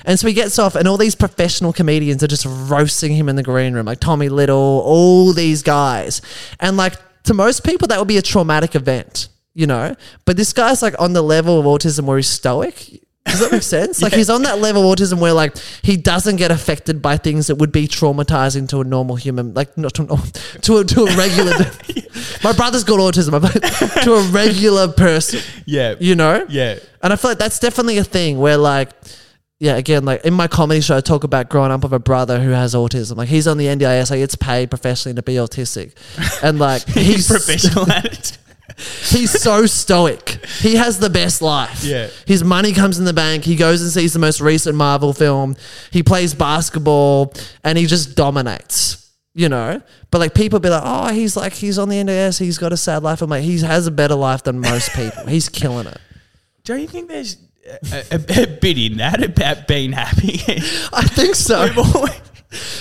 And 0.04 0.18
so 0.20 0.28
he 0.28 0.34
gets 0.34 0.58
off, 0.60 0.76
and 0.76 0.86
all 0.86 0.96
these 0.96 1.16
professional 1.16 1.72
comedians 1.72 2.22
are 2.22 2.28
just 2.28 2.46
roasting 2.46 3.12
him 3.12 3.28
in 3.28 3.34
the 3.34 3.42
green 3.42 3.74
room, 3.74 3.86
like 3.86 3.98
Tommy 3.98 4.28
Little, 4.28 4.56
all 4.84 5.32
these 5.32 5.64
guys. 5.64 6.22
And 6.60 6.76
like, 6.76 6.94
to 7.24 7.34
most 7.34 7.64
people, 7.64 7.88
that 7.88 7.98
would 7.98 8.06
be 8.06 8.18
a 8.18 8.22
traumatic 8.22 8.76
event, 8.76 9.26
you 9.56 9.66
know? 9.66 9.96
But 10.24 10.36
this 10.36 10.52
guy's 10.52 10.82
like 10.82 10.94
on 11.00 11.12
the 11.14 11.22
level 11.22 11.58
of 11.58 11.66
autism 11.66 12.04
where 12.04 12.18
he's 12.18 12.28
stoic. 12.28 13.02
Does 13.24 13.40
that 13.40 13.50
make 13.50 13.62
sense? 13.76 14.00
Like 14.00 14.12
he's 14.12 14.30
on 14.30 14.42
that 14.42 14.60
level 14.60 14.88
of 14.88 14.96
autism 14.98 15.18
where 15.18 15.32
like 15.32 15.56
he 15.82 15.96
doesn't 15.96 16.36
get 16.36 16.52
affected 16.52 17.02
by 17.02 17.16
things 17.16 17.48
that 17.48 17.56
would 17.56 17.72
be 17.72 17.88
traumatizing 17.88 18.68
to 18.68 18.80
a 18.80 18.84
normal 18.84 19.16
human, 19.16 19.52
like 19.54 19.76
not 19.76 19.94
to, 19.94 20.02
a 20.02 20.06
normal- 20.06 20.26
to 20.62 20.76
a 20.78 20.84
to 20.84 21.00
a 21.06 21.16
regular. 21.16 21.52
my 22.44 22.52
brother's 22.52 22.84
got 22.84 23.00
autism. 23.00 23.34
I'm 23.34 24.02
to 24.04 24.12
a 24.14 24.22
regular 24.30 24.86
person, 24.88 25.40
Yeah. 25.64 25.96
you 25.98 26.14
know. 26.14 26.46
Yeah. 26.48 26.78
And 27.02 27.12
I 27.12 27.16
feel 27.16 27.32
like 27.32 27.38
that's 27.38 27.58
definitely 27.58 27.98
a 27.98 28.04
thing 28.04 28.38
where 28.38 28.56
like. 28.58 28.90
Yeah, 29.58 29.76
again, 29.76 30.04
like 30.04 30.22
in 30.26 30.34
my 30.34 30.48
comedy 30.48 30.82
show, 30.82 30.98
I 30.98 31.00
talk 31.00 31.24
about 31.24 31.48
growing 31.48 31.72
up 31.72 31.82
with 31.82 31.94
a 31.94 31.98
brother 31.98 32.38
who 32.40 32.50
has 32.50 32.74
autism. 32.74 33.16
Like 33.16 33.30
he's 33.30 33.46
on 33.46 33.56
the 33.56 33.64
NDIS, 33.64 34.10
like 34.10 34.20
it's 34.20 34.34
paid 34.36 34.68
professionally 34.68 35.14
to 35.16 35.22
be 35.22 35.36
autistic, 35.36 35.94
and 36.42 36.58
like 36.58 36.84
He's 36.88 37.06
he's 37.06 37.26
professional 37.26 37.90
at 37.90 38.04
it. 38.04 38.38
He's 38.76 39.30
so 39.30 39.66
stoic. 39.66 40.44
He 40.60 40.76
has 40.76 40.98
the 40.98 41.08
best 41.08 41.40
life. 41.40 41.82
Yeah. 41.82 42.08
His 42.26 42.44
money 42.44 42.72
comes 42.72 42.98
in 42.98 43.04
the 43.04 43.12
bank. 43.14 43.44
He 43.44 43.56
goes 43.56 43.80
and 43.82 43.90
sees 43.90 44.12
the 44.12 44.18
most 44.18 44.40
recent 44.40 44.76
Marvel 44.76 45.12
film. 45.12 45.56
He 45.90 46.02
plays 46.02 46.34
basketball 46.34 47.32
and 47.64 47.78
he 47.78 47.86
just 47.86 48.16
dominates, 48.16 49.10
you 49.34 49.48
know? 49.48 49.80
But 50.10 50.18
like 50.18 50.34
people 50.34 50.58
be 50.60 50.68
like, 50.68 50.82
oh, 50.84 51.12
he's 51.12 51.36
like, 51.36 51.54
he's 51.54 51.78
on 51.78 51.88
the 51.88 51.96
NDS. 51.96 52.38
He's 52.38 52.58
got 52.58 52.72
a 52.72 52.76
sad 52.76 53.02
life. 53.02 53.22
I'm 53.22 53.30
like, 53.30 53.44
he 53.44 53.58
has 53.60 53.86
a 53.86 53.90
better 53.90 54.14
life 54.14 54.42
than 54.42 54.60
most 54.60 54.92
people. 54.92 55.26
He's 55.26 55.48
killing 55.48 55.86
it. 55.86 55.98
Don't 56.64 56.80
you 56.80 56.88
think 56.88 57.08
there's 57.08 57.38
a, 57.92 58.04
a, 58.12 58.42
a 58.42 58.46
bit 58.46 58.76
in 58.76 58.98
that 58.98 59.22
about 59.22 59.66
being 59.66 59.92
happy? 59.92 60.40
I 60.92 61.02
think 61.02 61.34
so. 61.34 61.68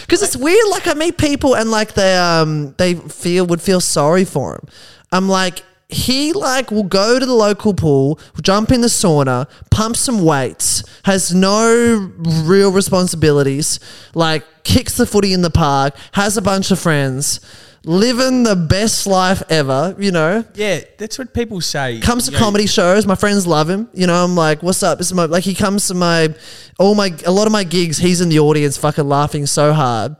Because 0.01 0.21
it's 0.21 0.37
weird. 0.37 0.67
Like 0.69 0.87
I 0.87 0.93
meet 0.93 1.17
people 1.17 1.55
and 1.55 1.71
like 1.71 1.93
they 1.95 2.15
um 2.15 2.75
they 2.77 2.93
feel 2.93 3.45
would 3.47 3.61
feel 3.61 3.81
sorry 3.81 4.23
for 4.23 4.53
him. 4.53 4.67
I'm 5.11 5.27
like 5.27 5.63
he 5.89 6.33
like 6.33 6.71
will 6.71 6.83
go 6.83 7.19
to 7.19 7.25
the 7.25 7.33
local 7.33 7.73
pool, 7.73 8.19
jump 8.41 8.71
in 8.71 8.81
the 8.81 8.87
sauna, 8.87 9.47
pump 9.69 9.95
some 9.95 10.23
weights, 10.23 10.83
has 11.03 11.33
no 11.33 12.11
real 12.17 12.71
responsibilities, 12.71 13.79
like 14.13 14.43
kicks 14.63 14.97
the 14.97 15.05
footy 15.05 15.31
in 15.31 15.41
the 15.41 15.51
park, 15.51 15.95
has 16.13 16.37
a 16.37 16.41
bunch 16.41 16.71
of 16.71 16.79
friends, 16.79 17.39
living 17.83 18.43
the 18.43 18.55
best 18.55 19.05
life 19.05 19.43
ever, 19.49 19.95
you 19.99 20.11
know 20.11 20.43
yeah, 20.55 20.81
that's 20.97 21.19
what 21.19 21.33
people 21.33 21.61
say. 21.61 21.99
comes 21.99 22.25
to 22.25 22.31
You 22.31 22.39
know, 22.39 22.43
comedy 22.43 22.65
shows. 22.65 23.05
My 23.05 23.15
friends 23.15 23.45
love 23.45 23.69
him. 23.69 23.87
You 23.93 24.07
know, 24.07 24.23
I'm 24.23 24.35
like, 24.35 24.63
what's 24.63 24.81
up? 24.81 24.99
Is 24.99 25.13
my 25.13 25.25
like 25.25 25.43
he 25.43 25.53
comes 25.53 25.87
to 25.89 25.93
my 25.93 26.33
all 26.79 26.95
my 26.95 27.15
a 27.25 27.31
lot 27.31 27.45
of 27.45 27.53
my 27.53 27.63
gigs. 27.63 27.99
He's 27.99 28.21
in 28.21 28.29
the 28.29 28.39
audience, 28.39 28.75
fucking 28.77 29.07
laughing 29.07 29.45
so 29.45 29.71
hard. 29.71 30.15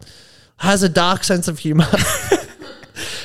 Has 0.58 0.84
a 0.84 0.90
dark 0.90 1.24
sense 1.24 1.48
of 1.48 1.60
humor. 1.60 1.88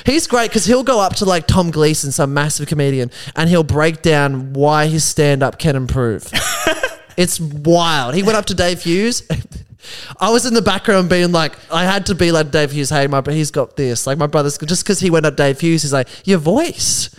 He's 0.05 0.27
great 0.27 0.49
because 0.49 0.65
he'll 0.65 0.83
go 0.83 0.99
up 0.99 1.15
to 1.15 1.25
like 1.25 1.47
Tom 1.47 1.71
Gleeson, 1.71 2.11
some 2.11 2.33
massive 2.33 2.67
comedian, 2.67 3.11
and 3.35 3.49
he'll 3.49 3.63
break 3.63 4.01
down 4.01 4.53
why 4.53 4.87
his 4.87 5.03
stand 5.03 5.43
up 5.43 5.59
can 5.59 5.75
improve. 5.75 6.29
it's 7.17 7.39
wild. 7.39 8.15
He 8.15 8.23
went 8.23 8.37
up 8.37 8.45
to 8.45 8.55
Dave 8.55 8.81
Hughes. 8.83 9.23
I 10.19 10.31
was 10.31 10.45
in 10.45 10.53
the 10.53 10.61
background 10.61 11.09
being 11.09 11.31
like, 11.31 11.57
I 11.71 11.85
had 11.85 12.05
to 12.07 12.15
be 12.15 12.31
like 12.31 12.51
Dave 12.51 12.71
Hughes. 12.71 12.89
Hey, 12.89 13.07
my 13.07 13.21
he's 13.27 13.51
got 13.51 13.75
this. 13.75 14.05
Like 14.05 14.17
my 14.17 14.27
brother's 14.27 14.57
just 14.57 14.83
because 14.83 14.99
he 14.99 15.09
went 15.09 15.25
up 15.25 15.35
Dave 15.35 15.59
Hughes. 15.59 15.81
He's 15.81 15.93
like, 15.93 16.07
your 16.25 16.39
voice. 16.39 17.09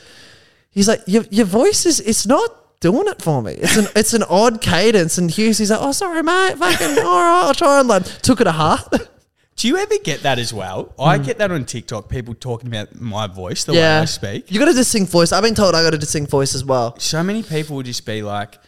He's 0.71 0.89
like, 0.89 1.03
your, 1.07 1.25
your 1.31 1.47
voice 1.47 1.87
is 1.87 2.01
it's 2.01 2.27
not 2.27 2.81
doing 2.81 3.07
it 3.09 3.23
for 3.23 3.43
me. 3.43 3.53
It's 3.55 3.77
an 3.77 3.87
it's 3.97 4.15
an 4.15 4.23
odd 4.25 4.61
cadence. 4.61 5.19
And 5.19 5.31
Hughes, 5.31 5.59
he's 5.59 5.71
like, 5.71 5.81
oh 5.83 5.93
sorry, 5.93 6.23
mate. 6.23 6.57
Fucking 6.57 6.99
all 6.99 7.21
right, 7.21 7.43
I'll 7.47 7.55
try 7.55 7.81
and 7.81 7.89
like 7.89 8.05
took 8.23 8.41
it 8.41 8.47
a 8.47 8.53
heart. 8.53 9.09
Do 9.57 9.69
you 9.69 9.77
ever 9.77 9.99
get 9.99 10.23
that 10.23 10.39
as 10.39 10.53
well? 10.53 10.95
I 10.99 11.19
hmm. 11.19 11.25
get 11.25 11.39
that 11.39 11.51
on 11.51 11.65
TikTok. 11.65 12.09
People 12.09 12.35
talking 12.35 12.69
about 12.69 13.01
my 13.01 13.27
voice, 13.27 13.65
the 13.65 13.75
way 13.75 13.85
I 13.85 14.05
speak. 14.07 14.51
You 14.51 14.59
got 14.59 14.69
a 14.69 14.75
distinct 14.75 15.13
voice. 15.13 15.31
I've 15.33 15.43
been 15.43 15.55
told 15.55 15.75
I 15.75 15.83
got 15.83 15.95
a 15.95 15.99
distinct 15.99 16.31
voice 16.31 16.55
as 16.55 16.65
well. 16.65 16.99
So 16.99 17.23
many 17.23 17.43
people 17.43 17.77
would 17.77 17.87
just 17.87 18.07
be 18.07 18.23
like, 18.23 18.59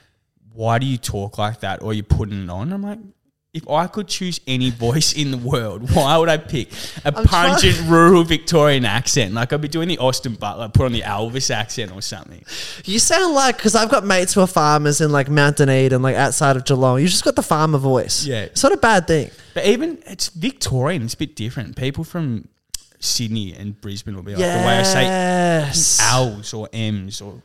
"Why 0.52 0.78
do 0.78 0.86
you 0.86 0.98
talk 0.98 1.38
like 1.38 1.60
that?" 1.60 1.82
Or 1.82 1.92
you're 1.94 2.04
putting 2.04 2.44
it 2.44 2.50
on. 2.50 2.72
I'm 2.72 2.82
like. 2.82 2.98
If 3.54 3.68
I 3.70 3.86
could 3.86 4.08
choose 4.08 4.40
any 4.48 4.70
voice 4.70 5.12
in 5.12 5.30
the 5.30 5.38
world, 5.38 5.88
why 5.94 6.18
would 6.18 6.28
I 6.28 6.38
pick 6.38 6.70
a 7.04 7.12
pungent 7.12 7.88
rural 7.88 8.24
Victorian 8.24 8.84
accent? 8.84 9.32
Like 9.32 9.52
I'd 9.52 9.60
be 9.60 9.68
doing 9.68 9.86
the 9.86 9.98
Austin 9.98 10.34
Butler, 10.34 10.68
put 10.68 10.86
on 10.86 10.92
the 10.92 11.02
Elvis 11.02 11.52
accent 11.52 11.92
or 11.92 12.02
something. 12.02 12.44
You 12.84 12.98
sound 12.98 13.32
like 13.32 13.56
because 13.56 13.76
I've 13.76 13.90
got 13.90 14.04
mates 14.04 14.34
who 14.34 14.40
are 14.40 14.48
farmers 14.48 15.00
in 15.00 15.12
like 15.12 15.28
Mount 15.30 15.58
Duneed, 15.58 15.92
like 16.02 16.16
outside 16.16 16.56
of 16.56 16.64
Geelong. 16.64 17.00
You 17.00 17.06
just 17.06 17.24
got 17.24 17.36
the 17.36 17.42
farmer 17.42 17.78
voice. 17.78 18.26
Yeah. 18.26 18.42
it's 18.42 18.62
not 18.64 18.72
a 18.72 18.76
bad 18.76 19.06
thing. 19.06 19.30
But 19.54 19.66
even 19.66 20.02
it's 20.06 20.30
Victorian, 20.30 21.02
it's 21.02 21.14
a 21.14 21.18
bit 21.18 21.36
different. 21.36 21.76
People 21.76 22.02
from 22.02 22.48
Sydney 22.98 23.54
and 23.54 23.80
Brisbane 23.80 24.16
will 24.16 24.24
be 24.24 24.32
like 24.32 24.40
the 24.40 24.66
way 24.66 24.78
I 24.78 24.82
say 24.82 25.02
yes. 25.04 26.00
L's 26.02 26.52
or 26.52 26.68
M's 26.72 27.20
or 27.20 27.40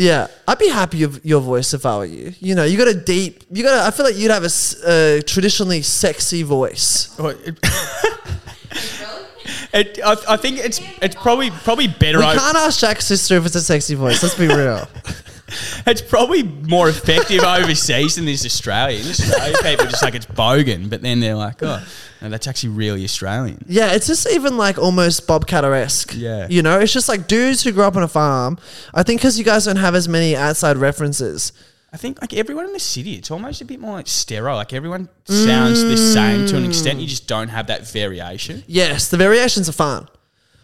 Yeah, 0.00 0.28
I'd 0.48 0.58
be 0.58 0.70
happy 0.70 1.04
with 1.04 1.26
your 1.26 1.42
voice 1.42 1.74
if 1.74 1.84
I 1.84 1.98
were 1.98 2.06
you. 2.06 2.32
You 2.40 2.54
know, 2.54 2.64
you 2.64 2.78
got 2.78 2.88
a 2.88 2.94
deep. 2.94 3.44
You 3.50 3.62
got. 3.62 3.84
A, 3.84 3.86
I 3.86 3.90
feel 3.90 4.06
like 4.06 4.16
you'd 4.16 4.30
have 4.30 4.44
a 4.44 4.46
uh, 4.46 5.20
traditionally 5.26 5.82
sexy 5.82 6.42
voice. 6.42 7.14
it, 7.18 7.58
it, 9.74 10.00
I, 10.02 10.16
I 10.26 10.36
think 10.38 10.56
it's 10.56 10.80
it's 11.02 11.14
probably 11.16 11.50
probably 11.50 11.88
better. 11.88 12.16
We 12.16 12.24
can't 12.24 12.56
ask 12.56 12.80
Jack's 12.80 13.04
sister 13.04 13.36
if 13.36 13.44
it's 13.44 13.56
a 13.56 13.60
sexy 13.60 13.94
voice. 13.94 14.22
Let's 14.22 14.36
be 14.36 14.46
real. 14.46 14.88
It's 15.86 16.02
probably 16.02 16.42
more 16.42 16.88
effective 16.88 17.42
overseas 17.42 18.16
than 18.16 18.24
this 18.24 18.44
Australia. 18.44 19.00
In 19.00 19.08
Australia, 19.08 19.56
people 19.62 19.86
are 19.86 19.90
just 19.90 20.02
like 20.02 20.14
it's 20.14 20.26
bogan, 20.26 20.90
but 20.90 21.02
then 21.02 21.20
they're 21.20 21.34
like, 21.34 21.62
oh, 21.62 21.84
no, 22.20 22.28
that's 22.28 22.46
actually 22.46 22.70
really 22.70 23.04
Australian. 23.04 23.64
Yeah, 23.66 23.92
it's 23.92 24.06
just 24.06 24.28
even 24.30 24.56
like 24.56 24.78
almost 24.78 25.26
Bob 25.26 25.50
esque. 25.50 26.14
Yeah. 26.14 26.46
You 26.48 26.62
know, 26.62 26.78
it's 26.78 26.92
just 26.92 27.08
like 27.08 27.26
dudes 27.26 27.62
who 27.62 27.72
grew 27.72 27.84
up 27.84 27.96
on 27.96 28.02
a 28.02 28.08
farm. 28.08 28.58
I 28.94 29.02
think 29.02 29.20
because 29.20 29.38
you 29.38 29.44
guys 29.44 29.64
don't 29.64 29.76
have 29.76 29.94
as 29.94 30.08
many 30.08 30.36
outside 30.36 30.76
references. 30.76 31.52
I 31.92 31.96
think 31.96 32.20
like 32.20 32.32
everyone 32.34 32.66
in 32.66 32.72
the 32.72 32.78
city, 32.78 33.14
it's 33.14 33.30
almost 33.30 33.60
a 33.62 33.64
bit 33.64 33.80
more 33.80 33.94
like 33.94 34.06
sterile. 34.06 34.56
Like 34.56 34.72
everyone 34.72 35.08
sounds 35.24 35.82
the 35.82 35.96
same 35.96 36.46
to 36.46 36.56
an 36.56 36.64
extent. 36.64 37.00
You 37.00 37.06
mm. 37.06 37.10
just 37.10 37.26
don't 37.26 37.48
have 37.48 37.66
that 37.66 37.88
variation. 37.88 38.62
Yes, 38.66 39.08
the 39.08 39.16
variations 39.16 39.68
are 39.68 39.72
fun. 39.72 40.06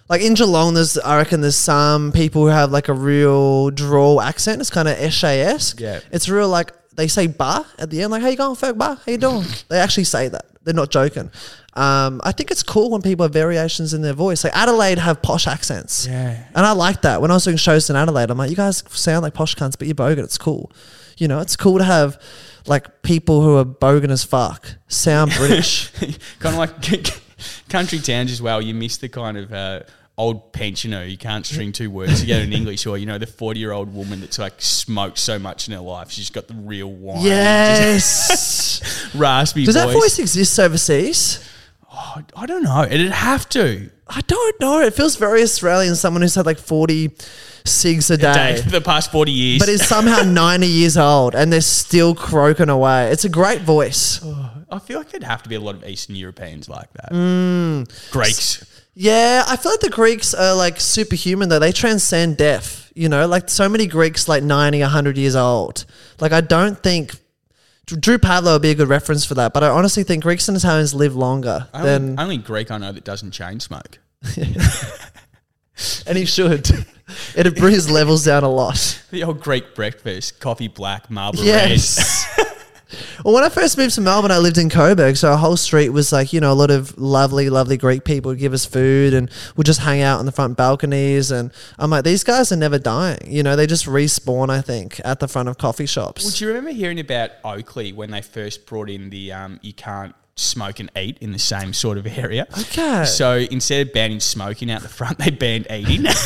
Like 0.08 0.22
in 0.22 0.34
Geelong, 0.34 0.74
there's 0.74 0.96
I 0.98 1.16
reckon 1.16 1.40
there's 1.40 1.56
some 1.56 2.12
people 2.12 2.42
who 2.42 2.48
have 2.48 2.70
like 2.70 2.88
a 2.88 2.94
real 2.94 3.70
drawl 3.70 4.20
accent. 4.20 4.60
It's 4.60 4.70
kind 4.70 4.88
of 4.88 4.96
esque. 4.98 5.80
Yeah. 5.80 6.00
It's 6.12 6.28
real 6.28 6.48
like 6.48 6.72
they 6.96 7.08
say 7.08 7.26
bar 7.26 7.66
at 7.78 7.90
the 7.90 8.02
end, 8.02 8.10
like, 8.10 8.22
how 8.22 8.28
you 8.28 8.36
going, 8.36 8.56
folk 8.56 8.78
bar? 8.78 8.96
How 8.96 9.12
you 9.12 9.18
doing? 9.18 9.44
they 9.68 9.78
actually 9.78 10.04
say 10.04 10.28
that. 10.28 10.46
They're 10.64 10.74
not 10.74 10.90
joking. 10.90 11.30
Um, 11.74 12.20
I 12.24 12.32
think 12.32 12.50
it's 12.50 12.62
cool 12.62 12.90
when 12.90 13.02
people 13.02 13.24
have 13.24 13.32
variations 13.32 13.92
in 13.94 14.00
their 14.00 14.14
voice. 14.14 14.42
Like 14.42 14.56
Adelaide 14.56 14.98
have 14.98 15.22
posh 15.22 15.46
accents. 15.46 16.06
Yeah. 16.06 16.42
And 16.54 16.66
I 16.66 16.72
like 16.72 17.02
that. 17.02 17.20
When 17.20 17.30
I 17.30 17.34
was 17.34 17.44
doing 17.44 17.58
shows 17.58 17.88
in 17.90 17.96
Adelaide, 17.96 18.30
I'm 18.30 18.38
like, 18.38 18.50
you 18.50 18.56
guys 18.56 18.82
sound 18.88 19.22
like 19.22 19.34
posh 19.34 19.54
cunts, 19.54 19.78
but 19.78 19.86
you're 19.86 19.94
bogan. 19.94 20.24
It's 20.24 20.38
cool. 20.38 20.72
You 21.18 21.28
know, 21.28 21.40
it's 21.40 21.54
cool 21.54 21.78
to 21.78 21.84
have 21.84 22.20
like 22.66 23.02
people 23.02 23.42
who 23.42 23.56
are 23.56 23.64
bogan 23.64 24.10
as 24.10 24.24
fuck 24.24 24.66
sound 24.88 25.32
British. 25.36 25.90
kind 26.40 26.54
of 26.54 26.56
like 26.56 26.80
country 27.68 27.98
towns 27.98 28.32
as 28.32 28.40
well. 28.40 28.60
You 28.62 28.74
miss 28.74 28.96
the 28.96 29.08
kind 29.08 29.36
of 29.36 29.52
uh, 29.52 29.80
old 30.18 30.52
pensioner 30.52 31.04
you 31.04 31.18
can't 31.18 31.44
string 31.44 31.72
two 31.72 31.90
words 31.90 32.20
together 32.20 32.42
in 32.42 32.52
English, 32.52 32.86
or 32.86 32.96
you 32.98 33.06
know 33.06 33.18
the 33.18 33.26
forty-year-old 33.26 33.92
woman 33.94 34.20
that's 34.20 34.38
like 34.38 34.54
smoked 34.58 35.18
so 35.18 35.38
much 35.38 35.68
in 35.68 35.74
her 35.74 35.80
life, 35.80 36.10
she's 36.10 36.30
got 36.30 36.48
the 36.48 36.54
real 36.54 36.90
wine, 36.90 37.22
yes. 37.22 39.10
raspy. 39.14 39.64
Does 39.64 39.74
that 39.74 39.86
voice. 39.86 39.94
voice 39.94 40.18
exist 40.18 40.58
overseas? 40.58 41.48
Oh, 41.92 42.22
I 42.36 42.46
don't 42.46 42.62
know. 42.62 42.82
It'd 42.82 43.10
have 43.10 43.48
to. 43.50 43.90
I 44.08 44.20
don't 44.20 44.60
know. 44.60 44.80
It 44.80 44.94
feels 44.94 45.16
very 45.16 45.42
Australian. 45.42 45.96
Someone 45.96 46.22
who's 46.22 46.34
had 46.34 46.46
like 46.46 46.58
40 46.58 47.10
cigs 47.64 48.10
a 48.10 48.16
day, 48.16 48.56
Day 48.56 48.62
for 48.62 48.70
the 48.70 48.80
past 48.80 49.10
forty 49.10 49.32
years, 49.32 49.58
but 49.60 49.68
is 49.68 49.86
somehow 49.86 50.22
90 50.24 50.66
years 50.66 50.96
old 50.96 51.34
and 51.34 51.52
they're 51.52 51.60
still 51.60 52.14
croaking 52.14 52.68
away. 52.68 53.10
It's 53.10 53.24
a 53.24 53.28
great 53.28 53.62
voice. 53.62 54.24
I 54.70 54.78
feel 54.78 54.98
like 54.98 55.10
there'd 55.10 55.22
have 55.22 55.42
to 55.44 55.48
be 55.48 55.54
a 55.54 55.60
lot 55.60 55.76
of 55.76 55.86
Eastern 55.86 56.16
Europeans 56.16 56.68
like 56.68 56.92
that. 56.94 57.12
Mm. 57.12 58.10
Greeks. 58.10 58.64
Yeah, 58.94 59.44
I 59.46 59.56
feel 59.56 59.72
like 59.72 59.80
the 59.80 59.90
Greeks 59.90 60.34
are 60.34 60.54
like 60.54 60.80
superhuman 60.80 61.48
though. 61.48 61.58
They 61.58 61.72
transcend 61.72 62.36
death, 62.36 62.90
you 62.94 63.08
know? 63.08 63.26
Like 63.26 63.48
so 63.48 63.68
many 63.68 63.86
Greeks 63.86 64.28
like 64.28 64.42
90, 64.42 64.80
100 64.80 65.18
years 65.18 65.36
old. 65.36 65.84
Like 66.18 66.32
I 66.32 66.40
don't 66.40 66.82
think 66.82 67.14
Drew 67.86 68.18
Pavlou 68.18 68.54
would 68.54 68.62
be 68.62 68.70
a 68.70 68.74
good 68.74 68.88
reference 68.88 69.24
for 69.24 69.34
that, 69.34 69.52
but 69.52 69.62
I 69.62 69.68
honestly 69.68 70.02
think 70.02 70.22
Greeks 70.22 70.48
and 70.48 70.56
Italians 70.56 70.94
live 70.94 71.14
longer 71.14 71.68
Only, 71.72 71.88
than 71.88 72.18
only 72.18 72.36
Greek 72.38 72.70
I 72.70 72.78
know 72.78 72.90
that 72.90 73.04
doesn't 73.04 73.32
chain 73.32 73.60
smoke. 73.60 73.98
and 76.06 76.16
he 76.16 76.24
should. 76.24 76.68
It'd 77.36 77.54
bring 77.54 77.72
his 77.72 77.90
levels 77.90 78.24
down 78.24 78.42
a 78.42 78.48
lot. 78.48 79.02
The 79.10 79.22
old 79.22 79.40
Greek 79.40 79.74
breakfast, 79.74 80.40
coffee 80.40 80.68
black, 80.68 81.04
red. 81.10 81.34
Yes. 81.36 82.26
well, 83.24 83.34
when 83.34 83.44
I 83.44 83.48
first 83.48 83.76
moved 83.76 83.94
to 83.96 84.00
Melbourne, 84.00 84.30
I 84.30 84.38
lived 84.38 84.58
in 84.58 84.68
Coburg, 84.68 85.16
so 85.16 85.32
our 85.32 85.36
whole 85.36 85.56
street 85.56 85.88
was 85.90 86.12
like 86.12 86.32
you 86.32 86.40
know 86.40 86.52
a 86.52 86.54
lot 86.54 86.70
of 86.70 86.96
lovely, 86.96 87.50
lovely 87.50 87.76
Greek 87.76 88.04
people 88.04 88.30
would 88.30 88.38
give 88.38 88.52
us 88.52 88.64
food, 88.64 89.14
and 89.14 89.30
we'd 89.56 89.64
just 89.64 89.80
hang 89.80 90.02
out 90.02 90.18
on 90.18 90.26
the 90.26 90.32
front 90.32 90.56
balconies. 90.56 91.30
And 91.30 91.52
I'm 91.78 91.90
like, 91.90 92.04
these 92.04 92.24
guys 92.24 92.52
are 92.52 92.56
never 92.56 92.78
dying. 92.78 93.18
You 93.26 93.42
know, 93.42 93.56
they 93.56 93.66
just 93.66 93.86
respawn. 93.86 94.50
I 94.50 94.60
think 94.60 95.00
at 95.04 95.20
the 95.20 95.28
front 95.28 95.48
of 95.48 95.58
coffee 95.58 95.86
shops. 95.86 96.24
Would 96.24 96.40
you 96.40 96.48
remember 96.48 96.70
hearing 96.70 97.00
about 97.00 97.30
Oakleigh 97.44 97.94
when 97.94 98.10
they 98.10 98.22
first 98.22 98.66
brought 98.66 98.88
in 98.88 99.10
the 99.10 99.32
um, 99.32 99.58
you 99.62 99.72
can't 99.72 100.14
smoke 100.36 100.78
and 100.80 100.90
eat 100.96 101.18
in 101.18 101.32
the 101.32 101.38
same 101.38 101.72
sort 101.72 101.98
of 101.98 102.06
area? 102.06 102.46
Okay. 102.52 103.04
So 103.04 103.38
instead 103.50 103.86
of 103.86 103.92
banning 103.92 104.20
smoking 104.20 104.70
out 104.70 104.82
the 104.82 104.88
front, 104.88 105.18
they 105.18 105.30
banned 105.30 105.66
eating. 105.70 106.06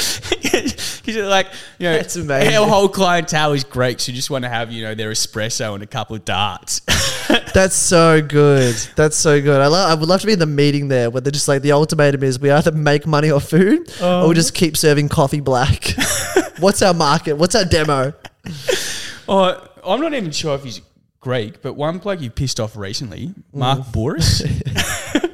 Because 1.14 1.28
like, 1.28 1.46
you 1.78 1.84
know, 1.88 1.96
That's 1.96 2.16
amazing. 2.16 2.56
our 2.56 2.66
whole 2.66 2.88
clientele 2.88 3.52
is 3.52 3.64
Greeks 3.64 4.06
who 4.06 4.12
just 4.12 4.30
want 4.30 4.44
to 4.44 4.48
have, 4.48 4.72
you 4.72 4.82
know, 4.82 4.94
their 4.94 5.10
espresso 5.10 5.74
and 5.74 5.82
a 5.82 5.86
couple 5.86 6.16
of 6.16 6.24
darts. 6.24 6.80
That's 7.54 7.76
so 7.76 8.22
good. 8.22 8.74
That's 8.96 9.16
so 9.16 9.40
good. 9.40 9.60
I 9.60 9.66
love. 9.66 9.90
I 9.90 9.94
would 9.94 10.08
love 10.08 10.20
to 10.20 10.26
be 10.26 10.32
in 10.32 10.38
the 10.38 10.46
meeting 10.46 10.88
there 10.88 11.10
where 11.10 11.20
they're 11.20 11.30
just 11.30 11.48
like 11.48 11.62
the 11.62 11.72
ultimatum 11.72 12.22
is 12.22 12.40
we 12.40 12.50
either 12.50 12.72
make 12.72 13.06
money 13.06 13.30
off 13.30 13.48
food 13.48 13.90
or 14.02 14.22
we 14.22 14.28
um. 14.28 14.34
just 14.34 14.54
keep 14.54 14.76
serving 14.76 15.08
coffee 15.08 15.40
black. 15.40 15.94
What's 16.58 16.82
our 16.82 16.94
market? 16.94 17.34
What's 17.34 17.54
our 17.54 17.64
demo? 17.64 18.12
oh, 19.28 19.68
I'm 19.84 20.00
not 20.00 20.14
even 20.14 20.30
sure 20.30 20.54
if 20.54 20.64
he's 20.64 20.80
Greek, 21.20 21.62
but 21.62 21.74
one 21.74 21.98
bloke 21.98 22.20
you 22.20 22.30
pissed 22.30 22.60
off 22.60 22.76
recently, 22.76 23.34
Mark 23.52 23.80
mm. 23.80 23.92
Bouris. 23.92 25.26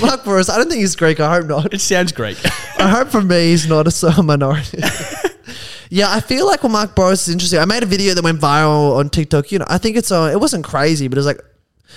Mark 0.00 0.22
Bouris. 0.24 0.50
I 0.50 0.56
don't 0.56 0.68
think 0.68 0.80
he's 0.80 0.96
Greek. 0.96 1.20
I 1.20 1.34
hope 1.36 1.46
not. 1.46 1.74
it 1.74 1.80
sounds 1.80 2.12
Greek. 2.12 2.38
I 2.78 2.88
hope 2.88 3.08
for 3.08 3.20
me 3.22 3.50
he's 3.50 3.66
not 3.68 3.86
a 3.86 3.90
so- 3.90 4.22
minority. 4.22 4.78
yeah, 5.90 6.06
I 6.10 6.20
feel 6.20 6.46
like 6.46 6.62
when 6.62 6.72
Mark 6.72 6.94
Bouris 6.94 7.26
is 7.26 7.30
interesting. 7.30 7.58
I 7.58 7.64
made 7.64 7.82
a 7.82 7.86
video 7.86 8.14
that 8.14 8.24
went 8.24 8.40
viral 8.40 8.96
on 8.96 9.10
TikTok. 9.10 9.52
You 9.52 9.58
know, 9.60 9.66
I 9.68 9.78
think 9.78 9.96
it's 9.96 10.10
on. 10.10 10.30
It 10.30 10.40
wasn't 10.40 10.64
crazy, 10.64 11.08
but 11.08 11.16
it 11.18 11.20
was 11.20 11.26
like 11.26 11.40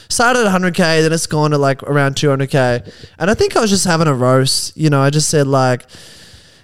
started 0.10 0.45
at 0.45 0.62
100k, 0.62 1.01
then 1.01 1.14
it's 1.14 1.28
gone 1.28 1.51
to 1.51 1.58
like 1.58 1.82
around 1.84 2.16
200k, 2.16 2.91
and 3.20 3.32
I 3.32 3.34
think 3.34 3.56
I 3.56 3.62
was 3.62 3.70
just 3.70 3.86
having 3.86 4.08
a 4.08 4.14
roast. 4.14 4.76
You 4.78 4.89
know, 4.89 5.01
I 5.01 5.10
just 5.10 5.30
said 5.30 5.47
like. 5.47 5.86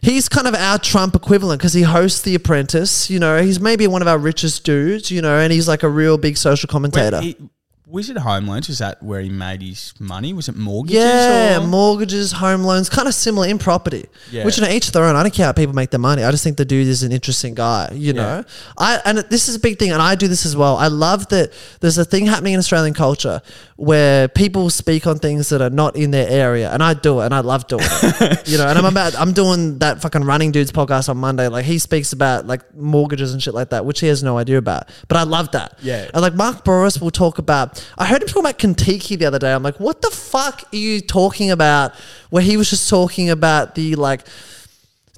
He's 0.02 0.30
kind 0.30 0.48
of 0.48 0.56
our 0.56 0.80
Trump 0.80 1.14
equivalent 1.14 1.60
because 1.60 1.74
he 1.74 1.82
hosts 1.82 2.22
The 2.22 2.34
Apprentice. 2.34 3.10
You 3.10 3.20
know, 3.20 3.42
he's 3.42 3.60
maybe 3.60 3.86
one 3.86 4.02
of 4.02 4.08
our 4.08 4.18
richest 4.18 4.64
dudes. 4.64 5.12
You 5.12 5.22
know, 5.22 5.38
and 5.38 5.52
he's 5.52 5.68
like 5.68 5.84
a 5.84 5.90
real 5.90 6.18
big 6.18 6.38
social 6.38 6.68
commentator. 6.70 7.18
Wait, 7.18 7.38
he- 7.38 7.50
was 7.90 8.08
it 8.10 8.18
home 8.18 8.46
loans? 8.46 8.68
Was 8.68 8.78
that 8.80 9.02
where 9.02 9.20
he 9.20 9.30
made 9.30 9.64
his 9.64 9.94
money? 10.00 10.32
Was 10.32 10.48
it 10.48 10.56
mortgages? 10.56 11.02
Yeah, 11.02 11.58
or? 11.58 11.66
mortgages, 11.66 12.34
home 12.34 12.62
loans, 12.64 12.88
kind 12.88 13.08
of 13.08 13.16
similar 13.16 13.48
in 13.48 13.58
property. 13.58 14.06
Yeah. 14.30 14.46
Which, 14.46 14.58
you 14.58 14.64
know, 14.64 14.70
each 14.70 14.92
their 14.92 15.04
own. 15.04 15.16
I 15.16 15.24
don't 15.24 15.34
care 15.34 15.48
how 15.48 15.54
people 15.54 15.74
make 15.74 15.90
their 15.90 16.00
money. 16.00 16.24
I 16.24 16.30
just 16.30 16.44
think 16.44 16.58
the 16.58 16.66
dude 16.66 16.88
is 16.88 17.02
an 17.02 17.12
interesting 17.12 17.56
guy. 17.56 17.90
You 17.94 18.14
know, 18.14 18.44
I 18.78 19.02
and 19.06 19.18
this 19.30 19.50
is 19.50 19.56
a 19.56 19.60
big 19.60 19.80
thing, 19.80 19.92
and 19.92 20.02
I 20.02 20.14
do 20.14 20.28
this 20.28 20.46
as 20.46 20.56
well. 20.56 20.78
I 20.78 20.88
love 20.88 21.30
that 21.30 21.52
there's 21.80 21.98
a 21.98 22.06
thing 22.06 22.28
happening 22.28 22.54
in 22.54 22.60
Australian 22.60 22.94
culture 22.94 23.42
where 23.76 24.28
people 24.28 24.70
speak 24.70 25.08
on 25.08 25.18
things 25.18 25.50
that 25.50 25.62
are 25.62 25.70
not 25.72 25.96
in 25.96 26.12
their 26.12 26.30
area, 26.30 26.72
and 26.72 26.84
I 26.84 26.94
do 26.94 27.22
it, 27.22 27.26
and 27.26 27.34
I 27.34 27.40
love 27.40 27.68
doing 27.68 27.82
it. 27.84 28.48
you 28.48 28.60
know, 28.60 28.68
and 28.68 28.78
I'm 28.78 28.86
about 28.86 29.16
I'm 29.20 29.34
doing 29.34 29.80
that 29.80 30.02
fucking 30.02 30.24
running 30.24 30.52
dudes 30.52 30.72
podcast 30.72 31.10
on 31.10 31.18
Monday. 31.18 31.48
Like 31.48 31.66
he 31.66 31.80
speaks 31.80 32.14
about 32.14 32.46
like 32.46 32.76
mortgages 32.76 33.34
and 33.34 33.42
shit 33.42 33.56
like 33.56 33.70
that, 33.70 33.84
which 33.84 34.00
he 34.00 34.08
has 34.08 34.22
no 34.22 34.38
idea 34.38 34.60
about, 34.60 34.90
but 35.08 35.18
I 35.18 35.24
love 35.24 35.52
that. 35.54 35.80
Yeah. 35.82 36.08
And 36.14 36.22
like 36.22 36.36
Mark 36.36 36.64
Bouris 36.64 37.02
will 37.02 37.10
talk 37.10 37.40
about. 37.40 37.79
I 37.98 38.06
heard 38.06 38.22
him 38.22 38.28
talk 38.28 38.40
about 38.40 38.60
Contiki 38.60 39.18
the 39.18 39.26
other 39.26 39.40
day. 39.40 39.54
I'm 39.54 39.64
like, 39.64 39.80
what 39.80 40.02
the 40.02 40.10
fuck 40.10 40.64
are 40.72 40.76
you 40.78 41.02
talking 41.02 41.52
about? 41.52 41.94
Where 42.30 42.44
he 42.44 42.58
was 42.58 42.70
just 42.70 42.90
talking 42.90 43.30
about 43.30 43.76
the 43.76 43.96
like. 43.96 44.22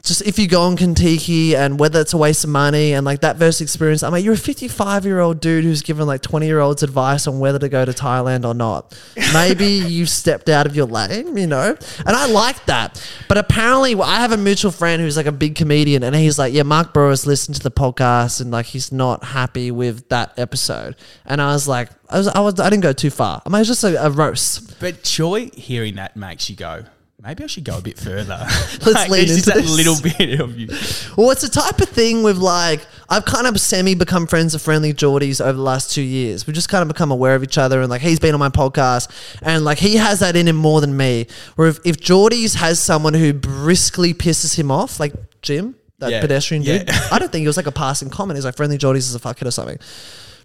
Just 0.03 0.23
if 0.23 0.39
you 0.39 0.47
go 0.47 0.63
on 0.63 0.77
Contiki 0.77 1.53
and 1.53 1.79
whether 1.79 2.01
it's 2.01 2.13
a 2.13 2.17
waste 2.17 2.43
of 2.43 2.49
money 2.49 2.93
and 2.93 3.05
like 3.05 3.21
that 3.21 3.35
versus 3.35 3.61
experience, 3.61 4.01
I'm 4.01 4.11
like, 4.11 4.23
you're 4.23 4.33
a 4.33 4.37
55 4.37 5.05
year 5.05 5.19
old 5.19 5.39
dude 5.39 5.63
who's 5.63 5.81
given 5.81 6.07
like 6.07 6.21
20 6.21 6.47
year 6.47 6.59
olds 6.59 6.81
advice 6.81 7.27
on 7.27 7.39
whether 7.39 7.59
to 7.59 7.69
go 7.69 7.85
to 7.85 7.91
Thailand 7.91 8.45
or 8.45 8.53
not. 8.53 8.97
Maybe 9.33 9.65
you've 9.65 10.09
stepped 10.09 10.49
out 10.49 10.65
of 10.65 10.75
your 10.75 10.87
lane, 10.87 11.37
you 11.37 11.47
know? 11.47 11.75
And 12.05 12.15
I 12.15 12.25
like 12.27 12.65
that. 12.65 13.03
But 13.27 13.37
apparently, 13.37 13.95
well, 13.95 14.09
I 14.09 14.15
have 14.15 14.31
a 14.31 14.37
mutual 14.37 14.71
friend 14.71 15.01
who's 15.01 15.17
like 15.17 15.27
a 15.27 15.31
big 15.31 15.55
comedian 15.55 16.03
and 16.03 16.15
he's 16.15 16.39
like, 16.39 16.53
yeah, 16.53 16.63
Mark 16.63 16.93
Bouris 16.93 17.25
listened 17.25 17.57
to 17.57 17.63
the 17.63 17.71
podcast 17.71 18.41
and 18.41 18.51
like 18.51 18.67
he's 18.67 18.91
not 18.91 19.23
happy 19.23 19.71
with 19.71 20.09
that 20.09 20.33
episode. 20.37 20.95
And 21.25 21.41
I 21.41 21.53
was 21.53 21.67
like, 21.67 21.89
I 22.09 22.17
was, 22.17 22.27
I 22.27 22.39
was, 22.39 22.59
I 22.59 22.69
didn't 22.69 22.83
go 22.83 22.93
too 22.93 23.09
far. 23.09 23.41
I 23.45 23.49
mean, 23.49 23.57
it 23.57 23.59
was 23.59 23.67
just 23.67 23.83
a, 23.83 24.05
a 24.05 24.09
roast. 24.09 24.79
But 24.79 25.03
joy 25.03 25.49
hearing 25.53 25.95
that 25.95 26.17
makes 26.17 26.49
you 26.49 26.55
go, 26.55 26.85
maybe 27.23 27.43
I 27.43 27.47
should 27.47 27.63
go 27.63 27.77
a 27.77 27.81
bit 27.81 27.97
further. 27.97 28.37
Let's 28.85 29.09
lean 29.09 29.27
there's 29.27 29.37
into 29.37 29.49
that 29.51 29.61
this. 29.61 29.69
little 29.69 30.01
bit 30.01 30.39
of 30.39 30.57
you. 30.57 30.67
Well, 31.15 31.31
it's 31.31 31.43
a 31.43 31.49
type 31.49 31.79
of 31.79 31.89
thing 31.89 32.23
with 32.23 32.37
like 32.37 32.85
I've 33.09 33.25
kind 33.25 33.47
of 33.47 33.59
semi 33.59 33.93
become 33.95 34.27
friends 34.27 34.55
of 34.55 34.61
Friendlyjordies 34.61 35.41
over 35.41 35.53
the 35.53 35.61
last 35.61 35.93
two 35.93 36.01
years. 36.01 36.47
We've 36.47 36.55
just 36.55 36.69
kind 36.69 36.81
of 36.81 36.87
become 36.87 37.11
aware 37.11 37.35
of 37.35 37.43
each 37.43 37.57
other, 37.57 37.81
and 37.81 37.89
like 37.89 38.01
he's 38.01 38.19
been 38.19 38.33
on 38.33 38.39
my 38.39 38.49
podcast, 38.49 39.09
and 39.41 39.63
like 39.65 39.77
he 39.77 39.95
has 39.97 40.19
that 40.19 40.35
in 40.35 40.47
him 40.47 40.55
more 40.55 40.81
than 40.81 40.95
me. 40.95 41.27
Where 41.55 41.67
if, 41.67 41.79
if 41.85 41.97
Geordies 41.97 42.55
has 42.55 42.79
someone 42.79 43.13
who 43.13 43.33
briskly 43.33 44.13
pisses 44.13 44.57
him 44.57 44.71
off, 44.71 44.99
like 44.99 45.13
Jim, 45.41 45.75
that 46.01 46.11
Yeah, 46.11 46.21
pedestrian 46.21 46.63
dude, 46.63 46.87
yeah. 46.87 47.07
I 47.11 47.17
don't 47.19 47.31
think 47.31 47.43
it 47.43 47.47
was 47.47 47.57
like 47.57 47.67
a 47.67 47.71
passing 47.71 48.09
comment. 48.09 48.37
He's 48.37 48.45
like 48.45 48.55
Friendlyjordies 48.55 48.97
is 48.97 49.15
a 49.15 49.19
fuckhead 49.19 49.45
or 49.47 49.51
something. 49.51 49.77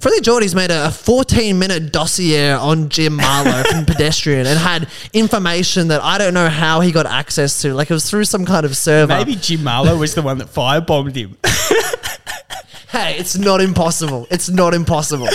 Friendlyjordies 0.01 0.55
made 0.55 0.71
a 0.71 0.91
14 0.91 1.59
minute 1.59 1.91
dossier 1.91 2.53
on 2.53 2.89
Jim 2.91 3.17
Malo 3.17 3.63
from 3.71 3.87
Pedestrian 3.87 4.47
and 4.47 4.59
had 4.59 4.89
information 5.15 5.89
that 5.89 6.03
I 6.03 6.19
don't 6.19 6.35
know 6.35 6.49
how 6.51 6.81
he 6.81 6.93
got 6.93 7.07
access 7.07 7.61
to. 7.63 7.73
Like 7.75 7.91
it 7.91 7.95
was 7.95 8.09
through 8.09 8.25
some 8.27 8.45
kind 8.45 8.67
of 8.67 8.77
server. 8.77 9.15
Maybe 9.17 9.37
Jim 9.37 9.65
Malo 9.65 9.97
was 9.97 10.15
the 10.15 10.23
one 10.23 10.37
that 10.39 10.49
firebombed 10.49 11.17
him. 11.17 11.37
hey, 12.91 13.17
it's 13.19 13.37
not 13.37 13.61
impossible. 13.61 14.27
It's 14.31 14.49
not 14.49 14.75
impossible. 14.75 15.29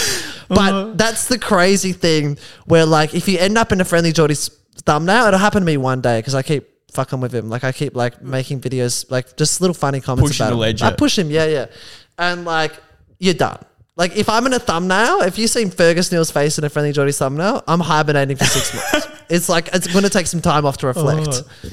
But 0.48 0.74
Uh-huh. 0.74 0.92
that's 0.96 1.28
the 1.28 1.40
crazy 1.40 1.94
thing 1.94 2.38
where, 2.66 2.86
like, 2.86 3.14
if 3.16 3.28
you 3.28 3.38
end 3.40 3.58
up 3.58 3.72
in 3.72 3.82
a 3.82 3.84
Friendlyjordies 3.84 4.52
thumbnail, 4.86 5.26
it'll 5.28 5.40
happen 5.40 5.62
to 5.62 5.66
me 5.66 5.78
one 5.78 6.02
day 6.02 6.20
because 6.20 6.36
I 6.36 6.42
keep 6.44 6.68
fucking 6.92 7.20
with 7.20 7.34
him. 7.34 7.50
Like, 7.50 7.64
I 7.64 7.72
keep, 7.72 7.96
like, 7.96 8.22
making 8.22 8.62
videos, 8.62 9.10
like, 9.10 9.36
just 9.38 9.62
little 9.62 9.74
funny 9.74 10.02
comments 10.02 10.32
Pushing 10.32 10.48
about 10.48 10.78
the 10.78 10.86
him. 10.86 10.94
I 10.94 10.96
push 10.96 11.18
him, 11.18 11.30
yeah, 11.30 11.46
yeah. 11.46 11.66
And, 12.18 12.46
like, 12.46 12.74
you're 13.20 13.34
done. 13.34 13.64
Like, 13.98 14.16
if 14.16 14.30
I'm 14.30 14.46
in 14.46 14.54
a 14.54 14.60
thumbnail, 14.60 15.22
if 15.22 15.38
you've 15.38 15.50
seen 15.50 15.70
Fergus 15.70 16.12
Neal's 16.12 16.32
face 16.32 16.58
in 16.58 16.64
a 16.64 16.70
Friendlyjordies 16.70 17.18
thumbnail, 17.20 17.64
I'm 17.68 17.82
hibernating 17.82 18.38
for 18.38 18.46
six 18.46 18.74
months. 18.74 19.08
It's 19.32 19.48
like, 19.48 19.70
it's 19.74 19.88
going 19.88 20.04
to 20.04 20.10
take 20.10 20.28
some 20.28 20.42
time 20.42 20.66
off 20.66 20.76
to 20.80 20.88
reflect. 20.88 21.30
Oh. 21.30 21.70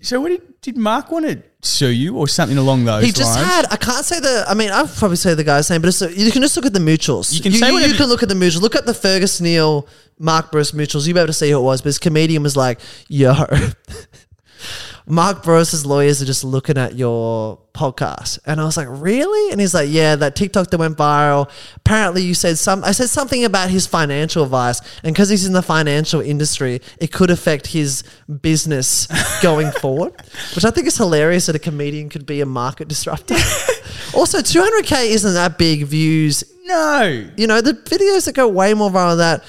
So, 0.00 0.18
what 0.22 0.30
did, 0.30 0.60
did 0.62 0.78
Mark 0.78 1.10
want 1.12 1.26
to 1.26 1.42
sue 1.60 1.88
you 1.88 2.16
or 2.16 2.26
something 2.26 2.56
along 2.56 2.86
those 2.86 3.02
lines? 3.02 3.04
He 3.18 3.22
lines? 3.22 3.36
just 3.36 3.38
had. 3.38 3.66
I 3.70 3.76
can't 3.76 4.02
say 4.02 4.18
the. 4.18 4.46
I 4.48 4.54
mean, 4.54 4.70
I'll 4.72 4.88
probably 4.88 5.18
say 5.18 5.34
the 5.34 5.44
guy's 5.44 5.68
name, 5.68 5.82
but 5.82 5.88
it's, 5.88 6.00
you 6.00 6.32
can 6.32 6.40
just 6.40 6.56
look 6.56 6.64
at 6.64 6.72
the 6.72 6.78
mutuals. 6.78 7.34
You 7.34 7.42
can 7.42 7.52
say 7.52 7.66
you, 7.66 7.74
whatever 7.74 7.88
you 7.88 7.92
you- 7.92 7.98
can 7.98 8.08
look 8.08 8.22
at 8.22 8.30
the 8.30 8.34
mutuals. 8.34 8.62
Look 8.62 8.76
at 8.76 8.86
the 8.86 8.94
Fergus 8.94 9.42
Neal, 9.42 9.86
Mark 10.18 10.50
Bouris 10.50 10.72
mutuals. 10.72 11.06
You'll 11.06 11.16
be 11.16 11.20
able 11.20 11.26
to 11.26 11.34
see 11.34 11.50
who 11.50 11.58
it 11.58 11.62
was. 11.62 11.82
But 11.82 11.88
his 11.88 11.98
comedian 11.98 12.42
was 12.42 12.56
like, 12.56 12.80
"Yo, 13.08 13.34
Mark 15.06 15.42
Bouris's 15.42 15.84
lawyers 15.84 16.22
are 16.22 16.24
just 16.26 16.44
looking 16.44 16.78
at 16.78 16.94
your 16.94 17.58
podcast," 17.74 18.38
and 18.46 18.60
I 18.60 18.64
was 18.64 18.76
like, 18.76 18.88
"Really?" 18.90 19.52
And 19.52 19.60
he's 19.60 19.74
like, 19.74 19.88
"Yeah, 19.90 20.16
that 20.16 20.36
TikTok 20.36 20.70
that 20.70 20.78
went 20.78 20.96
viral. 20.96 21.48
Apparently, 21.76 22.22
you 22.22 22.34
said 22.34 22.58
some. 22.58 22.84
I 22.84 22.92
said 22.92 23.08
something 23.08 23.44
about 23.44 23.70
his 23.70 23.86
financial 23.86 24.44
advice, 24.44 24.80
and 25.02 25.14
because 25.14 25.28
he's 25.28 25.46
in 25.46 25.52
the 25.52 25.62
financial 25.62 26.20
industry, 26.20 26.80
it 26.98 27.12
could 27.12 27.30
affect 27.30 27.68
his 27.68 28.04
business 28.40 29.08
going 29.42 29.70
forward, 29.72 30.12
which 30.54 30.64
I 30.64 30.70
think 30.70 30.86
is 30.86 30.96
hilarious 30.96 31.46
that 31.46 31.56
a 31.56 31.58
comedian 31.58 32.08
could 32.08 32.26
be 32.26 32.40
a 32.40 32.46
market 32.46 32.88
disruptor." 32.88 33.34
also, 34.14 34.38
200k 34.38 35.06
isn't 35.10 35.34
that 35.34 35.58
big 35.58 35.84
views. 35.84 36.44
no. 36.64 37.28
You 37.36 37.46
know, 37.46 37.60
the 37.60 37.74
videos 37.74 38.26
that 38.26 38.34
go 38.34 38.48
way 38.48 38.74
more 38.74 38.90
viral 38.90 39.10
than 39.10 39.18
that. 39.18 39.44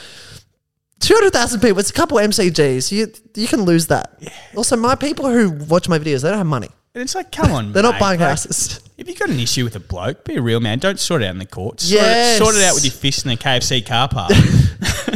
200,000 1.07 1.59
people, 1.59 1.79
it's 1.79 1.89
a 1.89 1.93
couple 1.93 2.17
MCGs. 2.17 2.91
You 2.91 3.11
you 3.35 3.47
can 3.47 3.61
lose 3.63 3.87
that. 3.87 4.21
Also, 4.55 4.75
my 4.75 4.95
people 4.95 5.29
who 5.29 5.51
watch 5.67 5.87
my 5.89 5.99
videos, 5.99 6.21
they 6.23 6.29
don't 6.29 6.37
have 6.37 6.47
money. 6.47 6.69
And 6.95 7.01
it's 7.01 7.15
like, 7.15 7.31
come 7.31 7.51
on, 7.51 7.71
They're 7.73 7.83
not 7.83 7.95
mate. 7.95 7.99
buying 7.99 8.19
Like, 8.19 8.29
houses. 8.29 8.79
If 8.97 9.07
you've 9.09 9.17
got 9.17 9.29
an 9.29 9.39
issue 9.39 9.63
with 9.63 9.75
a 9.75 9.79
bloke, 9.79 10.23
be 10.25 10.35
a 10.35 10.41
real 10.41 10.59
man. 10.59 10.77
Don't 10.79 10.99
sort 10.99 11.23
it 11.23 11.25
out 11.25 11.31
in 11.31 11.39
the 11.39 11.45
courts. 11.47 11.89
Yes. 11.89 12.37
Sort, 12.37 12.49
it, 12.49 12.53
sort 12.53 12.63
it 12.63 12.67
out 12.69 12.75
with 12.75 12.85
your 12.85 12.93
fist 12.93 13.25
in 13.25 13.29
the 13.29 13.37
KFC 13.37 13.85
car 13.85 14.07
park. 14.07 14.31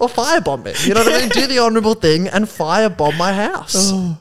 Or 0.00 0.08
firebomb 0.08 0.64
it. 0.66 0.86
You 0.86 0.94
know 0.94 1.02
what 1.02 1.12
I 1.12 1.20
mean? 1.22 1.28
Do 1.30 1.48
the 1.48 1.58
honorable 1.58 1.94
thing 1.94 2.28
and 2.28 2.44
firebomb 2.44 3.16
my 3.18 3.32
house. 3.32 3.74
Oh. 3.92 4.16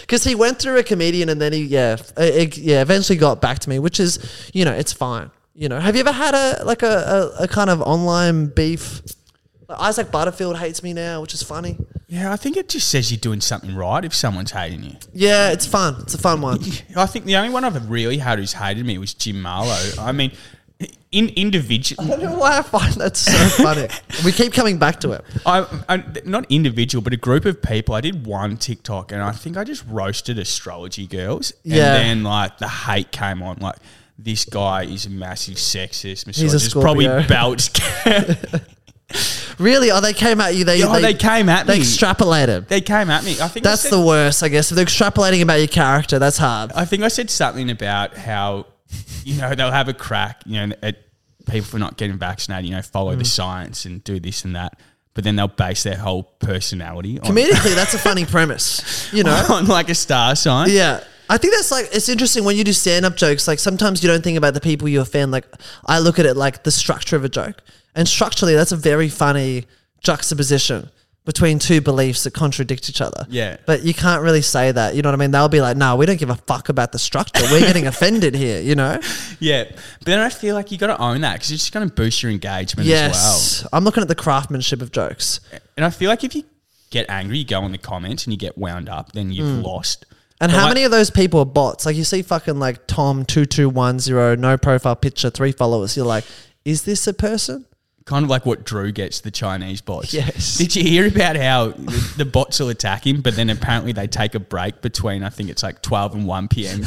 Because 0.00 0.24
he 0.24 0.34
went 0.34 0.58
through 0.58 0.78
a 0.78 0.82
comedian 0.82 1.28
and 1.28 1.38
then 1.38 1.52
he, 1.52 1.64
yeah, 1.64 1.98
it- 2.16 2.56
yeah, 2.56 2.80
eventually 2.80 3.18
got 3.18 3.38
back 3.42 3.58
to 3.60 3.68
me, 3.68 3.78
which 3.78 4.00
is, 4.00 4.18
you 4.54 4.64
know, 4.64 4.72
it's 4.72 4.94
fine. 4.94 5.30
You 5.54 5.68
know, 5.68 5.78
have 5.80 5.94
you 5.96 6.00
ever 6.00 6.12
had 6.12 6.34
a 6.34 6.64
like 6.64 6.82
a, 6.82 7.32
a, 7.40 7.42
a 7.44 7.48
kind 7.48 7.68
of 7.68 7.82
online 7.82 8.46
beef? 8.46 9.02
Like 9.68 9.80
Isaac 9.80 10.10
Butterfield 10.10 10.56
hates 10.58 10.82
me 10.82 10.92
now, 10.94 11.20
which 11.20 11.34
is 11.34 11.42
funny. 11.42 11.76
yeah, 12.08 12.32
I 12.32 12.36
think 12.36 12.56
it 12.56 12.70
just 12.70 12.88
says 12.88 13.12
you're 13.12 13.18
doing 13.20 13.40
something 13.42 13.74
right 13.76 14.02
if 14.04 14.14
someone's 14.14 14.52
hating 14.52 14.82
you. 14.82 14.96
Yeah, 15.12 15.50
it's 15.50 15.66
fun. 15.66 15.96
It's 16.00 16.14
a 16.14 16.18
fun 16.18 16.40
one. 16.40 16.58
I 16.96 17.04
think 17.06 17.26
the 17.26 17.36
only 17.36 17.50
one 17.50 17.64
I've 17.64 17.90
really 17.90 18.16
had 18.18 18.38
who's 18.38 18.54
hated 18.54 18.86
me 18.86 18.96
was 18.96 19.12
Jim 19.12 19.42
Malo. 19.42 19.76
I 19.98 20.12
mean, 20.12 20.32
in 21.12 21.28
individual, 21.30 22.02
I 22.02 22.08
don't 22.08 22.22
know 22.22 22.38
why 22.38 22.58
I 22.58 22.62
find 22.62 22.94
that 22.94 23.16
so 23.16 23.32
funny. 23.62 23.88
We 24.24 24.32
keep 24.32 24.52
coming 24.54 24.78
back 24.78 25.00
to 25.00 25.12
it. 25.12 25.24
I, 25.44 25.66
I 25.88 26.02
not 26.24 26.46
individual, 26.50 27.02
but 27.02 27.12
a 27.12 27.16
group 27.18 27.44
of 27.44 27.60
people. 27.60 27.94
I 27.94 28.00
did 28.00 28.26
one 28.26 28.56
TikTok, 28.56 29.12
and 29.12 29.22
I 29.22 29.32
think 29.32 29.56
I 29.58 29.64
just 29.64 29.84
roasted 29.86 30.38
astrology 30.38 31.06
girls. 31.06 31.52
Yeah. 31.62 31.94
And 31.96 32.04
then 32.04 32.22
like 32.24 32.56
the 32.58 32.68
hate 32.68 33.10
came 33.12 33.42
on. 33.42 33.58
Like 33.58 33.76
this 34.18 34.44
guy 34.46 34.84
is 34.84 35.04
a 35.04 35.10
massive 35.10 35.56
sexist, 35.56 36.26
misogynist. 36.26 36.40
He's 36.40 36.52
a 36.52 36.56
misogynist, 36.56 36.80
probably 36.80 37.04
Scorpio. 37.04 37.28
belched. 37.28 37.80
Really? 39.58 39.90
Oh, 39.90 40.00
they 40.00 40.12
came 40.12 40.40
at 40.40 40.54
you. 40.54 40.64
They 40.64 40.82
oh, 40.82 41.00
they, 41.00 41.14
came 41.14 41.48
at 41.48 41.66
they 41.66 41.78
me. 41.78 41.84
extrapolated. 41.84 42.68
they 42.68 42.80
came 42.80 43.10
at 43.10 43.24
me. 43.24 43.32
I 43.40 43.48
think 43.48 43.66
I 43.66 43.70
That's 43.70 43.82
said- 43.82 43.92
the 43.92 44.00
worst, 44.00 44.42
I 44.42 44.48
guess. 44.48 44.70
If 44.70 44.76
they're 44.76 44.84
extrapolating 44.84 45.42
about 45.42 45.56
your 45.56 45.68
character, 45.68 46.18
that's 46.18 46.38
hard. 46.38 46.72
I 46.72 46.84
think 46.84 47.02
I 47.02 47.08
said 47.08 47.30
something 47.30 47.70
about 47.70 48.16
how, 48.16 48.66
you 49.24 49.40
know, 49.40 49.54
they'll 49.54 49.72
have 49.72 49.88
a 49.88 49.94
crack, 49.94 50.42
you 50.46 50.66
know, 50.66 50.76
at 50.82 50.98
people 51.46 51.66
for 51.66 51.78
not 51.78 51.96
getting 51.96 52.18
vaccinated, 52.18 52.68
you 52.68 52.76
know, 52.76 52.82
follow 52.82 53.10
the 53.12 53.18
hmm. 53.18 53.24
science 53.24 53.84
and 53.84 54.02
do 54.04 54.20
this 54.20 54.44
and 54.44 54.54
that. 54.54 54.78
But 55.14 55.24
then 55.24 55.34
they'll 55.34 55.48
base 55.48 55.82
their 55.82 55.96
whole 55.96 56.22
personality 56.22 57.18
on, 57.18 57.26
Comedically, 57.26 57.74
that's 57.74 57.94
a 57.94 57.98
funny 57.98 58.24
premise. 58.24 59.12
You 59.12 59.24
know? 59.24 59.46
on 59.50 59.66
like 59.66 59.88
a 59.88 59.94
star 59.94 60.36
sign. 60.36 60.68
Yeah. 60.70 61.02
I 61.30 61.36
think 61.36 61.54
that's 61.54 61.70
like 61.70 61.88
it's 61.92 62.08
interesting 62.08 62.44
when 62.44 62.56
you 62.56 62.64
do 62.64 62.72
stand 62.72 63.04
up 63.04 63.16
jokes. 63.16 63.46
Like 63.46 63.58
sometimes 63.58 64.02
you 64.02 64.08
don't 64.08 64.24
think 64.24 64.38
about 64.38 64.54
the 64.54 64.60
people 64.60 64.88
you 64.88 65.00
offend. 65.00 65.30
Like 65.30 65.44
I 65.84 65.98
look 65.98 66.18
at 66.18 66.26
it 66.26 66.36
like 66.36 66.64
the 66.64 66.70
structure 66.70 67.16
of 67.16 67.24
a 67.24 67.28
joke, 67.28 67.62
and 67.94 68.06
structurally, 68.08 68.54
that's 68.54 68.72
a 68.72 68.76
very 68.76 69.08
funny 69.08 69.64
juxtaposition 70.00 70.90
between 71.24 71.58
two 71.58 71.82
beliefs 71.82 72.24
that 72.24 72.32
contradict 72.32 72.88
each 72.88 73.02
other. 73.02 73.26
Yeah. 73.28 73.58
but 73.66 73.82
you 73.82 73.92
can't 73.92 74.22
really 74.22 74.40
say 74.40 74.72
that. 74.72 74.94
You 74.94 75.02
know 75.02 75.10
what 75.10 75.14
I 75.14 75.18
mean? 75.18 75.30
They'll 75.30 75.48
be 75.50 75.60
like, 75.60 75.76
"No, 75.76 75.94
we 75.96 76.06
don't 76.06 76.18
give 76.18 76.30
a 76.30 76.36
fuck 76.36 76.70
about 76.70 76.92
the 76.92 76.98
structure. 76.98 77.44
We're 77.52 77.60
getting 77.60 77.86
offended 77.94 78.34
here." 78.34 78.60
You 78.62 78.74
know? 78.74 78.98
Yeah. 79.38 79.64
But 79.64 80.04
then 80.06 80.20
I 80.20 80.30
feel 80.30 80.54
like 80.54 80.72
you 80.72 80.78
got 80.78 80.86
to 80.86 80.98
own 80.98 81.20
that 81.20 81.34
because 81.34 81.50
it's 81.50 81.62
just 81.64 81.72
going 81.74 81.86
to 81.86 81.94
boost 81.94 82.22
your 82.22 82.32
engagement 82.32 82.88
as 82.88 82.92
well. 82.94 83.08
Yes. 83.10 83.66
I'm 83.72 83.84
looking 83.84 84.00
at 84.02 84.08
the 84.08 84.14
craftsmanship 84.14 84.80
of 84.80 84.90
jokes. 84.90 85.40
And 85.76 85.84
I 85.84 85.90
feel 85.90 86.08
like 86.08 86.24
if 86.24 86.34
you 86.34 86.44
get 86.90 87.10
angry, 87.10 87.38
you 87.38 87.44
go 87.44 87.62
in 87.66 87.72
the 87.72 87.78
comments 87.78 88.24
and 88.24 88.32
you 88.32 88.38
get 88.38 88.56
wound 88.56 88.88
up, 88.88 89.12
then 89.12 89.30
you've 89.30 89.62
lost. 89.62 90.06
Mm. 90.08 90.14
And 90.40 90.52
But 90.52 90.56
how 90.56 90.64
like- 90.66 90.70
many 90.74 90.84
of 90.84 90.90
those 90.92 91.10
people 91.10 91.40
are 91.40 91.46
bots? 91.46 91.84
Like 91.84 91.96
you 91.96 92.04
see 92.04 92.22
fucking 92.22 92.58
like 92.58 92.86
Tom 92.86 93.26
two 93.26 93.44
two 93.44 93.68
one 93.68 93.98
zero, 94.00 94.34
no 94.34 94.56
profile 94.56 94.96
picture, 94.96 95.28
three 95.28 95.52
followers. 95.52 95.94
You're 95.94 96.06
like, 96.06 96.24
is 96.64 96.82
this 96.84 97.06
a 97.06 97.12
person? 97.12 97.66
Kind 98.08 98.24
of 98.24 98.30
like 98.30 98.46
what 98.46 98.64
Drew 98.64 98.90
gets 98.90 99.20
the 99.20 99.30
Chinese 99.30 99.82
bots. 99.82 100.14
Yes. 100.14 100.56
Did 100.56 100.74
you 100.74 100.82
hear 100.82 101.06
about 101.06 101.36
how 101.36 101.72
the, 101.72 102.14
the 102.16 102.24
bots 102.24 102.58
will 102.58 102.70
attack 102.70 103.06
him, 103.06 103.20
but 103.20 103.36
then 103.36 103.50
apparently 103.50 103.92
they 103.92 104.06
take 104.06 104.34
a 104.34 104.40
break 104.40 104.80
between 104.80 105.22
I 105.22 105.28
think 105.28 105.50
it's 105.50 105.62
like 105.62 105.82
twelve 105.82 106.14
and 106.14 106.26
one 106.26 106.48
p.m. 106.48 106.78
Be- 106.80 106.86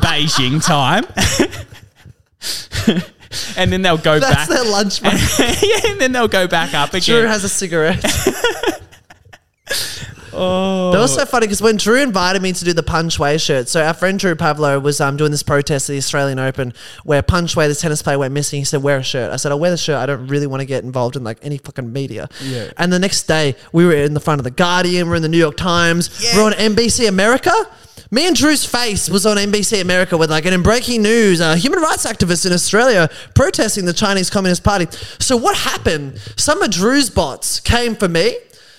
Beijing 0.00 0.64
time, 0.64 1.04
and 3.58 3.70
then 3.70 3.82
they'll 3.82 3.98
go 3.98 4.18
back. 4.18 4.30
That's 4.30 4.48
back. 4.48 4.58
their 4.62 4.64
lunch 4.64 5.02
break. 5.02 5.12
yeah, 5.62 5.90
and 5.90 6.00
then 6.00 6.12
they'll 6.12 6.26
go 6.26 6.48
back 6.48 6.72
up 6.72 6.94
again. 6.94 7.20
Drew 7.20 7.28
has 7.28 7.44
a 7.44 7.48
cigarette. 7.50 8.02
Oh, 10.34 10.92
That 10.92 10.98
was 10.98 11.14
so 11.14 11.24
funny 11.24 11.46
because 11.46 11.60
when 11.62 11.76
Drew 11.76 12.00
invited 12.02 12.42
me 12.42 12.52
to 12.52 12.64
do 12.64 12.72
the 12.72 12.82
Peng 12.82 13.08
Shuai 13.08 13.40
shirt, 13.40 13.68
so 13.68 13.82
our 13.84 13.94
friend 13.94 14.18
Drew 14.18 14.34
Pavlou 14.34 14.82
was 14.82 15.00
um, 15.00 15.16
doing 15.16 15.30
this 15.30 15.42
protest 15.42 15.88
at 15.88 15.92
the 15.92 15.98
Australian 15.98 16.38
Open 16.38 16.72
where 17.04 17.22
Peng 17.22 17.44
Shuai, 17.46 17.68
this 17.68 17.80
tennis 17.80 18.02
player, 18.02 18.18
went 18.18 18.32
missing. 18.34 18.58
He 18.60 18.64
said, 18.64 18.82
"Wear 18.82 18.98
a 18.98 19.02
shirt." 19.02 19.32
I 19.32 19.36
said, 19.36 19.52
"I'll 19.52 19.58
wear 19.60 19.70
the 19.70 19.76
shirt. 19.76 19.96
I 19.96 20.06
don't 20.06 20.26
really 20.26 20.46
want 20.46 20.60
to 20.60 20.66
get 20.66 20.84
involved 20.84 21.16
in 21.16 21.24
like 21.24 21.38
any 21.42 21.58
fucking 21.58 21.92
media." 21.92 22.28
Yeah. 22.42 22.70
And 22.78 22.92
the 22.92 22.98
next 22.98 23.24
day, 23.24 23.56
we 23.72 23.84
were 23.84 23.94
in 23.94 24.14
the 24.14 24.20
front 24.20 24.40
of 24.40 24.44
the 24.44 24.50
Guardian. 24.50 25.08
We're 25.08 25.16
in 25.16 25.22
the 25.22 25.28
New 25.28 25.38
York 25.38 25.56
Times. 25.56 26.10
We're 26.36 26.44
on 26.44 26.52
NBC 26.52 27.08
America. 27.08 27.52
Me 28.10 28.26
and 28.26 28.36
Drew's 28.36 28.64
face 28.66 29.08
was 29.08 29.24
on 29.24 29.38
NBC 29.38 29.80
America 29.80 30.18
with 30.18 30.30
like, 30.30 30.44
and 30.44 30.54
in 30.54 30.62
breaking 30.62 31.00
news, 31.02 31.40
uh, 31.40 31.54
human 31.54 31.80
rights 31.80 32.04
activists 32.04 32.44
in 32.44 32.52
Australia 32.52 33.08
protesting 33.34 33.86
the 33.86 33.92
Chinese 33.94 34.28
Communist 34.28 34.62
Party. 34.62 34.86
So 35.18 35.34
what 35.36 35.56
happened? 35.56 36.20
Some 36.36 36.60
of 36.60 36.70
Drew's 36.70 37.08
bots 37.08 37.58
came 37.58 37.96
for 37.96 38.08
me. 38.08 38.36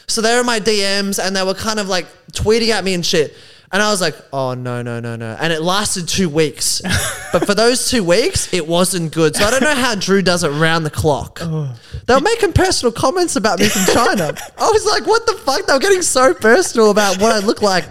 So 0.07 0.21
they 0.21 0.33
were 0.33 0.41
in 0.41 0.45
my 0.45 0.59
DMs 0.59 1.23
and 1.23 1.35
they 1.35 1.43
were 1.43 1.53
kind 1.53 1.79
of 1.79 1.87
like 1.87 2.07
tweeting 2.31 2.69
at 2.69 2.83
me 2.83 2.93
and 2.93 3.05
shit. 3.05 3.35
And 3.71 3.81
I 3.81 3.89
was 3.89 4.01
like, 4.01 4.13
oh, 4.31 4.53
no, 4.53 4.83
no, 4.83 4.99
no, 4.99 5.15
no. 5.15 5.35
And 5.41 5.51
it 5.51 5.63
lasted 5.63 6.07
two 6.07 6.29
weeks. 6.29 6.79
but 7.31 7.47
for 7.47 7.55
those 7.55 7.89
two 7.89 8.03
weeks, 8.03 8.53
it 8.53 8.67
wasn't 8.67 9.11
good. 9.11 9.35
So 9.35 9.45
I 9.45 9.49
don't 9.49 9.63
know 9.63 9.73
how 9.73 9.95
Drew 9.95 10.21
does 10.21 10.43
it 10.43 10.49
round 10.49 10.85
the 10.85 10.91
clock. 10.91 11.39
They 11.39 12.13
were 12.13 12.21
making 12.21 12.53
personal 12.53 12.91
comments 12.91 13.35
about 13.35 13.57
me 13.59 13.65
from 13.67 13.91
China. 13.91 14.35
I 14.59 14.69
was 14.69 14.85
like, 14.85 15.07
what 15.07 15.25
the 15.25 15.33
fuck? 15.43 15.65
They 15.65 15.73
were 15.73 15.79
getting 15.79 16.03
so 16.03 16.35
personal 16.35 16.91
about 16.91 17.19
what 17.19 17.31
I 17.31 17.39
look 17.39 17.63
like 17.63 17.85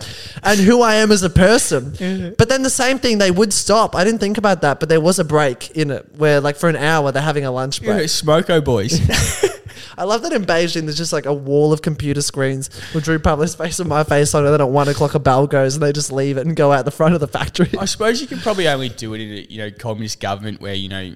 and 0.44 0.60
who 0.60 0.82
I 0.82 0.96
am 0.96 1.10
as 1.10 1.24
a 1.24 1.30
person. 1.30 1.96
But 2.38 2.48
then 2.48 2.62
the 2.62 2.70
same 2.70 3.00
thing, 3.00 3.18
they 3.18 3.32
would 3.32 3.52
stop. 3.52 3.96
I 3.96 4.04
didn't 4.04 4.20
think 4.20 4.38
about 4.38 4.60
that, 4.60 4.78
but 4.78 4.88
there 4.88 5.00
was 5.00 5.18
a 5.18 5.24
break 5.24 5.72
in 5.72 5.90
it 5.90 6.06
where, 6.16 6.40
like, 6.40 6.54
for 6.54 6.68
an 6.68 6.76
hour, 6.76 7.10
they're 7.10 7.22
having 7.22 7.44
a 7.44 7.50
lunch 7.50 7.82
break. 7.82 8.06
Smoko 8.06 8.64
boys. 8.64 9.00
I 9.96 10.04
love 10.04 10.22
that 10.22 10.32
in 10.32 10.44
Beijing, 10.44 10.82
there's 10.82 10.96
just 10.96 11.12
like 11.12 11.26
a 11.26 11.32
wall 11.32 11.72
of 11.72 11.82
computer 11.82 12.22
screens 12.22 12.70
with 12.94 13.04
Drew 13.04 13.18
Pavlou's 13.18 13.54
face 13.54 13.78
and 13.80 13.88
my 13.88 14.04
face 14.04 14.34
on 14.34 14.46
it. 14.46 14.50
Then 14.50 14.60
at 14.60 14.68
one 14.68 14.88
o'clock, 14.88 15.14
a 15.14 15.18
bell 15.18 15.46
goes 15.46 15.74
and 15.74 15.82
they 15.82 15.92
just 15.92 16.12
leave 16.12 16.36
it 16.36 16.46
and 16.46 16.56
go 16.56 16.72
out 16.72 16.84
the 16.84 16.90
front 16.90 17.14
of 17.14 17.20
the 17.20 17.28
factory. 17.28 17.70
I 17.78 17.84
suppose 17.84 18.20
you 18.20 18.26
can 18.26 18.38
probably 18.38 18.68
only 18.68 18.88
do 18.88 19.14
it 19.14 19.20
in 19.20 19.30
a 19.30 19.40
you 19.48 19.58
know 19.58 19.70
communist 19.70 20.20
government 20.20 20.60
where 20.60 20.74
you 20.74 20.88
know 20.88 21.14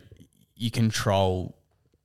you 0.55 0.71
control 0.71 1.57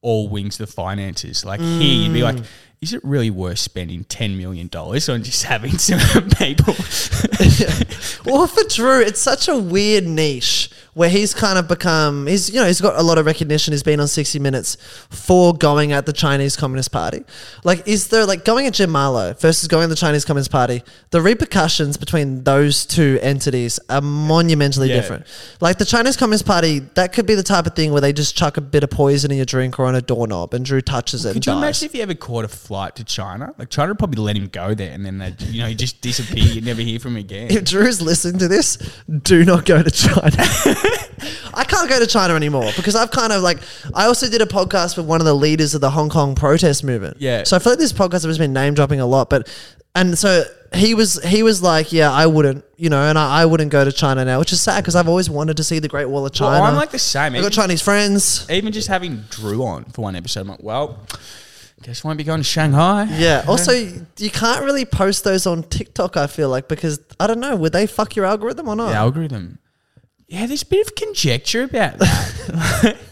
all 0.01 0.27
wings 0.27 0.59
of 0.59 0.67
the 0.67 0.73
finances. 0.73 1.45
Like 1.45 1.61
here, 1.61 1.81
you'd 1.81 2.13
be 2.13 2.23
like, 2.23 2.37
mm. 2.37 2.45
Is 2.81 2.93
it 2.93 3.01
really 3.03 3.29
worth 3.29 3.59
spending 3.59 4.05
ten 4.05 4.39
million 4.39 4.67
dollars 4.67 5.07
on 5.07 5.21
just 5.21 5.43
having 5.43 5.77
some 5.77 5.99
people? 6.37 6.73
well, 8.25 8.47
for 8.47 8.63
Drew, 8.63 9.01
it's 9.01 9.21
such 9.21 9.47
a 9.47 9.55
weird 9.55 10.05
niche 10.07 10.71
where 10.95 11.09
he's 11.09 11.33
kind 11.33 11.57
of 11.59 11.67
become 11.69 12.25
he's 12.27 12.49
you 12.49 12.59
know 12.59 12.65
he's 12.65 12.81
got 12.81 12.97
a 12.97 13.03
lot 13.03 13.19
of 13.19 13.27
recognition. 13.27 13.71
He's 13.71 13.83
been 13.83 13.99
on 13.99 14.07
sixty 14.07 14.39
Minutes 14.39 14.77
for 15.11 15.53
going 15.53 15.91
at 15.91 16.07
the 16.07 16.11
Chinese 16.11 16.55
Communist 16.57 16.91
Party. 16.91 17.23
Like, 17.63 17.87
is 17.87 18.07
there 18.07 18.25
like 18.25 18.45
going 18.45 18.65
at 18.65 18.73
Jim 18.73 18.89
Malo 18.89 19.33
versus 19.33 19.67
going 19.67 19.83
at 19.83 19.89
the 19.89 19.95
Chinese 19.95 20.25
Communist 20.25 20.49
Party? 20.51 20.81
The 21.11 21.21
repercussions 21.21 21.97
between 21.97 22.43
those 22.45 22.87
two 22.87 23.19
entities 23.21 23.79
are 23.89 24.01
monumentally 24.01 24.89
Yeah. 24.89 24.95
different. 24.95 25.27
Like 25.59 25.77
the 25.77 25.85
Chinese 25.85 26.17
Communist 26.17 26.47
Party, 26.47 26.79
that 26.95 27.13
could 27.13 27.27
be 27.27 27.35
the 27.35 27.43
type 27.43 27.67
of 27.67 27.75
thing 27.75 27.91
where 27.91 28.01
they 28.01 28.11
just 28.11 28.35
chuck 28.35 28.57
a 28.57 28.61
bit 28.61 28.83
of 28.83 28.89
poison 28.89 29.29
in 29.29 29.37
your 29.37 29.45
drink 29.45 29.77
or 29.79 29.85
on 29.85 29.93
a 29.93 30.01
doorknob, 30.01 30.55
and 30.55 30.65
Drew 30.65 30.81
touches 30.81 31.25
it. 31.25 31.33
Could 31.33 31.45
you 31.45 31.51
dies. 31.53 31.61
imagine 31.61 31.85
if 31.85 31.93
you 31.95 32.01
ever 32.01 32.15
caught 32.15 32.43
a 32.45 32.47
flight 32.71 32.95
to 32.95 33.03
China? 33.03 33.53
Like 33.57 33.69
China 33.69 33.89
would 33.89 33.99
probably 33.99 34.23
let 34.23 34.37
him 34.37 34.47
go 34.47 34.73
there, 34.73 34.93
and 34.93 35.05
then 35.05 35.17
they, 35.17 35.35
you 35.47 35.61
know, 35.61 35.67
he 35.67 35.75
just 35.75 35.99
disappear. 35.99 36.41
You 36.41 36.61
never 36.61 36.81
hear 36.81 36.99
from 36.99 37.17
him 37.17 37.25
again. 37.25 37.51
if 37.51 37.65
Drew's 37.65 38.01
listening 38.01 38.39
to 38.39 38.47
this, 38.47 38.77
do 39.23 39.43
not 39.43 39.65
go 39.65 39.83
to 39.83 39.91
China. 39.91 40.31
I 41.53 41.65
can't 41.65 41.89
go 41.89 41.99
to 41.99 42.07
China 42.07 42.33
anymore 42.33 42.71
because 42.77 42.95
I've 42.95 43.11
kind 43.11 43.33
of 43.33 43.41
like 43.41 43.59
I 43.93 44.05
also 44.05 44.29
did 44.29 44.41
a 44.41 44.45
podcast 44.45 44.95
with 44.95 45.05
one 45.05 45.19
of 45.19 45.25
the 45.25 45.33
leaders 45.35 45.75
of 45.75 45.81
the 45.81 45.89
Hong 45.89 46.07
Kong 46.07 46.33
protest 46.33 46.85
movement. 46.85 47.17
Yeah. 47.19 47.43
So 47.43 47.57
I 47.57 47.59
feel 47.59 47.73
like 47.73 47.79
this 47.79 47.91
podcast 47.91 48.25
has 48.25 48.37
been 48.37 48.53
name 48.53 48.73
dropping 48.73 49.01
a 49.01 49.05
lot, 49.05 49.29
but 49.29 49.49
and 49.93 50.17
so 50.17 50.45
he 50.73 50.93
was 50.93 51.21
he 51.25 51.43
was 51.43 51.61
like, 51.61 51.91
yeah, 51.91 52.09
I 52.09 52.25
wouldn't, 52.25 52.63
you 52.77 52.89
know, 52.89 53.01
and 53.01 53.19
I, 53.19 53.41
I 53.41 53.45
wouldn't 53.45 53.71
go 53.71 53.83
to 53.83 53.91
China 53.91 54.23
now, 54.23 54.39
which 54.39 54.53
is 54.53 54.61
sad 54.61 54.81
because 54.81 54.95
I've 54.95 55.09
always 55.09 55.29
wanted 55.29 55.57
to 55.57 55.63
see 55.65 55.79
the 55.79 55.89
Great 55.89 56.07
Wall 56.07 56.25
of 56.25 56.31
China. 56.31 56.61
Well, 56.61 56.63
I'm 56.71 56.75
like 56.77 56.91
the 56.91 56.99
same. 56.99 57.35
I've 57.35 57.41
got 57.41 57.51
Chinese 57.51 57.81
friends. 57.81 58.49
even 58.49 58.71
just 58.71 58.87
having 58.87 59.25
Drew 59.29 59.65
on 59.65 59.83
for 59.85 60.03
one 60.03 60.15
episode, 60.15 60.41
I'm 60.41 60.47
like, 60.47 60.63
well, 60.63 60.99
guess 61.81 62.03
I 62.05 62.07
won't 62.07 62.17
be 62.17 62.23
going 62.23 62.39
to 62.39 62.43
Shanghai. 62.43 63.07
Yeah. 63.11 63.43
Also, 63.47 63.71
you 63.71 64.29
can't 64.29 64.63
really 64.63 64.85
post 64.85 65.23
those 65.23 65.45
on 65.45 65.63
TikTok. 65.63 66.15
I 66.17 66.27
feel 66.27 66.49
like 66.49 66.67
because 66.67 66.99
I 67.19 67.27
don't 67.27 67.39
know, 67.39 67.55
would 67.55 67.73
they 67.73 67.87
fuck 67.87 68.15
your 68.15 68.25
algorithm 68.25 68.67
or 68.67 68.75
not? 68.75 68.89
The 68.89 68.95
algorithm. 68.95 69.59
Yeah, 70.27 70.45
there's 70.45 70.61
a 70.61 70.65
bit 70.65 70.87
of 70.87 70.95
conjecture 70.95 71.63
about 71.63 71.99
that. 71.99 72.97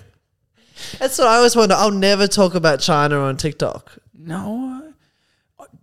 That's 1.00 1.18
what 1.18 1.28
I 1.28 1.36
always 1.36 1.56
wonder. 1.56 1.76
I'll 1.76 1.92
never 1.92 2.28
talk 2.28 2.56
about 2.56 2.80
China 2.80 3.20
on 3.20 3.36
TikTok. 3.38 3.98
no, 4.18 4.94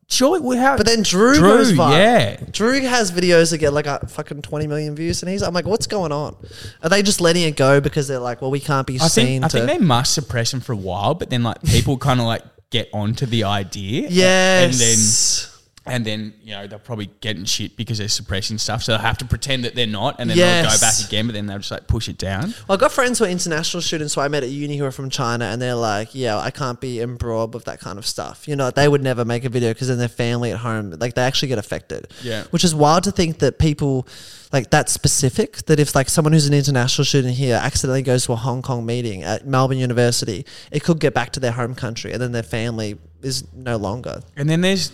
surely 0.08 0.40
we 0.40 0.56
have. 0.56 0.78
But 0.78 0.86
then 0.86 1.02
Drew, 1.02 1.34
Drew, 1.34 1.48
goes 1.58 1.72
viral. 1.72 1.92
yeah. 1.92 2.36
Drew 2.50 2.80
has 2.80 3.12
videos 3.12 3.50
that 3.50 3.58
get 3.58 3.72
like 3.72 3.86
a 3.86 4.06
fucking 4.06 4.42
20 4.42 4.66
million 4.66 4.96
views, 4.96 5.22
and 5.22 5.30
he's 5.30 5.42
I'm 5.42 5.52
like, 5.52 5.66
what's 5.66 5.86
going 5.86 6.12
on? 6.12 6.36
Are 6.82 6.88
they 6.88 7.02
just 7.02 7.20
letting 7.20 7.42
it 7.42 7.56
go 7.56 7.80
because 7.80 8.08
they're 8.08 8.18
like, 8.18 8.40
well, 8.40 8.50
we 8.50 8.60
can't 8.60 8.86
be 8.86 8.98
I 8.98 9.08
seen 9.08 9.42
think 9.42 9.44
I 9.44 9.48
to? 9.48 9.66
think 9.66 9.78
they 9.80 9.84
must 9.84 10.14
suppress 10.14 10.54
him 10.54 10.60
for 10.60 10.72
a 10.72 10.76
while, 10.76 11.14
but 11.14 11.28
then 11.28 11.42
like 11.42 11.62
people 11.64 11.98
kind 11.98 12.20
of 12.20 12.26
like 12.26 12.42
get 12.70 12.88
onto 12.92 13.26
the 13.26 13.44
idea. 13.44 14.08
yes. 14.10 14.64
and 14.64 14.74
then 14.74 15.55
and 15.86 16.04
then 16.04 16.34
you 16.42 16.52
know 16.52 16.66
they'll 16.66 16.78
probably 16.78 17.10
get 17.20 17.36
in 17.36 17.44
shit 17.44 17.76
because 17.76 17.98
they're 17.98 18.08
suppressing 18.08 18.58
stuff, 18.58 18.82
so 18.82 18.92
they'll 18.92 19.00
have 19.00 19.18
to 19.18 19.24
pretend 19.24 19.64
that 19.64 19.74
they're 19.74 19.86
not, 19.86 20.16
and 20.18 20.28
then 20.28 20.36
they'll 20.36 20.70
go 20.70 20.78
back 20.80 20.94
again, 21.06 21.26
but 21.26 21.34
then 21.34 21.46
they'll 21.46 21.58
just 21.58 21.70
like 21.70 21.86
push 21.86 22.08
it 22.08 22.18
down. 22.18 22.54
Well, 22.68 22.74
I've 22.74 22.80
got 22.80 22.92
friends 22.92 23.18
who 23.18 23.24
are 23.24 23.28
international 23.28 23.80
students 23.80 24.14
who 24.14 24.20
I 24.20 24.28
met 24.28 24.42
at 24.42 24.50
uni 24.50 24.76
who 24.76 24.84
are 24.84 24.90
from 24.90 25.10
China, 25.10 25.46
and 25.46 25.62
they're 25.62 25.74
like, 25.74 26.14
yeah, 26.14 26.38
I 26.38 26.50
can't 26.50 26.80
be 26.80 27.00
embroiled 27.00 27.54
with 27.54 27.64
that 27.64 27.80
kind 27.80 27.98
of 27.98 28.06
stuff. 28.06 28.48
You 28.48 28.56
know, 28.56 28.70
they 28.70 28.88
would 28.88 29.02
never 29.02 29.24
make 29.24 29.44
a 29.44 29.48
video 29.48 29.72
because 29.72 29.88
then 29.88 29.98
their 29.98 30.08
family 30.08 30.52
at 30.52 30.58
home, 30.58 30.90
like, 30.98 31.14
they 31.14 31.22
actually 31.22 31.48
get 31.48 31.58
affected. 31.58 32.12
Yeah. 32.22 32.44
Which 32.50 32.64
is 32.64 32.74
wild 32.74 33.04
to 33.04 33.12
think 33.12 33.38
that 33.38 33.58
people, 33.58 34.06
like, 34.52 34.70
that 34.70 34.88
specific, 34.88 35.58
that 35.66 35.78
if, 35.78 35.94
like, 35.94 36.08
someone 36.08 36.32
who's 36.32 36.46
an 36.46 36.54
international 36.54 37.04
student 37.04 37.34
here 37.34 37.56
accidentally 37.56 38.02
goes 38.02 38.26
to 38.26 38.32
a 38.32 38.36
Hong 38.36 38.62
Kong 38.62 38.84
meeting 38.84 39.22
at 39.22 39.46
Melbourne 39.46 39.78
University, 39.78 40.44
it 40.70 40.82
could 40.82 41.00
get 41.00 41.14
back 41.14 41.32
to 41.32 41.40
their 41.40 41.52
home 41.52 41.74
country, 41.74 42.12
and 42.12 42.20
then 42.20 42.32
their 42.32 42.42
family 42.42 42.98
is 43.22 43.44
no 43.54 43.76
longer. 43.76 44.22
And 44.36 44.48
then 44.48 44.60
there's 44.60 44.92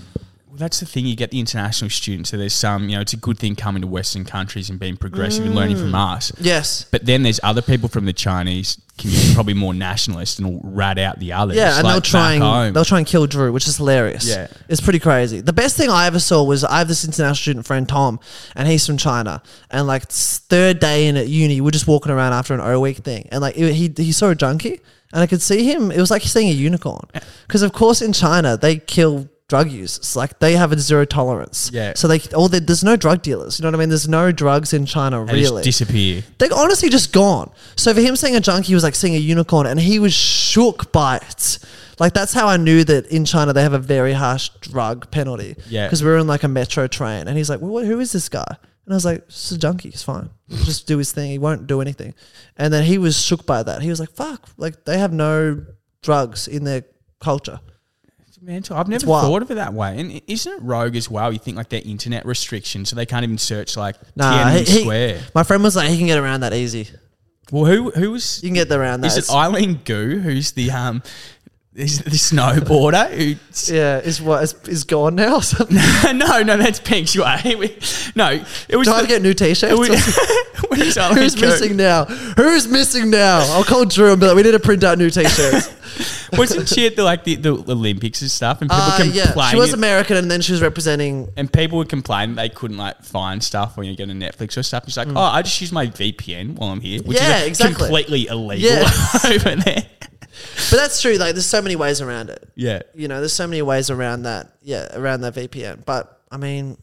well, 0.53 0.59
that's 0.59 0.81
the 0.81 0.87
thing. 0.87 1.07
You 1.07 1.17
get 1.17 1.31
the 1.31 1.41
international 1.41 1.89
students, 1.89 2.29
so 2.29 2.37
there's 2.37 2.53
some 2.53 2.91
you 2.91 2.97
know 2.97 3.01
it's 3.01 3.15
a 3.15 3.17
good 3.17 3.39
thing 3.39 3.57
coming 3.57 3.81
to 3.81 3.89
Western 3.89 4.27
countries 4.27 4.69
and 4.69 4.79
being 4.79 4.99
progressive 4.99 5.47
and 5.47 5.55
learning 5.55 5.79
from 5.79 5.93
mm. 5.93 6.15
us. 6.15 6.31
Yes. 6.39 6.85
But 6.91 7.07
then 7.07 7.23
there's 7.23 7.41
other 7.43 7.63
people 7.63 7.89
from 7.89 8.05
the 8.05 8.13
Chinese 8.13 8.79
community, 8.99 9.33
probably 9.33 9.55
more 9.55 9.73
nationalist, 9.73 10.39
and 10.39 10.53
will 10.53 10.61
rat 10.63 10.99
out 10.99 11.19
the 11.21 11.33
others. 11.33 11.57
Yeah, 11.57 11.77
and 11.77 11.85
like 11.85 11.95
they'll 11.95 12.01
try 12.03 12.35
and 12.35 12.43
home. 12.43 12.73
they'll 12.75 12.85
try 12.85 12.99
and 12.99 13.07
kill 13.07 13.27
Drew, 13.27 13.51
which 13.51 13.67
is 13.67 13.79
hilarious. 13.79 14.29
Yeah. 14.29 14.49
it's 14.69 14.83
pretty 14.83 14.99
crazy. 14.99 15.41
The 15.41 15.55
best 15.55 15.79
thing 15.79 15.89
I 15.89 16.05
ever 16.05 16.21
saw 16.21 16.45
was 16.45 16.65
I 16.65 16.81
have 16.81 16.89
this 16.89 17.03
international 17.03 17.37
student 17.37 17.65
friend 17.65 17.89
Tom, 17.89 18.21
and 18.55 18.69
he's 18.69 18.87
from 18.87 18.99
China. 18.99 19.43
And 19.71 19.87
like 19.87 20.03
third 20.11 20.81
day 20.81 21.07
in 21.07 21.17
at 21.17 21.29
uni, 21.29 21.63
we're 21.63 21.71
just 21.71 21.87
walking 21.87 22.13
around 22.13 22.35
after 22.35 22.53
an 22.53 22.61
O 22.61 22.79
week 22.79 22.99
thing, 22.99 23.27
and 23.33 23.41
like 23.41 23.55
he 23.55 23.91
he 23.97 24.13
saw 24.13 24.29
a 24.29 24.35
junkie, 24.35 24.83
and 25.15 25.23
I 25.23 25.27
could 25.27 25.41
see 25.41 25.65
him. 25.65 25.91
It 25.91 25.99
was 25.99 26.11
like 26.11 26.21
seeing 26.21 26.49
a 26.51 26.53
unicorn, 26.53 27.09
because 27.47 27.63
of 27.63 27.73
course 27.73 28.03
in 28.03 28.13
China 28.13 28.59
they 28.59 28.77
kill. 28.77 29.31
Drug 29.53 29.71
users, 29.71 30.17
like 30.17 30.39
they 30.39 30.53
have 30.57 30.73
a 30.73 30.79
zero 30.79 31.05
tolerance. 31.05 31.71
Yeah. 31.75 31.93
So 31.95 32.09
they, 32.09 32.21
all 32.35 32.49
the, 32.49 32.59
there's 32.59 32.83
no 32.83 32.97
drug 32.97 33.21
dealers. 33.21 33.59
You 33.59 33.63
know 33.65 33.69
what 33.69 33.75
I 33.75 33.81
mean? 33.81 33.91
There's 33.91 34.09
no 34.09 34.33
drugs 34.33 34.73
in 34.73 34.87
China, 34.87 35.27
They 35.27 35.41
just 35.41 35.51
really 35.51 35.63
disappear. 35.63 36.23
they're 36.39 36.55
honestly 36.55 36.89
just 36.89 37.13
gone. 37.13 37.51
So 37.77 37.93
for 37.93 38.01
him 38.01 38.17
seeing 38.17 38.35
a 38.35 38.41
junkie 38.41 38.73
was 38.73 38.83
like 38.83 38.95
seeing 38.95 39.15
a 39.15 39.19
unicorn, 39.19 39.67
and 39.67 39.79
he 39.79 39.99
was 39.99 40.15
shook 40.15 40.91
by 40.91 41.17
it. 41.19 41.59
Like 41.99 42.15
that's 42.15 42.33
how 42.33 42.47
I 42.49 42.57
knew 42.57 42.83
that 42.85 43.07
in 43.09 43.27
China 43.27 43.53
they 43.53 43.63
have 43.63 43.75
a 43.75 43.79
very 43.97 44.15
harsh 44.15 44.49
drug 44.63 45.11
penalty. 45.11 45.55
Yeah. 45.69 45.87
because 45.87 46.03
we 46.03 46.09
were 46.09 46.17
in 46.17 46.27
like 46.27 46.45
a 46.45 46.49
metro 46.49 46.87
train, 46.87 47.29
and 47.29 47.37
he's 47.37 47.51
like, 47.51 47.61
"Well, 47.61 47.73
what, 47.73 47.85
who 47.85 48.01
is 48.01 48.11
this 48.13 48.31
guy?" 48.31 48.57
And 48.87 48.95
I 48.95 48.97
was 48.97 49.05
like, 49.05 49.19
"It's 49.29 49.53
a 49.53 49.59
junkie. 49.59 49.91
He's 49.91 50.03
fine. 50.03 50.31
He'll 50.49 50.65
just 50.65 50.87
do 50.87 50.97
his 50.97 51.13
thing. 51.13 51.31
He 51.31 51.39
won't 51.39 51.67
do 51.67 51.83
anything." 51.83 52.15
And 52.57 52.73
then 52.73 52.85
he 52.85 52.97
was 52.97 53.21
shook 53.21 53.45
by 53.45 53.63
that. 53.65 53.83
He 53.83 53.91
was 53.91 54.01
like, 54.01 54.13
"Fuck! 54.13 54.49
Like 54.57 54.87
they 54.87 54.97
have 54.99 55.13
no 55.13 55.63
drugs 56.01 56.49
in 56.49 56.65
their 56.65 56.85
culture." 57.21 57.61
Mental. 58.43 58.77
I've 58.77 58.89
never 58.89 59.07
thought 59.07 59.43
of 59.43 59.51
it 59.51 59.55
that 59.55 59.73
way. 59.73 59.99
And 60.01 60.21
isn't 60.27 60.53
it 60.53 60.63
rogue 60.63 60.97
as 60.97 61.09
well? 61.09 61.33
You 61.33 61.39
think 61.39 61.57
like 61.57 61.69
their 61.69 61.83
internet 61.85 62.27
restrictions, 62.27 62.89
so 62.89 62.97
they 62.97 63.07
can't 63.07 63.23
even 63.23 63.39
search 63.39 63.77
like 63.77 63.97
Nah, 64.17 64.33
Tiananmen 64.33 64.67
he- 64.67 64.73
he- 64.73 64.81
Square. 64.81 65.21
my 65.35 65.45
friend 65.45 65.63
was 65.63 65.77
like, 65.77 65.89
"He 65.91 65.97
can 65.99 66.07
get 66.09 66.19
around 66.19 66.41
that 66.41 66.53
easy. 66.53 66.89
Well, 67.53 67.67
who 67.67 67.91
who 67.93 68.11
was? 68.11 68.43
You 68.43 68.49
can 68.49 68.55
get 68.55 68.73
around 68.73 69.03
that." 69.03 69.07
Is 69.09 69.17
it 69.17 69.31
Eileen 69.31 69.81
Gu 69.85 70.19
who's 70.19 70.53
the 70.53 70.71
um, 70.73 71.03
is 71.75 72.01
the 72.03 72.11
snowboarder 72.11 73.11
who? 73.11 73.73
yeah, 73.75 73.99
is 73.99 74.21
what 74.21 74.43
is, 74.43 74.55
is 74.69 74.85
gone 74.85 75.15
now? 75.15 75.37
or 75.37 75.43
something? 75.43 75.77
no, 76.19 76.43
no, 76.43 76.57
that's 76.59 76.81
Peng 76.81 77.05
Shuai. 77.05 77.57
We- 77.59 77.79
No, 78.15 78.31
it 78.69 78.77
was. 78.77 78.87
Do 78.87 78.93
I 78.93 78.97
have 78.99 79.03
to 79.05 79.09
get 79.09 79.23
new 79.23 79.33
t-shirts? 79.35 79.73
it 79.73 79.79
was- 79.79 80.19
when 80.69 80.81
he's 80.81 80.97
Eileen 80.99 81.19
Who's 81.19 81.41
missing 81.41 81.77
now? 81.77 82.05
Who's 82.05 82.69
missing 82.69 83.11
now? 83.11 83.41
I'll 83.53 83.65
call 83.65 83.85
Drew 83.85 84.13
and 84.13 84.21
be 84.21 84.27
like, 84.27 84.37
we 84.37 84.43
need 84.43 84.53
to 84.53 84.61
print 84.61 84.85
out 84.85 84.97
new 84.99 85.11
t-shirts. 85.11 85.71
Wasn't 86.39 86.69
she 86.69 86.87
at 86.87 86.97
the 86.97 87.03
like 87.05 87.25
the, 87.25 87.35
the 87.37 87.53
Olympics 87.53 88.23
and 88.23 88.31
stuff? 88.31 88.63
And 88.63 88.71
people 88.71 88.83
uh, 88.83 88.97
complain. 88.99 89.15
yeah, 89.15 89.51
she 89.51 89.57
was 89.57 89.73
American 89.75 90.17
and 90.17 90.31
then 90.31 90.41
she 90.41 90.53
was 90.53 90.63
representing. 90.63 91.29
and 91.37 91.53
people 91.53 91.79
would 91.79 91.89
complain 91.91 92.35
they 92.37 92.49
couldn't 92.49 92.79
like 92.79 93.03
find 93.03 93.43
stuff 93.45 93.77
when 93.77 93.87
you 93.87 93.97
go 93.97 94.07
to 94.07 94.13
Netflix 94.13 94.57
or 94.57 94.63
stuff. 94.63 94.85
It's 94.87 94.97
like, 94.97 95.09
oh, 95.09 95.17
I 95.21 95.43
just 95.43 95.61
use 95.61 95.73
my 95.73 95.87
VPN 95.89 96.57
while 96.57 96.71
I'm 96.71 96.81
here, 96.81 97.03
which 97.03 97.19
Mm. 97.19 97.21
Yeah, 97.21 97.39
is 97.41 97.49
exactly. 97.49 97.75
completely 97.77 98.27
illegal 98.29 98.71
Yeah. 98.71 98.91
over 99.27 99.57
there. 99.57 99.85
But 100.71 100.77
that's 100.77 101.01
true. 101.01 101.15
Like, 101.17 101.35
there's 101.35 101.47
so 101.47 101.63
many 101.63 101.77
ways 101.77 102.01
around 102.01 102.31
it. 102.31 102.49
Yeah. 102.55 102.83
You 102.95 103.09
know, 103.09 103.21
there's 103.21 103.33
so 103.33 103.47
many 103.47 103.63
ways 103.63 103.91
around 103.91 104.23
that. 104.23 104.53
Yeah, 104.63 104.89
around 104.97 105.23
that 105.23 105.35
VPN. 105.35 105.85
But 105.85 106.21
I 106.31 106.37
mean, 106.37 106.77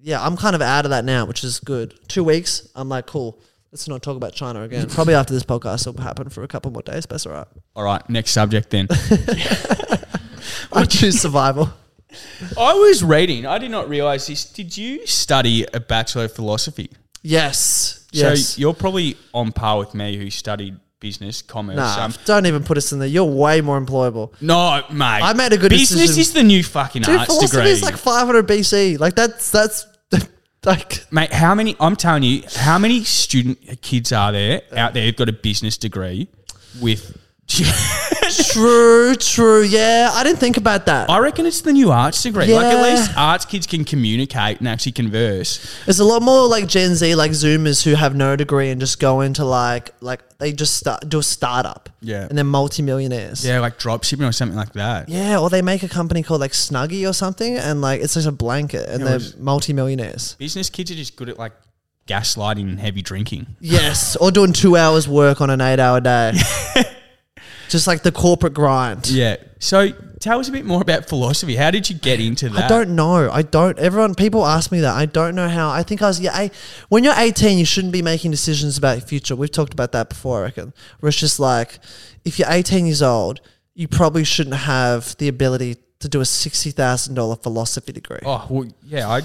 yeah, 0.00 0.24
I'm 0.24 0.36
kind 0.36 0.54
of 0.54 0.62
out 0.62 0.84
of 0.84 0.90
that 0.90 1.04
now, 1.04 1.24
which 1.24 1.44
is 1.44 1.60
good. 1.60 1.98
Two 2.08 2.24
weeks, 2.24 2.68
I'm 2.74 2.88
like, 2.88 3.06
cool. 3.06 3.40
Let's 3.70 3.88
not 3.88 4.02
talk 4.02 4.16
about 4.16 4.34
China 4.34 4.62
again. 4.62 4.88
Probably 4.90 5.14
after 5.14 5.32
this 5.32 5.44
podcast, 5.44 5.86
it'll 5.86 6.02
happen 6.02 6.28
for 6.28 6.42
a 6.42 6.48
couple 6.48 6.70
more 6.70 6.82
days. 6.82 7.06
But 7.06 7.14
that's 7.14 7.26
all 7.26 7.32
right. 7.32 7.46
All 7.74 7.84
right, 7.84 8.08
next 8.10 8.32
subject 8.32 8.70
then. 8.70 8.88
I 10.72 10.84
choose 10.84 11.20
survival. 11.20 11.70
I 12.58 12.74
was 12.74 13.02
reading. 13.02 13.46
I 13.46 13.58
did 13.58 13.70
not 13.70 13.88
realize 13.88 14.26
this. 14.26 14.44
Did 14.44 14.76
you 14.76 15.06
study 15.06 15.66
a 15.72 15.80
bachelor 15.80 16.24
of 16.24 16.34
philosophy? 16.34 16.90
Yes. 17.22 18.06
Yes. 18.12 18.48
So 18.48 18.60
you're 18.60 18.74
probably 18.74 19.16
on 19.32 19.52
par 19.52 19.78
with 19.78 19.94
me, 19.94 20.16
who 20.18 20.28
studied 20.28 20.76
business, 21.02 21.42
commerce. 21.42 21.76
Nah, 21.76 22.04
Um, 22.06 22.14
don't 22.24 22.46
even 22.46 22.64
put 22.64 22.78
us 22.78 22.92
in 22.92 22.98
there. 23.00 23.08
You're 23.08 23.24
way 23.24 23.60
more 23.60 23.78
employable. 23.78 24.32
no, 24.40 24.82
mate. 24.90 25.20
I 25.22 25.34
made 25.34 25.52
a 25.52 25.58
good 25.58 25.68
business 25.68 26.00
decision. 26.00 26.20
is 26.20 26.32
the 26.32 26.42
new 26.42 26.62
fucking 26.62 27.02
Dude, 27.02 27.16
arts 27.18 27.26
philosophy 27.34 27.56
degree. 27.58 27.70
is 27.72 27.82
like 27.82 27.96
500 27.98 28.46
BC. 28.48 28.98
Like 28.98 29.14
that's 29.14 29.50
that's 29.50 29.86
like 30.64 31.04
Mate, 31.12 31.32
how 31.32 31.54
many? 31.54 31.76
I'm 31.80 31.96
telling 31.96 32.22
you, 32.22 32.42
how 32.56 32.78
many 32.78 33.04
student 33.04 33.58
kids 33.82 34.12
are 34.12 34.32
there 34.32 34.62
out 34.76 34.94
there 34.94 35.04
who've 35.04 35.16
got 35.16 35.28
a 35.28 35.32
business 35.34 35.76
degree 35.76 36.28
with? 36.80 37.18
true, 38.52 39.14
true. 39.16 39.62
Yeah, 39.62 40.10
I 40.12 40.24
didn't 40.24 40.38
think 40.38 40.56
about 40.56 40.86
that. 40.86 41.10
I 41.10 41.18
reckon 41.18 41.44
it's 41.46 41.60
the 41.60 41.72
new 41.72 41.90
arts 41.90 42.22
degree. 42.22 42.52
Like 42.54 42.66
at 42.66 42.72
Yeah. 42.78 42.82
least 42.94 43.10
arts 43.16 43.44
kids 43.44 43.66
can 43.66 43.84
communicate 43.84 44.58
and 44.58 44.68
actually 44.68 44.92
converse. 44.92 45.58
There's 45.84 46.00
a 46.00 46.04
lot 46.04 46.22
more 46.22 46.46
like 46.48 46.66
Gen 46.66 46.94
Z, 46.94 47.14
like 47.14 47.32
Zoomers 47.32 47.82
who 47.82 47.94
have 47.94 48.14
no 48.14 48.36
degree 48.36 48.70
and 48.70 48.80
just 48.80 48.98
go 49.00 49.20
into 49.20 49.44
like 49.44 49.90
like 50.00 50.20
they 50.38 50.52
just 50.52 50.76
start 50.76 51.08
do 51.08 51.18
a 51.18 51.22
startup. 51.22 51.88
Yeah. 52.00 52.26
and 52.28 52.36
they're 52.36 52.44
multimillionaires. 52.44 53.44
Yeah, 53.46 53.60
like 53.60 53.78
drop 53.78 54.04
shipping 54.04 54.24
or 54.26 54.32
something 54.32 54.56
like 54.56 54.72
that. 54.72 55.08
Yeah, 55.08 55.38
or 55.38 55.50
they 55.50 55.62
make 55.62 55.82
a 55.82 55.88
company 55.88 56.22
called 56.22 56.40
like 56.40 56.52
Snuggie 56.52 57.08
or 57.08 57.12
something, 57.12 57.56
and 57.56 57.80
like 57.80 58.00
it's 58.00 58.14
just 58.14 58.26
a 58.26 58.32
blanket, 58.32 58.88
and 58.88 59.04
they're 59.06 59.20
multimillionaires. 59.38 60.34
Business 60.36 60.70
kids 60.70 60.90
are 60.90 60.94
just 60.96 61.16
good 61.16 61.28
at 61.28 61.38
like 61.38 61.52
gaslighting 62.08 62.62
and 62.68 62.80
heavy 62.80 63.02
drinking. 63.02 63.46
Yes, 63.60 64.16
or 64.16 64.30
doing 64.32 64.52
two 64.52 64.76
hours 64.76 65.06
work 65.06 65.40
on 65.40 65.50
an 65.50 65.60
eight-hour 65.60 66.00
day. 66.00 66.32
just 67.72 67.86
like 67.86 68.02
the 68.02 68.12
corporate 68.12 68.54
grind. 68.54 69.08
Yeah. 69.08 69.36
So 69.58 69.90
tell 70.20 70.38
us 70.38 70.48
a 70.48 70.52
bit 70.52 70.64
more 70.64 70.82
about 70.82 71.08
philosophy. 71.08 71.56
How 71.56 71.70
did 71.70 71.88
you 71.88 71.96
get 71.96 72.20
into 72.20 72.48
that? 72.50 72.64
I 72.64 72.68
don't 72.68 72.94
know. 72.94 73.30
I 73.30 73.42
don't. 73.42 73.78
Everyone, 73.78 74.14
people 74.14 74.46
ask 74.46 74.70
me 74.70 74.80
that. 74.80 74.94
I 74.94 75.06
don't 75.06 75.34
know 75.34 75.48
how. 75.48 75.70
I 75.70 75.82
think 75.82 76.02
I 76.02 76.08
was. 76.08 76.20
Yeah. 76.20 76.32
I, 76.34 76.50
when 76.90 77.02
you're 77.02 77.14
18, 77.16 77.58
you 77.58 77.64
shouldn't 77.64 77.92
be 77.92 78.02
making 78.02 78.30
decisions 78.30 78.78
about 78.78 78.98
your 78.98 79.06
future. 79.06 79.34
We've 79.34 79.50
talked 79.50 79.72
about 79.72 79.92
that 79.92 80.08
before. 80.08 80.40
I 80.40 80.42
reckon. 80.42 80.74
Where 81.00 81.08
it's 81.08 81.18
just 81.18 81.40
like, 81.40 81.78
if 82.24 82.38
you're 82.38 82.50
18 82.50 82.86
years 82.86 83.02
old, 83.02 83.40
you 83.74 83.88
probably 83.88 84.24
shouldn't 84.24 84.56
have 84.56 85.16
the 85.16 85.28
ability 85.28 85.78
to 86.00 86.08
do 86.08 86.20
a 86.20 86.26
sixty 86.26 86.70
thousand 86.70 87.14
dollar 87.14 87.36
philosophy 87.36 87.92
degree. 87.92 88.18
Oh 88.24 88.46
well, 88.50 88.68
yeah. 88.84 89.08
I 89.08 89.22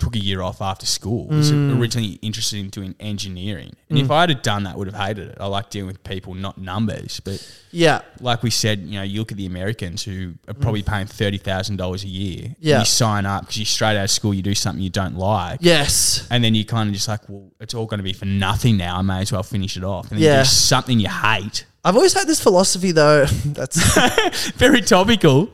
took 0.00 0.16
a 0.16 0.18
year 0.18 0.42
off 0.42 0.60
after 0.60 0.84
school. 0.86 1.28
Was 1.28 1.52
Mm. 1.52 1.78
originally 1.78 2.18
interested 2.20 2.58
in 2.58 2.68
doing 2.68 2.94
engineering, 2.98 3.74
and 3.88 3.96
if 3.98 4.10
I 4.10 4.22
had 4.26 4.42
done 4.42 4.64
that, 4.64 4.74
I 4.74 4.76
would 4.76 4.88
have 4.92 5.00
hated 5.00 5.28
it. 5.28 5.36
I 5.40 5.46
like 5.46 5.70
dealing 5.70 5.86
with 5.86 6.02
people, 6.02 6.34
not 6.34 6.58
numbers. 6.58 7.20
But 7.24 7.40
Yeah. 7.70 8.00
like 8.20 8.42
we 8.42 8.50
said, 8.50 8.80
you 8.80 8.94
know, 8.98 9.02
you 9.02 9.20
look 9.20 9.30
at 9.30 9.38
the 9.38 9.46
Americans 9.46 10.02
who 10.02 10.34
are 10.48 10.54
probably 10.54 10.82
paying 10.82 11.06
thirty 11.06 11.38
thousand 11.38 11.76
dollars 11.76 12.02
a 12.02 12.08
year. 12.08 12.46
and 12.46 12.56
Yeah. 12.60 12.80
you 12.80 12.84
sign 12.86 13.24
up 13.24 13.42
because 13.42 13.58
you're 13.58 13.66
straight 13.66 13.96
out 13.96 14.04
of 14.04 14.10
school. 14.10 14.34
You 14.34 14.42
do 14.42 14.54
something 14.54 14.82
you 14.82 14.90
don't 14.90 15.16
like. 15.16 15.58
Yes. 15.62 16.26
And 16.28 16.42
then 16.42 16.54
you 16.56 16.64
kind 16.64 16.88
of 16.88 16.94
just 16.94 17.06
like, 17.08 17.20
well, 17.28 17.52
it's 17.60 17.72
all 17.74 17.86
going 17.86 17.98
to 17.98 18.04
be 18.04 18.12
for 18.12 18.24
nothing 18.26 18.76
now. 18.76 18.98
I 18.98 19.02
may 19.02 19.20
as 19.20 19.30
well 19.30 19.42
finish 19.44 19.76
it 19.76 19.84
off. 19.84 20.10
And 20.10 20.18
then 20.20 20.24
Yeah. 20.24 20.42
do 20.42 20.48
something 20.48 20.98
you 20.98 21.08
hate. 21.08 21.66
I've 21.84 21.94
always 21.96 22.14
had 22.14 22.26
this 22.26 22.40
philosophy 22.40 22.90
though. 22.90 23.26
That's 23.44 23.78
Very 24.56 24.80
topical. 24.80 25.50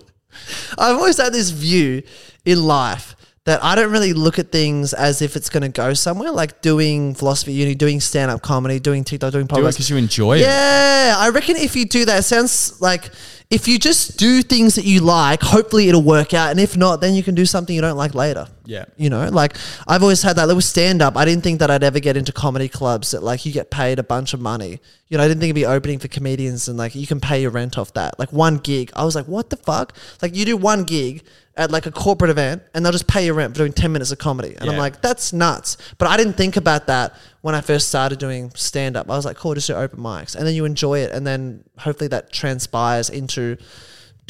I've 0.79 0.97
always 0.97 1.19
had 1.19 1.33
this 1.35 1.51
view 1.51 2.03
in 2.47 2.63
life 2.65 3.15
that 3.47 3.63
I 3.65 3.75
don't 3.75 3.91
really 3.91 4.13
look 4.13 4.39
at 4.39 4.53
things 4.53 4.93
as 4.93 5.23
if 5.23 5.35
it's 5.35 5.49
going 5.49 5.63
to 5.63 5.69
go 5.71 5.95
somewhere, 5.95 6.31
like 6.31 6.61
doing 6.61 7.15
philosophy 7.15 7.53
uni, 7.55 7.75
doing 7.75 7.99
stand 8.01 8.31
up 8.31 8.43
comedy, 8.43 8.79
doing 8.79 9.03
TikTok, 9.03 9.33
doing 9.33 9.49
podcasts. 9.49 9.73
because 9.73 9.91
you 9.91 9.97
enjoy 9.97 10.37
it. 10.37 10.41
Yeah, 10.43 11.15
I 11.17 11.31
reckon 11.31 11.57
if 11.57 11.75
you 11.75 11.87
do 11.87 12.05
that, 12.05 12.19
it 12.19 12.23
sounds 12.25 12.81
like 12.83 13.11
if 13.49 13.67
you 13.67 13.79
just 13.79 14.19
do 14.19 14.43
things 14.43 14.75
that 14.75 14.85
you 14.85 15.01
like, 15.01 15.43
hopefully 15.43 15.89
it'll 15.89 16.03
work 16.03 16.35
out. 16.35 16.51
And 16.51 16.61
if 16.61 16.77
not, 16.77 17.01
then 17.01 17.15
you 17.15 17.23
can 17.23 17.35
do 17.35 17.47
something 17.47 17.75
you 17.75 17.81
don't 17.81 17.97
like 17.97 18.15
later. 18.15 18.47
Yeah. 18.71 18.85
You 18.97 19.11
know, 19.11 19.29
like 19.31 19.57
I've 19.89 20.03
always 20.03 20.23
had 20.23 20.37
that 20.37 20.47
little 20.47 20.63
stand 20.63 21.03
up. 21.03 21.17
I 21.17 21.25
didn't 21.25 21.43
think 21.43 21.59
that 21.59 21.73
I'd 21.73 21.83
ever 21.83 21.99
get 21.99 22.17
into 22.17 22.31
comedy 22.31 22.69
clubs 22.69 23.11
that 23.11 23.21
like 23.21 23.45
you 23.45 23.51
get 23.51 23.69
paid 23.69 23.99
a 23.99 24.05
bunch 24.05 24.33
of 24.33 24.41
money. 24.41 24.79
You 25.09 25.19
know, 25.19 25.25
I 25.25 25.27
didn't 25.27 25.41
think 25.41 25.51
it'd 25.51 25.57
be 25.57 25.67
opening 25.67 25.99
for 25.99 26.07
comedians 26.07 26.69
and 26.69 26.79
like 26.79 26.95
you 26.95 27.05
can 27.05 27.19
pay 27.19 27.43
your 27.43 27.51
rent 27.51 27.77
off 27.79 27.93
that. 27.95 28.17
Like 28.21 28.33
one 28.33 28.59
gig. 28.59 28.93
I 28.95 29.05
was 29.05 29.17
like, 29.17 29.27
what 29.27 29.51
the 29.51 29.57
fuck? 29.57 29.97
Like 30.23 30.37
you 30.37 30.45
do 30.45 30.57
one 30.57 30.85
gig 30.85 31.25
at 31.57 31.73
like 31.73 31.87
a 31.87 31.91
corporate 31.91 32.31
event 32.31 32.63
and 32.73 32.85
they'll 32.85 32.93
just 32.93 33.09
pay 33.09 33.25
your 33.25 33.35
rent 33.35 33.55
for 33.55 33.59
doing 33.59 33.73
10 33.73 33.91
minutes 33.91 34.13
of 34.13 34.19
comedy. 34.19 34.55
And 34.57 34.71
I'm 34.71 34.77
like, 34.77 35.03
that's 35.03 35.33
nuts. 35.33 35.77
But 35.99 36.07
I 36.07 36.17
didn't 36.17 36.35
think 36.35 36.57
about 36.57 36.87
that 36.87 37.17
when 37.41 37.57
I 37.57 37.63
first 37.63 37.89
started 37.89 38.21
doing 38.21 38.53
stand 38.55 38.97
up. 38.97 39.11
I 39.11 39.17
was 39.17 39.25
like, 39.25 39.37
cool, 39.37 39.55
just 39.55 39.67
do 39.67 39.75
open 39.75 39.99
mics. 39.99 40.37
And 40.37 40.47
then 40.47 40.55
you 40.55 40.65
enjoy 40.65 41.01
it. 41.01 41.11
And 41.11 41.27
then 41.27 41.65
hopefully 41.77 42.07
that 42.09 42.33
transpires 42.33 43.11
into 43.11 43.57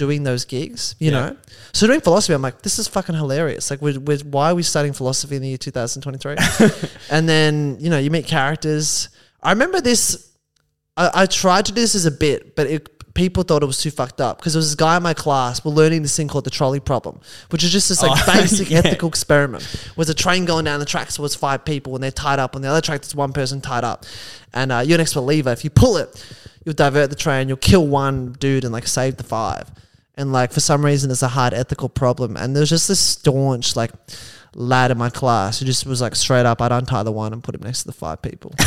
doing 0.01 0.23
those 0.25 0.45
gigs, 0.45 0.95
you 0.99 1.11
Yeah. 1.11 1.21
know? 1.21 1.37
So 1.73 1.87
doing 1.87 2.01
philosophy, 2.01 2.35
I'm 2.35 2.43
like, 2.43 2.63
this 2.63 2.79
is 2.79 2.89
fucking 2.89 3.15
hilarious. 3.15 3.71
Like, 3.71 3.81
we're, 3.83 4.01
we're, 4.01 4.19
why 4.21 4.51
are 4.51 4.55
we 4.55 4.63
studying 4.63 4.95
philosophy 4.95 5.37
in 5.37 5.43
the 5.43 5.49
year 5.49 5.59
2023? 5.59 6.37
and 7.11 7.29
then, 7.29 7.77
you 7.81 7.91
know, 7.91 7.99
you 7.99 8.11
meet 8.11 8.27
characters. 8.27 9.09
I 9.43 9.51
remember 9.53 9.81
this, 9.81 10.31
I, 10.97 11.11
I 11.23 11.27
tried 11.27 11.67
to 11.67 11.73
do 11.73 11.81
this 11.81 11.95
as 11.95 12.07
a 12.07 12.11
bit, 12.11 12.57
but 12.57 12.67
it, 12.67 12.89
people 13.15 13.43
thought 13.43 13.63
it 13.63 13.67
was 13.67 13.79
too 13.83 13.91
fucked 13.91 14.21
up 14.21 14.39
because 14.39 14.53
there 14.55 14.59
was 14.59 14.69
this 14.71 14.75
guy 14.77 14.97
in 14.97 15.03
my 15.03 15.15
class, 15.15 15.65
we're 15.65 15.73
learning 15.73 16.03
this 16.03 16.17
thing 16.17 16.29
called 16.29 16.45
the 16.45 16.51
trolley 16.51 16.81
problem, 16.81 17.21
which 17.51 17.63
is 17.65 17.71
just 17.71 17.89
this 17.89 18.03
like 18.03 18.13
Oh, 18.29 18.33
basic 18.41 18.71
yeah. 18.71 18.79
ethical 18.79 19.09
experiment. 19.09 19.63
Was 19.97 20.09
a 20.09 20.15
train 20.15 20.45
going 20.47 20.65
down 20.65 20.81
the 20.81 20.87
tracks 20.87 21.17
towards 21.17 21.35
five 21.35 21.65
people 21.65 21.95
and 21.95 22.03
they're 22.03 22.11
tied 22.27 22.39
up. 22.39 22.57
On 22.57 22.63
the 22.63 22.69
other 22.69 22.81
track, 22.81 23.03
there's 23.03 23.15
one 23.15 23.33
person 23.33 23.61
tied 23.61 23.85
up. 23.85 24.07
And 24.55 24.73
uh, 24.73 24.79
you're 24.85 24.97
an 24.97 25.01
ex-believer. 25.03 25.51
If 25.51 25.63
you 25.65 25.71
pull 25.71 25.97
it, 25.99 26.09
you'll 26.65 26.75
divert 26.75 27.11
the 27.11 27.17
train, 27.17 27.49
you'll 27.49 27.57
kill 27.59 27.87
one 27.87 28.33
dude 28.39 28.65
and 28.65 28.73
like 28.73 28.87
save 28.87 29.17
the 29.17 29.25
five. 29.25 29.69
And 30.17 30.33
like 30.33 30.53
for 30.53 30.61
some 30.61 30.85
reason, 30.85 31.11
it's 31.11 31.23
a 31.23 31.29
hard 31.29 31.55
ethical 31.55 31.89
problem. 31.89 32.37
And 32.37 32.55
there's 32.55 32.71
just 32.71 32.89
this 32.89 33.01
staunch 33.01 33.77
like 33.77 33.93
lad 34.55 34.91
in 34.91 34.99
my 34.99 35.11
class 35.11 35.61
who 35.61 35.67
just 35.67 35.87
was 35.87 36.01
like 36.01 36.15
straight 36.17 36.47
up, 36.47 36.61
I'd 36.61 36.73
untie 36.73 37.03
the 37.03 37.13
one 37.13 37.33
and 37.33 37.43
put 37.43 37.55
him 37.55 37.63
next 37.63 37.83
to 37.83 37.87
the 37.87 37.93
five 37.93 38.21
people. 38.21 38.53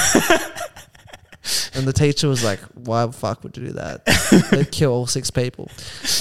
And 1.75 1.85
the 1.85 1.91
teacher 1.91 2.29
was 2.29 2.43
like, 2.43 2.59
"Why 2.73 3.05
the 3.05 3.11
fuck 3.11 3.43
would 3.43 3.57
you 3.57 3.67
do 3.67 3.73
that? 3.73 4.05
They'd 4.51 4.71
kill 4.71 4.91
all 4.91 5.07
six 5.07 5.29
people." 5.29 5.69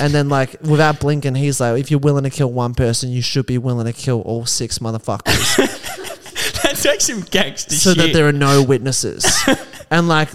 And 0.01 0.12
then, 0.12 0.29
like, 0.29 0.57
without 0.62 0.99
blinking, 0.99 1.37
he's 1.37 1.61
like, 1.61 1.79
"If 1.79 1.93
you're 1.93 2.01
willing 2.01 2.25
to 2.25 2.31
kill 2.31 2.51
one 2.51 2.75
person, 2.75 3.11
you 3.11 3.23
should 3.23 3.47
be 3.47 3.57
willing 3.57 3.87
to 3.87 3.93
kill 3.93 4.23
all 4.23 4.47
six 4.47 4.81
motherfuckers, 4.81 6.12
That 6.75 6.83
takes 6.83 7.05
some 7.05 7.20
gangster 7.23 7.75
so 7.75 7.95
shit. 7.95 7.99
that 7.99 8.12
there 8.12 8.29
are 8.29 8.33
no 8.33 8.62
witnesses." 8.62 9.27
and 9.91 10.09
like, 10.09 10.31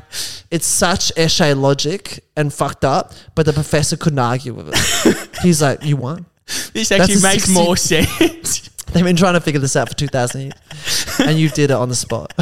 it's 0.52 0.66
such 0.66 1.14
eshay 1.16 1.60
logic 1.60 2.24
and 2.36 2.54
fucked 2.54 2.86
up, 2.86 3.14
but 3.36 3.46
the 3.46 3.54
professor 3.54 3.98
couldn't 3.98 4.20
argue 4.20 4.54
with 4.54 4.70
it. 4.74 5.30
He's 5.42 5.62
like, 5.62 5.84
"You 5.84 5.98
won." 5.98 6.26
this 6.74 6.92
actually 6.92 7.16
a 7.16 7.20
makes 7.20 7.44
60 7.44 7.54
more 7.54 7.76
sense. 7.76 8.70
They've 8.88 9.04
been 9.04 9.18
trying 9.18 9.34
to 9.34 9.42
figure 9.42 9.60
this 9.60 9.76
out 9.76 9.90
for 9.90 9.96
two 9.96 10.08
thousand 10.08 10.42
years, 10.42 11.20
and 11.20 11.38
you 11.38 11.50
did 11.50 11.72
it 11.72 11.76
on 11.76 11.90
the 11.90 11.96
spot. 11.96 12.34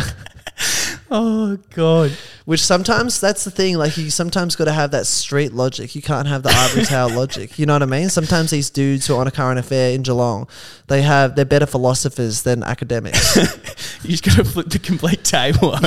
oh 1.10 1.58
god. 1.74 2.12
Which 2.46 2.64
sometimes 2.64 3.20
that's 3.20 3.43
the 3.43 3.50
thing. 3.50 3.78
Like 3.78 3.98
you 3.98 4.12
sometimes 4.12 4.56
got 4.56 4.66
to 4.66 4.72
have 4.72 4.91
that 4.91 5.08
street 5.08 5.52
logic. 5.52 5.96
You 5.96 6.04
can't 6.04 6.28
have 6.28 6.43
the 6.43 6.50
ivory 6.50 6.86
tower 6.86 7.10
logic. 7.16 7.58
You 7.58 7.66
know 7.66 7.74
what 7.74 7.82
I 7.82 7.88
mean? 7.88 8.10
Sometimes 8.10 8.52
these 8.52 8.70
dudes 8.70 9.08
who 9.08 9.16
are 9.16 9.22
on 9.22 9.28
a 9.28 9.32
current 9.32 9.58
affair 9.58 9.96
in 9.96 10.04
Geelong, 10.04 10.48
they 10.88 11.02
have 11.02 11.36
they're 11.36 11.43
better 11.43 11.66
philosophers 11.66 12.43
than 12.43 12.64
academics. 12.64 13.38
You 14.06 14.12
just 14.12 14.24
gotta 14.24 14.46
flip 14.46 14.70
the 14.70 14.78
complete 14.78 15.24
table. 15.24 15.74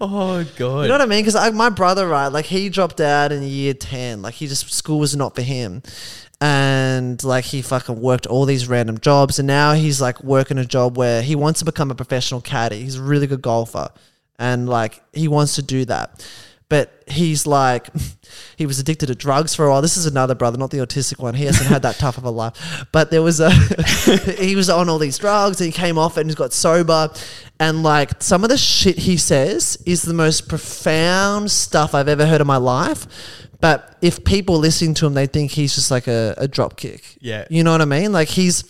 oh 0.00 0.44
god. 0.56 0.82
you 0.82 0.88
know 0.88 0.94
what 0.94 1.02
I 1.02 1.06
mean? 1.06 1.22
Because 1.24 1.52
my 1.52 1.68
brother, 1.68 2.08
right? 2.08 2.28
Like 2.28 2.46
he 2.46 2.70
dropped 2.70 3.02
out 3.02 3.32
in 3.32 3.42
year 3.42 3.74
ten. 3.74 4.22
Like 4.22 4.32
he 4.32 4.46
just 4.46 4.72
school 4.72 4.98
was 4.98 5.14
not 5.14 5.34
for 5.34 5.42
him. 5.42 5.82
And 6.40 7.22
like 7.22 7.44
he 7.44 7.60
fucking 7.60 8.00
worked 8.00 8.26
all 8.26 8.46
these 8.46 8.66
random 8.66 8.98
jobs, 8.98 9.38
and 9.38 9.46
now 9.46 9.74
he's 9.74 10.00
like 10.00 10.22
working 10.24 10.56
a 10.56 10.64
job 10.64 10.96
where 10.96 11.20
he 11.20 11.34
wants 11.34 11.58
to 11.58 11.66
become 11.66 11.90
a 11.90 11.94
professional 11.94 12.40
caddy. 12.40 12.80
He's 12.82 12.96
a 12.96 13.02
really 13.02 13.26
good 13.26 13.42
golfer, 13.42 13.90
and 14.38 14.68
like 14.68 15.02
he 15.12 15.28
wants 15.28 15.54
to 15.56 15.62
do 15.62 15.84
that. 15.86 16.26
But 16.68 17.04
he's 17.06 17.46
like, 17.46 17.88
he 18.56 18.66
was 18.66 18.80
addicted 18.80 19.06
to 19.06 19.14
drugs 19.14 19.54
for 19.54 19.66
a 19.66 19.70
while. 19.70 19.82
This 19.82 19.96
is 19.96 20.06
another 20.06 20.34
brother, 20.34 20.58
not 20.58 20.70
the 20.70 20.78
autistic 20.78 21.20
one. 21.20 21.34
He 21.34 21.44
hasn't 21.44 21.68
had 21.68 21.82
that 21.82 21.96
tough 21.96 22.18
of 22.18 22.24
a 22.24 22.30
life. 22.30 22.86
But 22.90 23.12
there 23.12 23.22
was 23.22 23.38
a, 23.38 23.50
he 24.38 24.56
was 24.56 24.68
on 24.68 24.88
all 24.88 24.98
these 24.98 25.18
drugs 25.18 25.60
and 25.60 25.66
he 25.66 25.72
came 25.72 25.96
off 25.96 26.16
and 26.16 26.28
he's 26.28 26.34
got 26.34 26.52
sober. 26.52 27.10
And 27.60 27.84
like 27.84 28.20
some 28.20 28.42
of 28.42 28.50
the 28.50 28.58
shit 28.58 28.98
he 28.98 29.16
says 29.16 29.80
is 29.86 30.02
the 30.02 30.12
most 30.12 30.48
profound 30.48 31.52
stuff 31.52 31.94
I've 31.94 32.08
ever 32.08 32.26
heard 32.26 32.40
in 32.40 32.46
my 32.46 32.56
life. 32.56 33.06
But 33.60 33.96
if 34.02 34.24
people 34.24 34.58
listening 34.58 34.94
to 34.94 35.06
him, 35.06 35.14
they 35.14 35.26
think 35.26 35.52
he's 35.52 35.74
just 35.74 35.90
like 35.90 36.06
a, 36.06 36.34
a 36.36 36.48
drop 36.48 36.76
kick. 36.76 37.16
Yeah. 37.20 37.46
You 37.50 37.64
know 37.64 37.72
what 37.72 37.80
I 37.80 37.86
mean? 37.86 38.12
Like 38.12 38.28
he's 38.28 38.64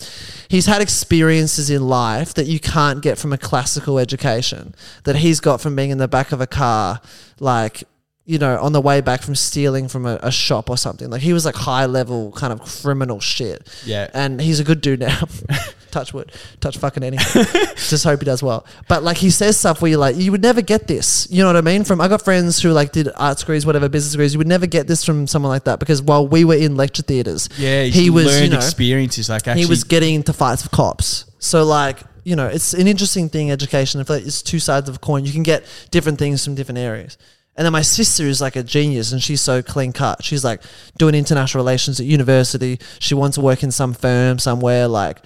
he's 0.49 0.67
had 0.67 0.81
experiences 0.83 1.71
in 1.71 1.87
life 1.87 2.35
that 2.35 2.47
you 2.47 2.61
can't 2.61 3.03
get 3.03 3.19
from 3.19 3.33
a 3.33 3.39
classical 3.39 3.99
education 3.99 4.75
that 5.05 5.17
he's 5.17 5.41
got 5.41 5.61
from 5.61 5.77
being 5.77 5.91
in 5.91 5.99
the 5.99 6.09
back 6.09 6.33
of 6.33 6.41
a 6.41 6.47
car, 6.47 7.01
like 7.41 7.85
you 8.27 8.39
know, 8.39 8.59
on 8.61 8.73
the 8.73 8.81
way 8.81 9.01
back 9.01 9.23
from 9.23 9.37
stealing 9.37 9.87
from 9.87 10.05
a, 10.05 10.19
a 10.21 10.33
shop 10.33 10.69
or 10.69 10.77
something. 10.77 11.09
Like 11.09 11.23
he 11.23 11.33
was 11.33 11.45
like 11.45 11.55
high 11.55 11.87
level 11.87 12.33
kind 12.33 12.53
of 12.53 12.61
criminal 12.61 13.21
shit. 13.21 13.69
Yeah. 13.85 14.11
And 14.13 14.41
he's 14.41 14.59
a 14.59 14.65
good 14.65 14.81
dude 14.81 15.01
now. 15.01 15.23
touch 15.97 16.13
wood. 16.13 16.33
Touch 16.61 16.77
fucking 16.77 17.03
anything. 17.03 17.45
Just 17.77 18.05
hope 18.05 18.21
he 18.21 18.27
does 18.27 18.43
well. 18.43 18.67
But 18.89 19.03
like 19.03 19.17
he 19.17 19.31
says 19.31 19.59
stuff 19.59 19.81
where 19.81 19.91
you're 19.91 19.99
like, 19.99 20.17
you 20.17 20.31
would 20.31 20.43
never 20.43 20.61
get 20.61 20.87
this. 20.87 21.27
You 21.31 21.43
know 21.43 21.49
what 21.49 21.57
I 21.57 21.63
mean? 21.63 21.85
From 21.85 22.01
I 22.01 22.09
got 22.09 22.23
friends 22.23 22.61
who 22.61 22.73
like 22.73 22.93
did 22.93 23.09
art 23.17 23.39
degrees, 23.39 23.65
whatever, 23.65 23.89
business 23.89 24.13
degrees. 24.13 24.35
You 24.35 24.39
would 24.39 24.47
never 24.47 24.67
get 24.67 24.87
this 24.87 25.05
from 25.05 25.27
someone 25.27 25.51
like 25.51 25.65
that 25.65 25.81
because 25.81 26.03
while 26.03 26.27
we 26.29 26.45
were 26.45 26.55
in 26.57 26.77
lecture 26.77 27.03
theaters, 27.03 27.49
yeah, 27.59 27.85
he 27.85 28.11
was 28.11 28.41
you 28.41 28.51
know 28.51 28.57
experiences 28.57 29.29
like 29.29 29.49
actually 29.49 29.63
he 29.63 29.69
was 29.69 29.85
getting 29.85 30.15
into 30.15 30.33
fights 30.33 30.63
with 30.63 30.73
cops. 30.73 31.25
So 31.39 31.65
like, 31.65 32.01
you 32.25 32.37
know, 32.37 32.47
it's 32.47 32.75
an 32.75 32.87
interesting 32.87 33.29
thing, 33.29 33.51
education. 33.51 34.01
If 34.01 34.11
it's 34.11 34.43
two 34.43 34.59
sides 34.59 34.89
of 34.89 34.97
a 34.97 34.99
coin, 34.99 35.25
you 35.25 35.33
can 35.33 35.43
get 35.43 35.65
different 35.91 36.19
things 36.19 36.45
from 36.45 36.55
different 36.55 36.79
areas. 36.79 37.17
And 37.57 37.65
then 37.65 37.73
my 37.73 37.83
sister 37.83 38.25
is 38.25 38.41
like 38.41 38.55
a 38.57 38.63
genius 38.63 39.13
and 39.13 39.23
she's 39.23 39.41
so 39.41 39.63
clean 39.63 39.93
cut. 39.93 40.23
She's 40.23 40.45
like 40.45 40.61
doing 40.99 41.15
international 41.15 41.65
relations 41.65 41.99
at 42.01 42.05
university. 42.05 42.79
She 42.99 43.15
wants 43.15 43.37
to 43.37 43.41
work 43.41 43.63
in 43.63 43.71
some 43.71 43.95
firm 43.95 44.39
somewhere, 44.39 44.89
like, 44.89 45.19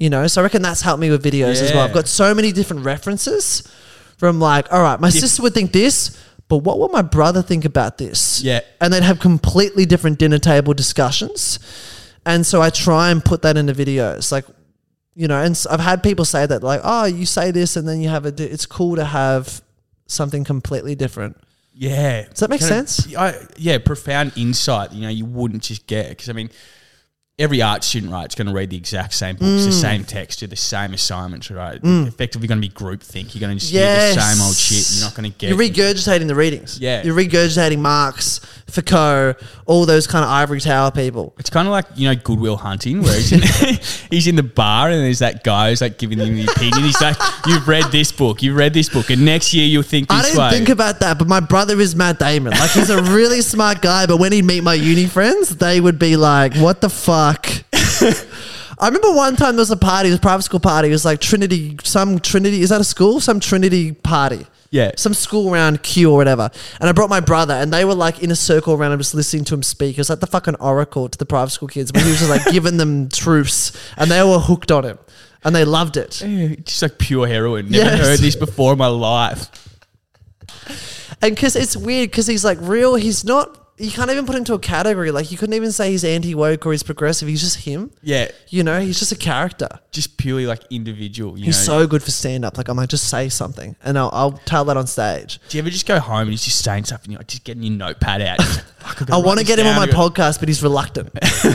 you 0.00 0.10
know. 0.10 0.26
So 0.26 0.40
I 0.40 0.44
reckon 0.44 0.62
that's 0.62 0.80
helped 0.80 1.00
me 1.00 1.10
with 1.10 1.22
videos 1.22 1.62
as 1.62 1.72
well. 1.72 1.86
I've 1.86 1.94
got 1.94 2.08
so 2.08 2.34
many 2.34 2.50
different 2.50 2.84
references 2.84 3.62
from 4.16 4.40
like, 4.40 4.72
all 4.72 4.82
right, 4.82 4.98
my 4.98 5.10
sister 5.10 5.42
would 5.42 5.54
think 5.54 5.70
this, 5.70 6.20
but 6.48 6.58
what 6.58 6.80
would 6.80 6.90
my 6.90 7.02
brother 7.02 7.42
think 7.42 7.64
about 7.64 7.98
this? 7.98 8.42
Yeah. 8.42 8.60
And 8.80 8.92
they'd 8.92 9.04
have 9.04 9.20
completely 9.20 9.86
different 9.86 10.18
dinner 10.18 10.38
table 10.38 10.74
discussions. 10.74 11.60
And 12.26 12.44
so 12.44 12.60
I 12.60 12.70
try 12.70 13.10
and 13.10 13.24
put 13.24 13.42
that 13.42 13.56
into 13.56 13.72
videos. 13.72 14.32
Like, 14.32 14.44
you 15.14 15.28
know, 15.28 15.40
and 15.40 15.58
I've 15.70 15.80
had 15.80 16.02
people 16.02 16.24
say 16.24 16.44
that, 16.44 16.62
like, 16.62 16.80
oh, 16.82 17.04
you 17.04 17.24
say 17.24 17.50
this 17.50 17.76
and 17.76 17.86
then 17.86 18.00
you 18.00 18.08
have 18.08 18.26
a, 18.26 18.32
di- 18.32 18.44
it's 18.44 18.66
cool 18.66 18.96
to 18.96 19.04
have 19.04 19.62
something 20.06 20.44
completely 20.44 20.94
different. 20.94 21.36
Yeah. 21.72 22.26
Does 22.28 22.40
that 22.40 22.50
make 22.50 22.60
sense? 22.60 23.14
I, 23.14 23.34
yeah, 23.56 23.78
profound 23.78 24.32
insight. 24.36 24.92
You 24.92 25.02
know, 25.02 25.08
you 25.08 25.24
wouldn't 25.24 25.62
just 25.62 25.86
get 25.86 26.10
because 26.10 26.28
I 26.28 26.32
mean, 26.32 26.50
every 27.40 27.62
art 27.62 27.82
student, 27.82 28.12
right, 28.12 28.28
is 28.28 28.34
going 28.34 28.46
to 28.48 28.52
read 28.54 28.70
the 28.70 28.76
exact 28.76 29.14
same 29.14 29.34
books, 29.36 29.62
Mm. 29.62 29.64
the 29.66 29.72
same 29.72 30.04
text, 30.04 30.40
do 30.40 30.46
the 30.46 30.54
same 30.56 30.92
assignments, 30.94 31.50
right? 31.50 31.80
Effectively, 31.82 32.46
going 32.46 32.60
to 32.60 32.68
be 32.68 32.72
groupthink. 32.72 33.34
You're 33.34 33.40
going 33.40 33.56
to 33.56 33.60
just 33.60 33.72
hear 33.72 34.14
the 34.14 34.20
same 34.20 34.42
old 34.46 34.54
shit. 34.54 34.96
You're 34.96 35.04
not 35.08 35.14
going 35.16 35.32
to 35.32 35.36
get. 35.38 35.48
You're 35.48 35.58
regurgitating 35.58 36.26
the 36.28 36.34
readings. 36.34 36.78
Yeah. 36.78 37.02
You're 37.02 37.16
regurgitating 37.16 37.78
Marx, 37.78 38.40
Foucault, 38.70 39.34
all 39.66 39.86
those 39.86 40.06
kind 40.06 40.24
of 40.24 40.30
ivory 40.30 40.60
tower 40.60 40.90
people. 40.90 41.34
It's 41.38 41.50
kind 41.50 41.68
of 41.68 41.72
like 41.72 41.86
you 41.94 42.08
know 42.08 42.14
Good 42.14 42.38
Will 42.38 42.56
Hunting, 42.56 43.02
where 43.02 43.14
he's 43.14 43.32
in, 43.32 43.78
he's 44.10 44.26
in 44.26 44.36
the 44.36 44.42
bar 44.42 44.88
and 44.90 45.00
there's 45.00 45.18
that 45.20 45.44
guy 45.44 45.70
who's 45.70 45.80
like 45.80 45.98
giving 45.98 46.18
him 46.18 46.34
the 46.36 46.46
opinion. 46.46 46.84
He's 46.84 47.00
like, 47.00 47.16
"You've 47.46 47.66
read 47.68 47.84
this 47.92 48.12
book, 48.12 48.42
you've 48.42 48.56
read 48.56 48.72
this 48.74 48.88
book, 48.88 49.10
and 49.10 49.24
next 49.24 49.52
year 49.52 49.66
you'll 49.66 49.82
think 49.82 50.08
this 50.08 50.14
way. 50.14 50.18
I 50.18 50.22
this 50.22 50.30
didn't 50.32 50.44
way." 50.44 50.50
think 50.50 50.68
about 50.68 51.00
that, 51.00 51.18
but 51.18 51.28
my 51.28 51.40
brother 51.40 51.80
is 51.80 51.94
Matt 51.94 52.18
Damon. 52.18 52.52
Like 52.52 52.70
he's 52.70 52.90
a 52.90 53.02
really 53.02 53.40
smart 53.52 53.82
guy, 53.82 54.06
but 54.06 54.18
when 54.18 54.32
he'd 54.32 54.44
meet 54.44 54.62
my 54.62 54.74
uni 54.74 55.06
friends, 55.06 55.56
they 55.56 55.80
would 55.80 55.98
be 55.98 56.16
like, 56.16 56.54
"What 56.56 56.80
the 56.80 56.90
fuck." 56.90 57.46
I 58.80 58.86
remember 58.86 59.12
one 59.12 59.36
time 59.36 59.56
there 59.56 59.62
was 59.62 59.70
a 59.70 59.76
party, 59.76 60.08
it 60.08 60.12
was 60.12 60.18
a 60.18 60.22
private 60.22 60.42
school 60.42 60.58
party. 60.60 60.88
It 60.88 60.92
was 60.92 61.04
like 61.04 61.20
Trinity, 61.20 61.76
some 61.84 62.18
Trinity. 62.18 62.62
Is 62.62 62.70
that 62.70 62.80
a 62.80 62.84
school? 62.84 63.20
Some 63.20 63.38
Trinity 63.38 63.92
party. 63.92 64.46
Yeah. 64.72 64.92
Some 64.96 65.14
school 65.14 65.52
around 65.52 65.82
Kew 65.82 66.10
or 66.12 66.16
whatever. 66.16 66.48
And 66.80 66.88
I 66.88 66.92
brought 66.92 67.10
my 67.10 67.18
brother, 67.20 67.54
and 67.54 67.72
they 67.72 67.84
were 67.84 67.94
like 67.94 68.22
in 68.22 68.30
a 68.30 68.36
circle 68.36 68.74
around 68.74 68.92
him, 68.92 68.98
just 69.00 69.14
listening 69.14 69.44
to 69.46 69.54
him 69.54 69.62
speak. 69.64 69.96
It 69.96 70.00
was 70.00 70.10
like 70.10 70.20
the 70.20 70.26
fucking 70.28 70.54
oracle 70.56 71.08
to 71.08 71.18
the 71.18 71.26
private 71.26 71.50
school 71.50 71.66
kids, 71.68 71.90
but 71.90 72.02
he 72.02 72.08
was 72.10 72.18
just 72.20 72.30
like 72.30 72.44
giving 72.52 72.76
them 72.76 73.08
truths, 73.08 73.72
and 73.96 74.10
they 74.10 74.22
were 74.22 74.38
hooked 74.38 74.70
on 74.70 74.84
him, 74.84 74.98
and 75.42 75.54
they 75.56 75.64
loved 75.64 75.96
it. 75.96 76.22
Eh, 76.22 76.54
just 76.64 76.82
like 76.82 76.98
pure 76.98 77.26
heroin. 77.26 77.68
Never 77.70 77.84
Yes. 77.96 78.00
heard 78.06 78.18
this 78.20 78.36
before 78.36 78.72
in 78.74 78.78
my 78.78 78.86
life. 78.86 79.48
And 81.22 81.34
because 81.34 81.56
it's 81.56 81.76
weird, 81.76 82.10
because 82.10 82.26
he's 82.26 82.44
like 82.44 82.58
real, 82.60 82.94
he's 82.94 83.24
not. 83.24 83.56
You 83.80 83.90
can't 83.90 84.10
even 84.10 84.26
put 84.26 84.34
him 84.34 84.40
into 84.40 84.52
a 84.54 84.58
category. 84.58 85.10
Like 85.10 85.32
you 85.32 85.38
couldn't 85.38 85.54
even 85.54 85.72
say 85.72 85.90
he's 85.90 86.04
anti 86.04 86.34
woke 86.34 86.66
or 86.66 86.72
he's 86.72 86.82
progressive. 86.82 87.26
He's 87.28 87.40
just 87.40 87.60
him. 87.64 87.90
Yeah, 88.02 88.28
You 88.48 88.62
know, 88.62 88.80
he's 88.80 88.98
just 88.98 89.10
a 89.10 89.16
character. 89.16 89.68
just 89.90 90.16
purely 90.18 90.46
like 90.46 90.60
individual. 90.70 91.38
You 91.38 91.46
He's 91.46 91.66
know? 91.66 91.80
so 91.82 91.86
good 91.86 92.02
for 92.02 92.10
stand 92.10 92.44
up. 92.44 92.58
Like 92.58 92.68
I 92.68 92.74
might 92.74 92.90
just 92.90 93.08
say 93.08 93.28
something, 93.30 93.76
and 93.82 93.98
I'll, 93.98 94.10
I'll 94.12 94.32
tell 94.32 94.64
that 94.66 94.76
on 94.76 94.86
stage. 94.86 95.40
Do 95.48 95.56
you 95.56 95.62
ever 95.62 95.70
just 95.70 95.86
go 95.86 95.98
home 95.98 96.20
and 96.22 96.30
he's 96.30 96.44
just 96.44 96.62
saying 96.62 96.84
stuff 96.84 97.02
and 97.04 97.12
you're 97.12 97.18
like, 97.20 97.28
just 97.28 97.44
getting 97.44 97.62
your 97.62 97.72
notepad 97.72 98.20
out? 98.22 98.38
Like, 98.84 99.10
I 99.10 99.16
want 99.16 99.38
to 99.40 99.46
get 99.46 99.58
him 99.58 99.66
on 99.66 99.76
my 99.76 99.86
podcast, 99.86 100.40
but 100.40 100.48
he's 100.48 100.62
reluctant. 100.62 101.10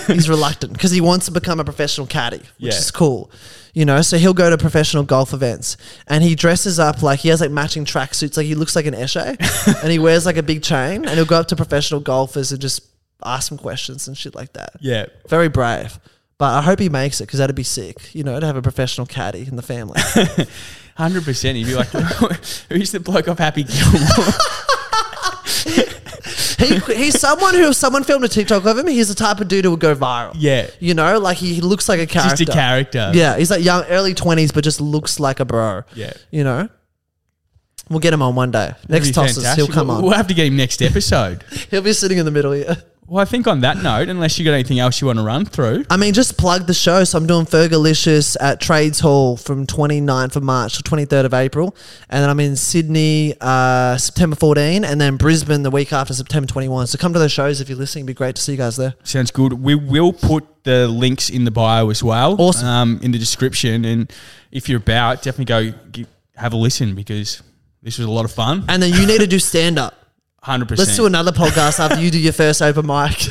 he's 0.08 0.28
reluctant 0.28 0.74
because 0.74 0.92
he 0.92 1.02
wants 1.02 1.26
to 1.28 1.32
become 1.32 1.60
a 1.60 1.64
professional 1.64 2.08
caddy, 2.08 2.38
which 2.38 2.74
Yeah. 2.74 2.80
is 2.80 2.92
cool. 2.92 3.30
You 3.76 3.84
know, 3.84 4.02
so 4.02 4.18
he'll 4.18 4.34
go 4.34 4.50
to 4.50 4.58
professional 4.58 5.04
golf 5.04 5.34
events 5.34 5.76
and 6.08 6.24
he 6.24 6.34
dresses 6.34 6.80
up 6.80 7.04
like 7.04 7.20
he 7.20 7.28
has 7.30 7.42
like 7.42 7.52
matching 7.52 7.84
tracksuits. 7.84 8.38
Like 8.38 8.46
he 8.46 8.56
looks 8.56 8.74
like 8.74 8.86
an 8.86 8.94
Eshay 8.94 9.36
and 9.84 9.92
he 9.92 10.00
wears 10.00 10.26
like 10.26 10.38
a 10.38 10.44
big 10.44 10.64
chain 10.64 11.04
and 11.06 11.10
he'll 11.10 11.26
go 11.26 11.42
up 11.42 11.50
to 11.50 11.58
professional 11.58 12.00
golfers 12.00 12.54
and 12.54 12.62
just 12.62 12.88
ask 13.24 13.50
them 13.50 13.58
questions 13.58 14.08
and 14.08 14.18
shit 14.18 14.34
like 14.34 14.54
that. 14.54 14.78
Yeah. 14.80 15.08
Very 15.28 15.50
brave. 15.50 16.00
But 16.38 16.54
I 16.54 16.62
hope 16.62 16.80
he 16.80 16.88
makes 16.88 17.20
it 17.20 17.26
because 17.26 17.40
that'd 17.40 17.56
be 17.56 17.64
sick, 17.64 18.16
you 18.16 18.24
know, 18.24 18.40
to 18.40 18.46
have 18.46 18.56
a 18.56 18.62
professional 18.62 19.08
caddy 19.08 19.46
in 19.46 19.58
the 19.58 19.62
family. 19.62 20.00
Hundred 20.96 21.26
percent. 21.26 21.58
He'd 21.58 21.66
be 21.66 21.76
like, 21.76 21.88
"Who's 22.70 22.92
the 22.92 23.02
bloke 23.02 23.28
off 23.28 23.40
Happy 23.40 23.64
Gilmore?" 23.64 24.00
He, 26.58 26.80
he's 26.96 27.20
someone 27.20 27.54
who, 27.54 27.70
if 27.70 27.76
someone 27.76 28.04
filmed 28.04 28.26
a 28.26 28.28
TikTok 28.28 28.66
of 28.66 28.78
him, 28.78 28.88
he's 28.88 29.10
the 29.10 29.16
type 29.16 29.40
of 29.40 29.48
dude 29.48 29.66
who 29.66 29.72
would 29.72 29.80
go 29.80 29.96
viral. 29.96 30.34
Yeah. 30.36 30.68
You 30.80 30.94
know, 30.94 31.20
like 31.20 31.38
he 31.38 31.62
looks 31.62 31.88
like 31.90 32.00
a 32.00 32.06
character. 32.08 32.38
Just 32.46 32.50
a 32.50 32.54
character. 32.54 33.12
Yeah, 33.14 33.38
he's 33.38 33.52
like 33.52 33.64
young, 33.64 33.84
early 33.86 34.14
20s, 34.14 34.54
but 34.54 34.64
just 34.64 34.80
looks 34.82 35.20
like 35.20 35.40
a 35.40 35.46
bro. 35.46 35.84
Yeah. 35.94 36.14
You 36.32 36.44
know? 36.44 36.70
We'll 37.90 38.00
get 38.00 38.14
him 38.14 38.22
on 38.24 38.34
one 38.34 38.50
day. 38.52 38.74
Next 38.90 39.14
tosses, 39.14 39.38
fantastic. 39.44 39.66
he'll 39.66 39.74
come 39.74 39.88
We'll- 39.90 39.98
on. 39.98 40.04
We'll 40.04 40.14
have 40.14 40.28
to 40.28 40.34
get 40.34 40.48
him 40.48 40.56
next 40.58 40.82
episode. 40.82 41.44
He'll 41.70 41.84
be 41.84 41.94
sitting 41.94 42.18
in 42.18 42.26
the 42.26 42.32
middle 42.32 42.52
here. 42.52 42.78
Well, 43.08 43.22
I 43.22 43.26
think 43.26 43.46
on 43.46 43.62
that 43.62 43.78
note, 43.78 44.10
unless 44.10 44.40
you 44.40 44.46
got 44.46 44.54
anything 44.54 44.80
else 44.80 45.00
you 45.00 45.08
want 45.08 45.20
to 45.20 45.26
run 45.26 45.46
through, 45.46 45.86
I 45.92 45.98
mean, 45.98 46.14
just 46.14 46.38
plug 46.38 46.66
the 46.66 46.74
show. 46.74 47.04
So 47.04 47.18
I'm 47.18 47.28
doing 47.28 47.46
Fergalicious 47.46 48.36
at 48.42 48.60
Trades 48.60 49.00
Hall 49.00 49.38
from 49.38 49.68
29th 49.68 50.36
of 50.36 50.44
March 50.44 50.78
to 50.78 50.84
23rd 50.84 51.26
of 51.26 51.34
April. 51.34 51.76
And 52.10 52.24
then 52.24 52.30
I'm 52.30 52.40
in 52.40 52.56
Sydney 52.56 53.36
uh, 53.40 53.98
September 53.98 54.36
14 54.36 54.84
and 54.84 55.00
then 55.00 55.18
Brisbane 55.18 55.62
the 55.62 55.70
week 55.70 55.94
after 55.94 56.14
September 56.16 56.48
21. 56.48 56.88
So 56.88 56.98
come 56.98 57.14
to 57.14 57.20
those 57.20 57.32
shows 57.32 57.62
if 57.62 57.70
you're 57.70 57.78
listening. 57.78 58.06
It'd 58.06 58.16
be 58.16 58.18
great 58.18 58.36
to 58.38 58.42
see 58.42 58.54
you 58.54 58.58
guys 58.58 58.76
there. 58.76 58.96
sounds 59.04 59.30
good. 59.30 59.54
We 59.54 59.76
will 59.76 60.12
put 60.12 60.64
the 60.64 60.88
links 60.88 61.30
in 61.30 61.46
the 61.46 61.52
bio 61.52 61.92
as 61.92 62.04
well. 62.04 62.36
Awesome. 62.42 62.68
Um, 62.68 63.00
in 63.04 63.12
the 63.12 63.20
description, 63.20 63.86
and 63.86 64.12
if 64.52 64.68
you're 64.68 64.80
about, 64.80 65.22
definitely 65.22 65.74
go 65.94 66.08
have 66.36 66.54
a 66.54 66.58
listen 66.58 66.96
because 66.96 67.44
this 67.84 68.00
was 68.00 68.08
a 68.08 68.12
lot 68.12 68.26
of 68.26 68.32
fun. 68.32 68.66
And 68.68 68.82
then 68.82 68.94
you 68.94 69.06
need 69.06 69.20
to 69.20 69.28
do 69.28 69.38
stand 69.38 69.78
up. 69.78 70.05
Hundred 70.46 70.68
percent. 70.68 70.88
Let's 70.88 70.96
do 70.96 71.08
another 71.08 71.32
podcast 71.32 71.80
after 71.80 72.00
you 72.00 72.12
do 72.12 72.20
your 72.20 72.32
first 72.32 72.62
open 72.62 72.86
mic. 72.86 73.26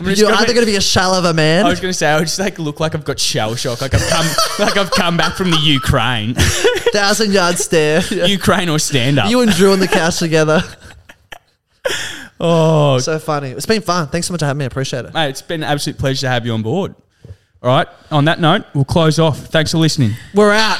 You're 0.00 0.28
gonna 0.28 0.36
either 0.36 0.52
going 0.54 0.64
to 0.64 0.70
be 0.70 0.76
a 0.76 0.80
shell 0.80 1.12
of 1.14 1.24
a 1.24 1.34
man. 1.34 1.66
I 1.66 1.70
was 1.70 1.80
going 1.80 1.90
to 1.90 1.98
say 1.98 2.06
I 2.06 2.16
would 2.16 2.26
just 2.28 2.38
like 2.38 2.60
look 2.60 2.78
like 2.78 2.94
I've 2.94 3.04
got 3.04 3.18
shell 3.18 3.56
shock, 3.56 3.80
like 3.80 3.92
I've 3.92 4.08
come, 4.08 4.26
like 4.64 4.76
I've 4.76 4.90
come 4.92 5.16
back 5.16 5.34
from 5.34 5.50
the 5.50 5.56
Ukraine, 5.56 6.34
thousand 6.92 7.32
yard 7.32 7.58
stare. 7.58 8.02
Yeah. 8.08 8.26
Ukraine 8.38 8.68
or 8.68 8.78
stand 8.78 9.18
up. 9.18 9.30
You 9.30 9.40
and 9.40 9.50
Drew 9.50 9.72
on 9.72 9.80
the 9.80 9.88
couch 9.88 10.20
together. 10.20 10.62
oh, 12.38 12.98
So 12.98 13.18
funny. 13.18 13.50
It's 13.50 13.66
been 13.66 13.82
fun. 13.82 14.06
Thanks 14.06 14.28
so 14.28 14.32
much 14.34 14.40
for 14.40 14.46
having 14.46 14.58
me. 14.58 14.64
I 14.64 14.68
appreciate 14.68 15.06
it. 15.06 15.12
mate, 15.14 15.30
it's 15.30 15.42
been 15.42 15.64
an 15.64 15.68
absolute 15.68 15.98
pleasure 15.98 16.20
to 16.20 16.28
have 16.28 16.46
you 16.46 16.52
on 16.52 16.62
board. 16.62 16.94
All 17.64 17.68
right. 17.70 17.88
On 18.12 18.26
that 18.26 18.38
note, 18.40 18.64
we'll 18.74 18.84
close 18.84 19.18
off. 19.18 19.38
Thanks 19.46 19.72
for 19.72 19.78
listening. 19.78 20.12
We're 20.34 20.52
out. 20.52 20.78